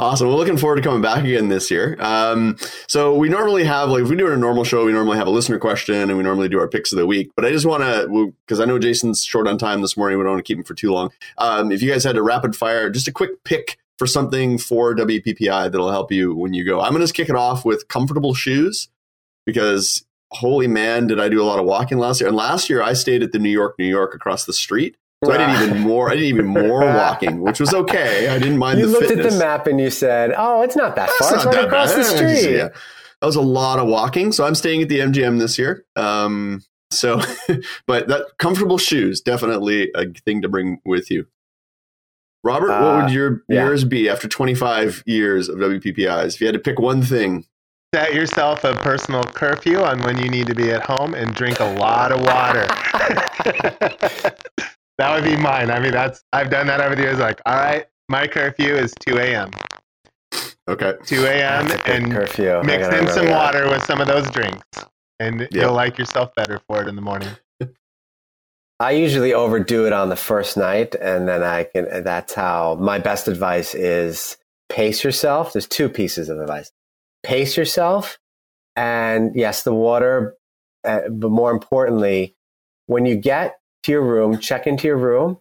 Awesome. 0.01 0.29
We're 0.29 0.35
looking 0.35 0.57
forward 0.57 0.77
to 0.77 0.83
coming 0.83 1.03
back 1.03 1.25
again 1.25 1.49
this 1.49 1.71
year. 1.71 1.97
Um, 2.01 2.57
so 2.89 3.15
we 3.15 3.29
normally 3.29 3.65
have, 3.65 3.91
like, 3.91 4.03
if 4.03 4.09
we 4.09 4.17
do 4.17 4.31
a 4.31 4.37
normal 4.37 4.65
show, 4.65 4.85
we 4.85 4.93
normally 4.93 5.19
have 5.19 5.27
a 5.27 5.31
listener 5.31 5.59
question 5.59 5.95
and 5.95 6.17
we 6.17 6.25
normally 6.25 6.49
do 6.49 6.59
our 6.59 6.69
picks 6.69 6.93
of 6.93 6.99
the 6.99 7.07
week. 7.07 7.31
But 7.37 7.45
I 7.45 7.51
just 7.51 7.67
want 7.67 7.83
to, 7.83 8.35
because 8.47 8.61
I 8.61 8.65
know 8.65 8.79
Jason's 8.79 9.25
short 9.25 9.47
on 9.47 9.59
time 9.59 9.83
this 9.83 9.97
morning, 9.97 10.19
we 10.19 10.25
don't 10.25 10.33
want 10.33 10.45
to 10.45 10.49
keep 10.49 10.59
him 10.59 10.65
for 10.65 10.75
too 10.75 10.91
long. 10.91 11.11
Um, 11.39 11.71
if 11.71 11.83
you 11.83 11.91
guys 11.91 12.05
had 12.05 12.17
a 12.17 12.23
rapid 12.23 12.57
fire, 12.57 12.91
just 12.91 13.09
a 13.09 13.13
quick 13.13 13.45
pick 13.45 13.79
for 13.99 14.07
something 14.07 14.59
for 14.59 14.95
WPPI 14.95 15.71
that'll 15.71 15.91
help 15.91 16.11
you 16.11 16.35
when 16.35 16.53
you 16.53 16.65
go. 16.65 16.81
I'm 16.81 16.93
going 16.93 17.07
to 17.07 17.13
kick 17.13 17.29
it 17.29 17.37
off 17.37 17.65
with 17.65 17.87
comfortable 17.89 18.35
shoes 18.35 18.89
because 19.47 20.05
holy 20.33 20.67
man, 20.67 21.07
did 21.07 21.21
I 21.21 21.29
do 21.29 21.41
a 21.41 21.45
lot 21.45 21.61
of 21.61 21.65
walking 21.65 21.99
last 21.99 22.21
year. 22.21 22.29
And 22.29 22.37
last 22.37 22.69
year 22.69 22.83
I 22.83 22.93
stayed 22.95 23.23
at 23.23 23.33
the 23.33 23.39
New 23.39 23.51
York, 23.51 23.77
New 23.79 23.87
York 23.87 24.15
across 24.15 24.45
the 24.45 24.53
street. 24.53 24.97
So 25.25 25.33
I 25.33 25.39
did 25.39 25.71
even 25.71 25.81
more. 25.81 26.11
I 26.11 26.15
did 26.15 26.25
even 26.25 26.47
more 26.47 26.81
walking, 26.81 27.41
which 27.41 27.61
was 27.61 27.75
okay. 27.75 28.29
I 28.29 28.39
didn't 28.39 28.59
mind. 28.59 28.79
You 28.79 28.87
looked 28.87 29.09
fitness. 29.09 29.27
at 29.27 29.33
the 29.33 29.39
map 29.39 29.67
and 29.67 29.81
you 29.81 29.91
said, 29.91 30.33
"Oh, 30.37 30.63
it's 30.63 30.77
not 30.77 30.97
that 30.97 31.11
far. 31.11 31.35
It's 31.35 31.45
right 31.45 31.65
across 31.65 31.95
bad. 31.95 32.01
the 32.01 32.05
street." 32.05 32.57
Yeah. 32.57 32.69
That 33.21 33.27
was 33.27 33.37
a 33.37 33.43
lot 33.43 33.79
of 33.79 33.87
walking. 33.87 34.33
So 34.33 34.45
I'm 34.45 34.55
staying 34.55 34.83
at 34.83 34.89
the 34.89 34.99
MGM 34.99 35.39
this 35.39 35.59
year. 35.59 35.85
Um, 35.97 36.63
so, 36.91 37.21
but 37.87 38.09
that 38.09 38.27
comfortable 38.39 38.79
shoes 38.79 39.21
definitely 39.21 39.91
a 39.95 40.07
thing 40.27 40.43
to 40.43 40.49
bring 40.49 40.81
with 40.85 41.11
you. 41.11 41.27
Robert, 42.43 42.71
uh, 42.71 42.83
what 42.83 42.97
would 42.97 43.11
uh, 43.11 43.15
your 43.15 43.43
yeah. 43.49 43.65
yours 43.65 43.85
be 43.85 44.09
after 44.11 44.29
25 44.29 45.03
years 45.07 45.49
of 45.49 45.57
WPPIs? 45.57 46.35
If 46.35 46.41
you 46.41 46.47
had 46.47 46.53
to 46.53 46.59
pick 46.59 46.79
one 46.79 47.01
thing, 47.03 47.47
set 47.95 48.13
yourself 48.13 48.65
a 48.65 48.75
personal 48.75 49.25
curfew 49.25 49.79
on 49.79 50.03
when 50.03 50.19
you 50.19 50.29
need 50.29 50.47
to 50.49 50.55
be 50.55 50.71
at 50.71 50.83
home 50.83 51.15
and 51.15 51.35
drink 51.35 51.61
a 51.61 51.75
lot 51.77 52.13
of 52.13 52.21
water. 52.21 52.67
That 54.99 55.15
would 55.15 55.25
be 55.25 55.37
mine. 55.37 55.71
I 55.71 55.81
mean, 55.81 55.93
that's 55.93 56.23
I've 56.33 56.51
done 56.51 56.67
that 56.69 56.81
over 56.81 56.95
the 56.95 57.03
years. 57.03 57.19
Like, 57.19 57.41
all 57.47 57.57
right, 57.57 57.87
my 58.09 58.27
curfew 58.27 58.75
is 58.75 58.93
2 59.01 59.19
a.m. 59.19 59.51
Okay. 60.69 60.95
2 61.05 61.25
a.m. 61.25 61.71
and 61.87 62.13
curfew. 62.13 62.63
mix 62.65 62.87
in 62.89 63.09
some 63.09 63.27
that. 63.27 63.35
water 63.35 63.69
with 63.69 63.85
some 63.85 64.01
of 64.01 64.07
those 64.07 64.31
drinks, 64.31 64.67
and 65.19 65.41
yep. 65.41 65.51
you'll 65.53 65.73
like 65.73 65.99
yourself 65.99 66.35
better 66.35 66.61
for 66.67 66.81
it 66.81 66.89
in 66.89 66.97
the 66.97 67.03
morning. 67.03 67.29
I 68.81 68.93
usually 68.93 69.35
overdo 69.35 69.87
it 69.87 69.93
on 69.93 70.09
the 70.09 70.17
first 70.17 70.57
night, 70.57 70.95
and 70.95 71.29
then 71.29 71.43
I 71.43 71.65
can. 71.65 72.05
That's 72.05 72.35
how 72.35 72.77
my 72.77 72.99
best 72.99 73.29
advice 73.29 73.75
is: 73.75 74.37
pace 74.69 75.05
yourself. 75.05 75.53
There's 75.53 75.67
two 75.67 75.89
pieces 75.89 76.29
of 76.29 76.39
advice: 76.39 76.73
pace 77.23 77.57
yourself, 77.57 78.19
and 78.77 79.35
yes, 79.35 79.65
the 79.65 79.75
water. 79.75 80.35
Uh, 80.83 81.09
but 81.11 81.31
more 81.31 81.51
importantly, 81.51 82.37
when 82.87 83.07
you 83.07 83.17
get 83.17 83.59
to 83.85 83.93
your 83.93 84.03
room, 84.03 84.39
check 84.39 84.67
into 84.67 84.87
your 84.87 84.97
room, 84.97 85.39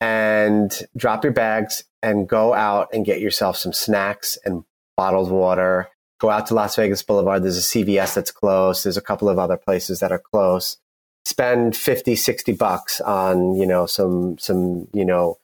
and 0.00 0.82
drop 0.96 1.24
your 1.24 1.32
bags 1.32 1.84
and 2.02 2.28
go 2.28 2.54
out 2.54 2.88
and 2.92 3.04
get 3.04 3.20
yourself 3.20 3.56
some 3.56 3.72
snacks 3.72 4.38
and 4.44 4.64
bottled 4.96 5.30
water. 5.30 5.88
Go 6.20 6.30
out 6.30 6.46
to 6.46 6.54
Las 6.54 6.76
Vegas 6.76 7.02
Boulevard. 7.02 7.42
There's 7.42 7.58
a 7.58 7.60
CVS 7.60 8.14
that's 8.14 8.30
close. 8.30 8.82
There's 8.82 8.96
a 8.96 9.02
couple 9.02 9.28
of 9.28 9.38
other 9.38 9.56
places 9.56 10.00
that 10.00 10.12
are 10.12 10.18
close. 10.18 10.78
Spend 11.24 11.76
50, 11.76 12.16
60 12.16 12.52
bucks 12.52 13.00
on, 13.00 13.54
you 13.54 13.66
know, 13.66 13.86
some, 13.86 14.38
some, 14.38 14.88
you 14.92 15.04
know, 15.04 15.38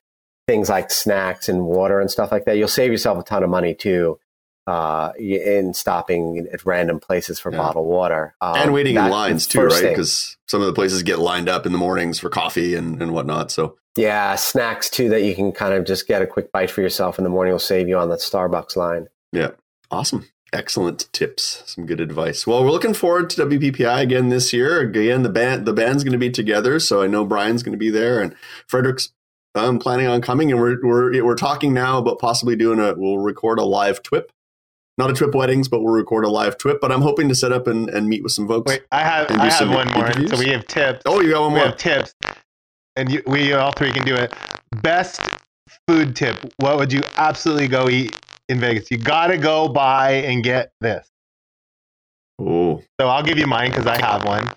things 0.47 0.69
like 0.69 0.91
snacks 0.91 1.49
and 1.49 1.67
water 1.67 2.01
and 2.01 2.11
stuff 2.11 2.33
like 2.33 2.45
that. 2.47 2.57
You'll 2.57 2.69
save 2.69 2.91
yourself 2.91 3.19
a 3.19 3.23
ton 3.23 3.43
of 3.43 3.51
money 3.51 3.75
too 3.75 4.19
uh, 4.67 5.13
in 5.19 5.73
stopping 5.75 6.49
at 6.53 6.65
random 6.65 6.99
places 6.99 7.39
for 7.39 7.53
yeah. 7.53 7.59
bottled 7.59 7.87
water 7.87 8.35
um, 8.41 8.57
and 8.57 8.73
waiting 8.73 8.97
in 8.97 9.09
lines 9.09 9.47
too, 9.47 9.63
right? 9.63 9.83
Because 9.83 10.37
some 10.47 10.61
of 10.61 10.67
the 10.67 10.73
places 10.73 11.03
get 11.03 11.19
lined 11.19 11.49
up 11.49 11.67
in 11.67 11.73
the 11.73 11.79
mornings 11.79 12.19
for 12.19 12.29
coffee 12.29 12.75
and, 12.75 13.01
and 13.01 13.13
whatnot. 13.13 13.51
So 13.51 13.77
yeah, 13.97 14.35
snacks 14.35 14.91
too 14.91 15.09
that 15.11 15.23
you 15.23 15.35
can 15.35 15.53
kind 15.53 15.73
of 15.73 15.85
just 15.85 16.09
get 16.09 16.23
a 16.23 16.27
quick 16.27 16.51
bite 16.51 16.71
for 16.71 16.83
yourself 16.83 17.19
in 17.19 17.25
the 17.25 17.31
morning 17.31 17.53
will 17.53 17.59
save 17.59 17.89
you 17.89 17.97
on 17.97 18.09
that 18.11 18.19
Starbucks 18.19 18.77
line. 18.77 19.09
Yeah, 19.33 19.51
awesome. 19.91 20.29
Excellent 20.53 21.13
tips, 21.13 21.63
some 21.67 21.87
good 21.87 22.01
advice. 22.01 22.47
Well, 22.47 22.65
we're 22.65 22.71
looking 22.71 22.95
forward 22.95 23.31
to 23.31 23.47
WPPI 23.47 24.01
again 24.01 24.29
this 24.29 24.53
year. 24.53 24.81
Again, 24.81 25.23
the 25.23 25.29
band 25.29 25.67
the 25.67 25.73
band's 25.73 26.03
going 26.03 26.13
to 26.13 26.19
be 26.19 26.31
together, 26.31 26.81
so 26.81 27.03
I 27.03 27.07
know 27.07 27.25
Brian's 27.25 27.63
going 27.63 27.73
to 27.73 27.79
be 27.79 27.91
there, 27.91 28.21
and 28.21 28.35
Frederick's 28.67 29.13
um, 29.55 29.79
planning 29.79 30.07
on 30.07 30.23
coming, 30.23 30.51
and 30.51 30.61
we're 30.61 30.79
we're 30.83 31.25
we're 31.25 31.35
talking 31.35 31.73
now 31.73 31.99
about 31.99 32.19
possibly 32.19 32.57
doing 32.57 32.79
a 32.79 32.95
we'll 32.95 33.19
record 33.19 33.59
a 33.59 33.65
live 33.65 34.03
TWIP 34.03 34.31
not 34.99 35.11
a 35.11 35.13
TWIP 35.13 35.35
weddings, 35.35 35.69
but 35.69 35.83
we'll 35.83 35.95
record 35.95 36.25
a 36.25 36.29
live 36.29 36.57
TWIP. 36.57 36.81
But 36.81 36.93
I'm 36.93 37.03
hoping 37.03 37.29
to 37.29 37.35
set 37.35 37.53
up 37.53 37.67
and, 37.67 37.89
and 37.91 38.09
meet 38.09 38.23
with 38.23 38.33
some 38.33 38.49
folks. 38.49 38.71
Wait, 38.71 38.83
I 38.91 39.01
have 39.01 39.31
I 39.31 39.51
have 39.51 39.69
one 39.69 39.89
more. 39.93 40.07
Interviews. 40.07 40.31
So 40.31 40.39
we 40.39 40.49
have 40.49 40.67
tips. 40.67 41.03
Oh, 41.07 41.21
you 41.21 41.31
got 41.31 41.43
one 41.43 41.53
more. 41.53 41.61
We 41.61 41.67
have 41.67 41.77
tips, 41.77 42.15
and 42.97 43.11
you, 43.11 43.23
we 43.27 43.53
all 43.53 43.73
three 43.73 43.93
can 43.93 44.05
do 44.07 44.15
it. 44.15 44.33
Best 44.83 45.21
food 45.87 46.17
tip. 46.17 46.37
What 46.59 46.79
would 46.79 46.93
you 46.93 47.03
absolutely 47.17 47.69
go 47.69 47.89
eat 47.89 48.19
in 48.49 48.59
Vegas? 48.59 48.91
You 48.91 48.99
got 48.99 49.29
to 49.29 49.39
go 49.39 49.69
buy 49.69 50.13
and 50.13 50.43
get 50.43 50.73
this. 50.81 51.09
Oh. 52.39 52.83
So 53.01 53.09
I'll 53.09 53.23
give 53.23 53.39
you 53.39 53.47
mine 53.47 53.71
because 53.71 53.87
I 53.87 54.01
have 54.01 54.25
one. 54.25 54.49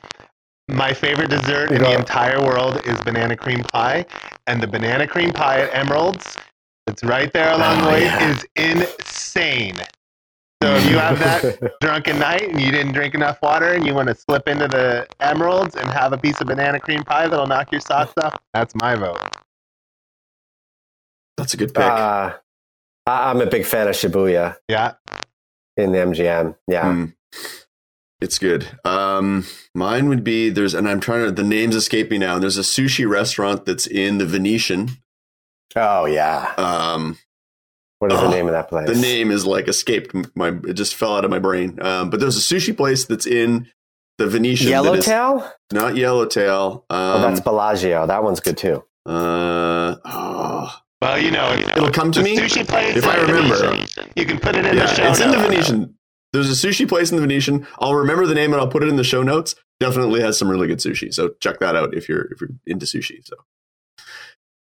My 0.70 0.94
favorite 0.94 1.30
dessert 1.32 1.72
in 1.72 1.82
the 1.82 1.96
entire 1.96 2.40
world 2.42 2.86
is 2.86 2.98
banana 3.00 3.36
cream 3.36 3.64
pie, 3.64 4.06
and 4.48 4.62
the 4.62 4.68
banana 4.68 5.08
cream 5.08 5.32
pie 5.32 5.62
at 5.62 5.72
Emeril's. 5.72 6.38
It's 6.88 7.04
right 7.04 7.32
there 7.34 7.52
along 7.54 7.80
oh, 7.80 7.86
the 7.86 7.90
way. 7.90 8.04
Yeah. 8.04 8.30
Is 8.30 8.46
insane. 8.56 9.76
So 10.62 10.76
if 10.76 10.90
you 10.90 10.98
have 10.98 11.18
that 11.20 11.74
drunken 11.82 12.20
night 12.20 12.50
and 12.50 12.60
you 12.60 12.70
didn't 12.70 12.92
drink 12.92 13.16
enough 13.16 13.42
water 13.42 13.74
and 13.74 13.86
you 13.86 13.94
want 13.94 14.10
to 14.10 14.16
slip 14.16 14.48
into 14.48 14.68
the 14.68 15.08
Emeril's 15.22 15.76
and 15.76 15.90
have 15.90 16.12
a 16.12 16.18
piece 16.18 16.42
of 16.42 16.48
banana 16.48 16.80
cream 16.80 17.04
pie 17.04 17.28
that'll 17.28 17.48
knock 17.48 17.72
your 17.72 17.80
socks 17.80 18.14
off, 18.22 18.38
that's 18.54 18.74
my 18.82 18.96
vote. 18.96 19.20
That's 21.38 21.54
a 21.54 21.58
good 21.58 21.74
pick. 21.74 21.84
Uh, 21.86 22.34
I'm 23.08 23.40
a 23.40 23.46
big 23.46 23.66
fan 23.66 23.88
of 23.88 23.96
Shibuya. 23.96 24.58
Yeah. 24.68 24.96
In 25.78 25.94
the 25.94 26.00
MGM. 26.00 26.56
Yeah. 26.68 26.84
Mm. 26.84 27.14
It's 28.20 28.38
good. 28.38 28.68
Um, 28.84 29.46
mine 29.74 30.10
would 30.10 30.26
be 30.26 30.50
there's, 30.50 30.74
and 30.74 30.90
I'm 30.90 31.00
trying 31.00 31.24
to, 31.24 31.32
the 31.32 31.42
names 31.42 31.76
escape 31.76 32.12
me 32.12 32.18
now. 32.18 32.38
There's 32.38 32.58
a 32.58 32.62
sushi 32.62 33.10
restaurant 33.10 33.66
that's 33.66 33.88
in 33.88 34.18
the 34.18 34.26
Venetian. 34.26 34.90
Oh, 35.78 36.06
yeah. 36.06 36.54
Um, 36.58 37.18
what 38.00 38.12
is 38.14 38.20
the 38.20 38.30
name 38.30 38.48
of 38.48 38.54
that 38.54 38.70
place? 38.70 38.88
The 38.88 38.96
name 38.96 39.30
is 39.30 39.46
like 39.46 39.68
escaped 39.68 40.16
my. 40.36 40.58
It 40.66 40.74
just 40.74 40.96
fell 40.96 41.16
out 41.16 41.26
of 41.26 41.32
my 41.32 41.40
brain. 41.40 41.80
Um, 41.82 42.10
but 42.10 42.20
there's 42.20 42.38
a 42.38 42.56
sushi 42.56 42.76
place 42.76 43.06
that's 43.06 43.28
in 43.28 43.68
the 44.18 44.28
Venetian. 44.28 44.70
Yellowtail. 44.70 45.52
Not 45.72 45.98
Yellowtail. 45.98 46.86
Um, 46.90 47.00
oh, 47.00 47.22
that's 47.22 47.42
Bellagio. 47.42 48.08
That 48.08 48.24
one's 48.24 48.40
good 48.40 48.58
too. 48.58 48.84
Uh, 49.06 49.96
oh. 50.06 50.76
Well, 51.02 51.18
you 51.18 51.32
know, 51.32 51.54
it'll 51.54 51.92
come 51.92 52.12
to 52.14 52.22
me 52.22 52.38
sushi 52.38 52.68
place 52.68 52.96
if 52.96 53.06
I 53.06 53.18
remember. 53.18 53.86
You 54.16 54.26
can 54.26 54.40
put 54.40 54.56
it 54.56 54.66
in 54.66 54.76
yeah, 54.76 54.86
the 54.86 54.96
show. 54.96 55.10
It's 55.10 55.20
in 55.20 55.32
the 55.32 55.38
Venetian. 55.38 55.96
There's 56.32 56.50
a 56.50 56.68
sushi 56.68 56.88
place 56.88 57.10
in 57.10 57.16
the 57.16 57.22
Venetian. 57.22 57.66
I'll 57.80 57.96
remember 57.96 58.28
the 58.28 58.36
name 58.36 58.54
and 58.54 58.62
I'll 58.62 58.68
put 58.68 58.84
it 58.84 58.90
in 58.90 58.98
the 58.98 59.04
show 59.04 59.24
notes. 59.24 59.56
Definitely 59.80 60.22
has 60.22 60.38
some 60.38 60.50
really 60.50 60.68
good 60.68 60.80
sushi. 60.80 61.14
So 61.14 61.36
check 61.40 61.60
that 61.60 61.76
out 61.76 61.96
if 61.96 62.08
you're 62.08 62.32
if 62.32 62.42
you're 62.42 62.52
into 62.66 62.86
sushi. 62.86 63.26
So 63.26 63.36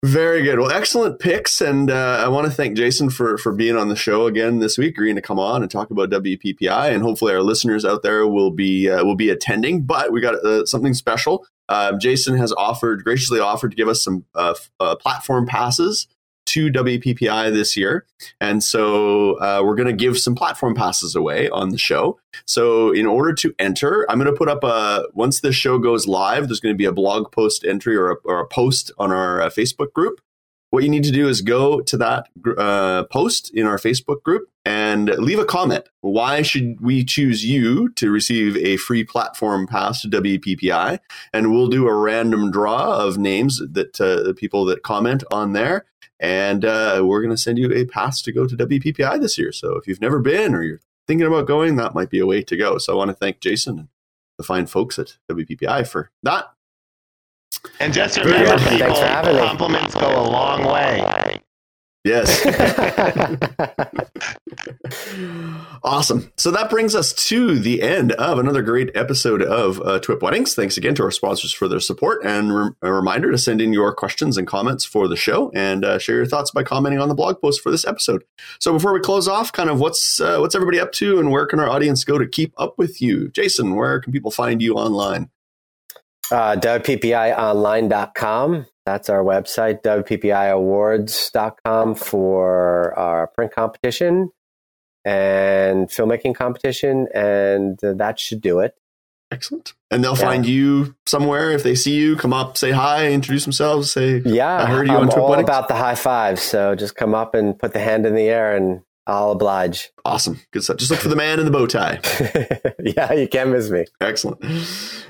very 0.04 0.44
good. 0.44 0.60
Well, 0.60 0.72
excellent 0.72 1.20
picks, 1.20 1.62
and 1.62 1.90
uh, 1.90 2.22
I 2.24 2.28
want 2.28 2.46
to 2.46 2.52
thank 2.52 2.78
Jason 2.78 3.10
for 3.10 3.38
for 3.38 3.52
being 3.52 3.76
on 3.76 3.90
the 3.90 3.96
show 3.96 4.28
again 4.28 4.60
this 4.60 4.78
week, 4.78 4.96
agreeing 4.96 5.16
to 5.16 5.22
come 5.22 5.40
on 5.40 5.62
and 5.62 5.72
talk 5.72 5.90
about 5.90 6.10
WPPI, 6.10 6.94
and 6.94 7.02
hopefully 7.02 7.34
our 7.34 7.42
listeners 7.42 7.86
out 7.86 8.04
there 8.04 8.28
will 8.28 8.52
be 8.52 8.90
uh, 8.90 9.04
will 9.04 9.16
be 9.16 9.30
attending. 9.30 9.84
But 9.84 10.12
we 10.12 10.22
got 10.22 10.36
uh, 10.36 10.66
something 10.66 10.94
special. 10.94 11.46
Uh, 11.68 11.98
Jason 11.98 12.38
has 12.38 12.54
offered 12.54 13.04
graciously 13.04 13.40
offered 13.40 13.72
to 13.72 13.78
give 13.78 13.88
us 13.88 14.04
some 14.04 14.26
uh, 14.36 14.54
uh, 14.80 14.96
platform 14.98 15.48
passes 15.48 16.08
to 16.46 16.72
WPPI 16.72 17.54
this 17.54 17.76
year. 17.76 18.06
And 18.40 18.64
so 18.64 19.40
uh, 19.40 19.62
we're 19.64 19.76
going 19.76 19.88
to 19.88 19.94
give 19.94 20.18
some 20.18 20.36
platform 20.36 20.76
passes 20.76 21.16
away 21.16 21.50
on 21.50 21.70
the 21.70 21.78
show. 21.78 22.20
So 22.46 22.92
in 22.92 23.06
order 23.06 23.34
to 23.34 23.54
enter, 23.60 24.06
I'm 24.10 24.20
going 24.20 24.32
to 24.32 24.38
put 24.38 24.50
up 24.50 24.64
a, 24.64 25.06
once 25.14 25.42
this 25.42 25.56
show 25.56 25.78
goes 25.78 26.08
live, 26.08 26.48
there's 26.48 26.60
going 26.60 26.74
to 26.74 26.78
be 26.78 26.86
a 26.86 26.92
blog 26.92 27.32
post 27.32 27.66
entry 27.66 27.96
or 27.96 28.12
a, 28.12 28.16
or 28.26 28.40
a 28.40 28.48
post 28.48 28.92
on 28.98 29.12
our 29.12 29.42
uh, 29.42 29.50
Facebook 29.50 29.94
group 29.94 30.22
what 30.76 30.84
you 30.84 30.90
need 30.90 31.06
to 31.06 31.12
do 31.12 31.30
is 31.30 31.42
go 31.42 31.80
to 31.80 31.96
that 31.96 32.28
uh, 32.58 33.06
post 33.06 33.50
in 33.54 33.66
our 33.66 33.78
Facebook 33.78 34.22
group 34.24 34.50
and 34.66 35.08
leave 35.08 35.40
a 35.40 35.46
comment. 35.46 35.88
Why 36.02 36.42
should 36.42 36.82
we 36.82 37.06
choose 37.06 37.46
you 37.46 37.90
to 37.94 38.12
receive 38.12 38.58
a 38.58 38.76
free 38.76 39.06
platform 39.06 39.68
pass 39.68 40.02
to 40.02 40.10
WPPI? 40.10 41.00
And 41.32 41.52
we'll 41.52 41.70
do 41.70 41.88
a 41.88 41.96
random 41.96 42.52
draw 42.52 42.98
of 42.98 43.18
names 43.18 43.60
that 43.60 44.02
uh, 44.02 44.34
people 44.34 44.66
that 44.66 44.84
comment 44.84 45.24
on 45.32 45.54
there. 45.54 45.86
And 46.20 46.64
uh, 46.64 47.04
we're 47.04 47.22
going 47.22 47.36
to 47.36 47.42
send 47.42 47.58
you 47.58 47.72
a 47.74 47.86
pass 47.86 48.22
to 48.22 48.32
go 48.32 48.48
to 48.48 48.56
WPPI 48.56 49.20
this 49.20 49.38
year. 49.38 49.52
So 49.52 49.76
if 49.76 49.88
you've 49.88 50.02
never 50.02 50.20
been 50.20 50.56
or 50.56 50.64
you're 50.64 50.82
thinking 51.08 51.28
about 51.28 51.48
going, 51.48 51.76
that 51.76 51.94
might 51.94 52.10
be 52.10 52.20
a 52.20 52.26
way 52.26 52.42
to 52.44 52.58
go. 52.58 52.78
So 52.78 52.94
I 52.94 52.96
want 52.96 53.10
to 53.10 53.16
thank 53.16 53.40
Jason 53.40 53.80
and 53.80 53.88
the 54.38 54.44
fine 54.44 54.66
folks 54.66 54.98
at 54.98 55.18
WPPI 55.30 55.88
for 55.88 56.12
that. 56.24 56.46
And 57.80 57.94
just 57.94 58.18
remember, 58.18 58.58
people, 58.70 58.96
compliments 58.96 59.96
go 59.96 60.08
a 60.08 60.28
long 60.30 60.66
way. 60.66 61.42
Yes. 62.06 62.46
awesome. 65.84 66.32
So 66.38 66.52
that 66.52 66.70
brings 66.70 66.94
us 66.94 67.14
to 67.14 67.58
the 67.58 67.82
end 67.82 68.12
of 68.12 68.38
another 68.38 68.62
great 68.62 68.96
episode 68.96 69.42
of 69.42 69.82
uh, 69.82 70.00
TWIP 70.00 70.22
Weddings. 70.22 70.54
Thanks 70.54 70.78
again 70.78 70.94
to 70.96 71.04
our 71.04 71.10
sponsors 71.10 71.52
for 71.52 71.68
their 71.68 71.80
support. 71.80 72.24
And 72.24 72.56
re- 72.56 72.70
a 72.84 72.94
reminder 72.94 73.32
to 73.32 73.40
send 73.40 73.60
in 73.60 73.74
your 73.74 73.92
questions 73.92 74.38
and 74.38 74.46
comments 74.46 74.86
for 74.86 75.08
the 75.08 75.16
show 75.16 75.52
and 75.56 75.84
uh, 75.84 75.98
share 75.98 76.18
your 76.18 76.28
thoughts 76.28 76.52
by 76.52 76.62
commenting 76.62 77.02
on 77.02 77.10
the 77.10 77.16
blog 77.16 77.42
post 77.42 77.62
for 77.62 77.72
this 77.72 77.88
episode. 77.88 78.24
So 78.60 78.72
before 78.72 78.94
we 78.94 79.00
close 79.00 79.28
off, 79.28 79.52
kind 79.52 79.72
of 79.72 79.80
what's 79.80 80.22
uh, 80.22 80.38
what's 80.38 80.54
everybody 80.54 80.80
up 80.80 80.92
to 80.94 81.18
and 81.18 81.32
where 81.32 81.48
can 81.48 81.60
our 81.60 81.72
audience 81.72 82.04
go 82.04 82.20
to 82.20 82.28
keep 82.28 82.54
up 82.60 82.78
with 82.78 83.02
you? 83.02 83.30
Jason, 83.30 83.74
where 83.74 84.00
can 84.00 84.14
people 84.14 84.30
find 84.30 84.62
you 84.62 84.76
online? 84.76 85.32
Uh, 86.32 86.56
WPPIonline.com. 86.56 88.66
That's 88.86 89.10
our 89.10 89.22
website, 89.24 89.84
WPPIawards.com 89.84 91.96
for 91.96 92.98
our 92.98 93.28
print 93.28 93.54
competition 93.54 94.32
and 95.04 95.90
filmmaking 95.90 96.36
competition. 96.36 97.10
And 97.14 97.78
that 97.82 98.18
should 98.20 98.40
do 98.42 98.60
it. 98.60 98.76
Excellent. 99.32 99.74
And 99.90 100.04
they'll 100.04 100.16
yeah. 100.16 100.22
find 100.22 100.46
you 100.46 100.96
somewhere 101.08 101.50
if 101.52 101.64
they 101.64 101.74
see 101.74 101.96
you. 101.96 102.16
Come 102.16 102.32
up, 102.32 102.58
say 102.58 102.70
hi, 102.72 103.12
introduce 103.12 103.44
themselves, 103.44 103.92
say, 103.92 104.22
"Yeah, 104.24 104.56
I 104.56 104.68
heard 104.68 104.88
you 104.88 104.94
I'm 104.94 105.10
on 105.10 105.20
all 105.20 105.34
about 105.34 105.68
the 105.68 105.74
high 105.74 105.96
five." 105.96 106.40
So 106.40 106.76
just 106.76 106.96
come 106.96 107.16
up 107.16 107.34
and 107.34 107.58
put 107.58 107.74
the 107.74 107.80
hand 107.80 108.06
in 108.06 108.14
the 108.14 108.30
air, 108.30 108.56
and 108.56 108.82
I'll 109.08 109.32
oblige. 109.32 109.92
Awesome. 110.04 110.40
Good 110.52 110.64
stuff. 110.64 110.78
Just 110.78 110.90
look 110.90 111.00
for 111.00 111.10
the 111.10 111.16
man 111.16 111.40
in 111.40 111.46
the 111.46 111.52
bow 111.52 111.68
tie. 111.68 112.00
yeah, 112.80 113.14
you 113.14 113.28
can't 113.28 113.52
miss 113.52 113.70
me. 113.70 113.86
Excellent. 114.02 114.40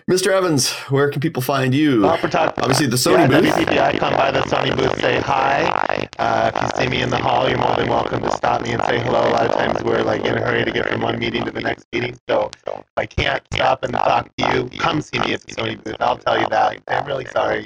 Mr. 0.10 0.28
Evans, 0.28 0.72
where 0.90 1.10
can 1.10 1.22
people 1.22 1.42
find 1.42 1.74
you? 1.74 2.06
Obviously, 2.06 2.88
the 2.88 2.96
Sony 2.98 3.20
yeah, 3.20 3.28
booth. 3.28 3.54
WPPI, 3.54 4.00
come 4.00 4.14
by 4.14 4.32
the 4.32 4.42
Sony 4.42 4.76
booth, 4.76 5.00
say 5.00 5.20
hi. 5.20 6.08
Uh, 6.20 6.52
if 6.54 6.62
you 6.62 6.84
see 6.84 6.90
me 6.90 7.02
in 7.02 7.10
the 7.10 7.18
hall, 7.18 7.50
you're 7.50 7.58
more 7.58 7.76
than 7.76 7.90
welcome 7.90 8.22
to 8.22 8.32
stop 8.32 8.62
me 8.62 8.72
and 8.72 8.84
say 8.84 9.00
hello. 9.00 9.22
A 9.22 9.32
lot 9.32 9.46
of 9.48 9.54
times 9.54 9.82
we're 9.84 10.04
like 10.04 10.26
in 10.26 10.38
a 10.38 10.42
hurry 10.42 10.66
to 10.66 10.72
get 10.72 10.90
from 10.90 11.02
one 11.02 11.18
meeting 11.18 11.44
to 11.46 11.52
the 11.52 11.62
next 11.62 11.88
meeting. 11.94 12.18
So 12.28 12.52
if 12.68 12.84
I 12.98 13.06
can't 13.06 13.44
stop 13.54 13.84
and 13.84 13.94
talk 13.94 14.30
to 14.38 14.54
you, 14.54 14.70
come 14.78 15.02
see 15.02 15.20
me 15.20 15.34
at 15.34 15.42
the 15.42 15.56
Sony 15.56 15.82
booth. 15.82 15.98
I'll 16.00 16.18
tell 16.18 16.40
you 16.40 16.48
that. 16.50 16.82
I'm 16.88 17.06
really 17.06 17.26
sorry. 17.26 17.66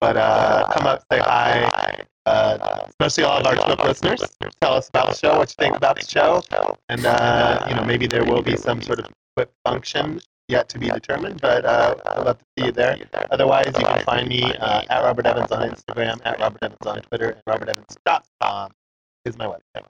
But 0.00 0.16
uh, 0.16 0.66
come 0.72 0.86
up, 0.86 1.04
say 1.10 1.18
hi 1.18 2.04
uh, 2.26 2.84
especially 2.88 3.24
all 3.24 3.38
of 3.38 3.46
our 3.46 3.54
TWIP 3.54 3.84
listeners. 3.84 4.22
Tell 4.60 4.74
us 4.74 4.88
about 4.88 5.08
the 5.08 5.14
show, 5.14 5.38
what 5.38 5.50
you 5.50 5.54
think 5.58 5.76
about 5.76 5.98
the 5.98 6.06
show, 6.06 6.42
and 6.88 7.04
uh, 7.04 7.66
you 7.68 7.74
know 7.74 7.84
maybe 7.84 8.06
there 8.06 8.24
will 8.24 8.42
be 8.42 8.56
some 8.56 8.82
sort 8.82 9.00
of 9.00 9.06
TWIP 9.36 9.50
function 9.64 10.20
yet 10.48 10.68
to 10.68 10.78
be 10.78 10.88
determined, 10.88 11.40
but 11.40 11.64
uh, 11.64 11.94
I'd 12.06 12.24
love 12.24 12.38
to 12.38 12.44
see 12.58 12.66
you 12.66 12.72
there. 12.72 12.98
Otherwise, 13.30 13.66
you 13.66 13.84
can 13.84 14.04
find 14.04 14.28
me 14.28 14.42
uh, 14.42 14.82
at 14.90 15.02
Robert 15.02 15.26
Evans 15.26 15.52
on 15.52 15.70
Instagram, 15.70 16.20
at 16.24 16.38
Robert 16.40 16.62
Evans 16.62 16.86
on 16.86 17.00
Twitter, 17.02 17.30
and 17.30 17.42
robertevans.com 17.48 18.72
is 19.24 19.38
my 19.38 19.46
website. 19.46 19.86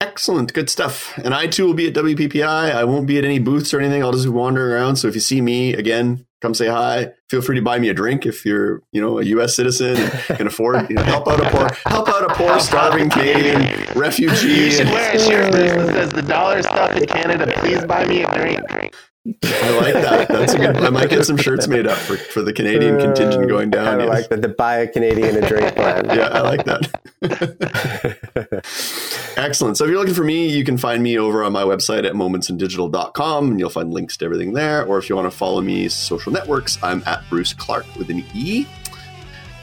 Excellent, 0.00 0.52
good 0.52 0.68
stuff. 0.68 1.16
And 1.18 1.32
I 1.32 1.46
too 1.46 1.66
will 1.66 1.74
be 1.74 1.88
at 1.88 1.94
WPPI. 1.94 2.74
I 2.74 2.84
won't 2.84 3.06
be 3.06 3.18
at 3.18 3.24
any 3.24 3.38
booths 3.38 3.72
or 3.72 3.80
anything. 3.80 4.02
I'll 4.02 4.12
just 4.12 4.24
be 4.24 4.30
wandering 4.30 4.72
around. 4.72 4.96
So 4.96 5.08
if 5.08 5.14
you 5.14 5.20
see 5.20 5.40
me 5.40 5.74
again, 5.74 6.26
come 6.42 6.52
say 6.54 6.66
hi. 6.66 7.12
Feel 7.30 7.40
free 7.40 7.56
to 7.56 7.62
buy 7.62 7.78
me 7.78 7.88
a 7.88 7.94
drink 7.94 8.26
if 8.26 8.44
you're, 8.44 8.82
you 8.90 9.00
know, 9.00 9.20
a 9.20 9.24
U.S. 9.24 9.56
citizen 9.56 9.96
and 9.96 10.12
can 10.36 10.46
afford. 10.48 10.90
You 10.90 10.96
know, 10.96 11.02
help 11.04 11.28
out 11.28 11.40
a 11.40 11.48
poor, 11.48 11.68
help 11.86 12.08
out 12.08 12.30
a 12.30 12.34
poor, 12.34 12.58
starving 12.60 13.08
Canadian 13.08 13.86
refugee. 13.94 14.48
You 14.48 14.70
should 14.72 14.88
wear 14.88 15.14
a 15.14 15.18
shirt 15.18 15.52
that 15.52 15.86
says 15.86 16.10
"The 16.10 16.22
dollar 16.22 16.60
stuff 16.62 16.96
in 16.96 17.06
Canada." 17.06 17.50
Please 17.56 17.84
buy 17.86 18.04
me 18.04 18.24
a 18.24 18.66
drink. 18.68 18.94
I 19.24 19.78
like 19.78 19.94
that. 19.94 20.28
That's 20.28 20.54
a 20.54 20.58
good. 20.58 20.76
I 20.76 20.90
might 20.90 21.08
get 21.08 21.24
some 21.24 21.36
shirts 21.36 21.68
made 21.68 21.86
up 21.86 21.96
for, 21.96 22.16
for 22.16 22.42
the 22.42 22.52
Canadian 22.52 22.96
uh, 22.96 23.04
contingent 23.04 23.48
going 23.48 23.70
down. 23.70 24.00
I 24.00 24.04
yes. 24.04 24.08
like 24.08 24.28
that. 24.30 24.42
The 24.42 24.48
buy 24.48 24.78
a 24.78 24.88
Canadian 24.88 25.36
a 25.36 25.46
drink 25.46 25.76
plan. 25.76 26.06
yeah, 26.16 26.26
I 26.28 26.40
like 26.40 26.64
that. 26.64 26.90
Excellent. 29.36 29.76
So 29.76 29.84
if 29.84 29.90
you're 29.90 30.00
looking 30.00 30.14
for 30.14 30.24
me, 30.24 30.48
you 30.48 30.64
can 30.64 30.76
find 30.76 31.04
me 31.04 31.18
over 31.18 31.44
on 31.44 31.52
my 31.52 31.62
website 31.62 32.04
at 32.04 32.14
momentsanddigital.com 32.14 33.50
and 33.50 33.60
you'll 33.60 33.70
find 33.70 33.94
links 33.94 34.16
to 34.16 34.24
everything 34.24 34.54
there. 34.54 34.84
Or 34.84 34.98
if 34.98 35.08
you 35.08 35.14
want 35.14 35.30
to 35.30 35.36
follow 35.36 35.60
me 35.60 35.88
social 35.88 36.32
networks, 36.32 36.82
I'm 36.82 37.04
at 37.06 37.22
Bruce 37.30 37.52
Clarke 37.52 37.86
with 37.96 38.10
an 38.10 38.24
E. 38.34 38.66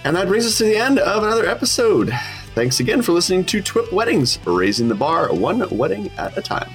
And 0.05 0.15
that 0.15 0.29
brings 0.29 0.45
us 0.45 0.57
to 0.59 0.63
the 0.63 0.77
end 0.77 0.99
of 0.99 1.23
another 1.23 1.45
episode. 1.45 2.13
Thanks 2.55 2.79
again 2.79 3.01
for 3.01 3.11
listening 3.11 3.43
to 3.45 3.61
TWIP 3.61 3.91
Weddings, 3.91 4.39
raising 4.45 4.87
the 4.87 4.95
bar 4.95 5.33
one 5.33 5.67
wedding 5.77 6.09
at 6.17 6.37
a 6.37 6.41
time. 6.41 6.69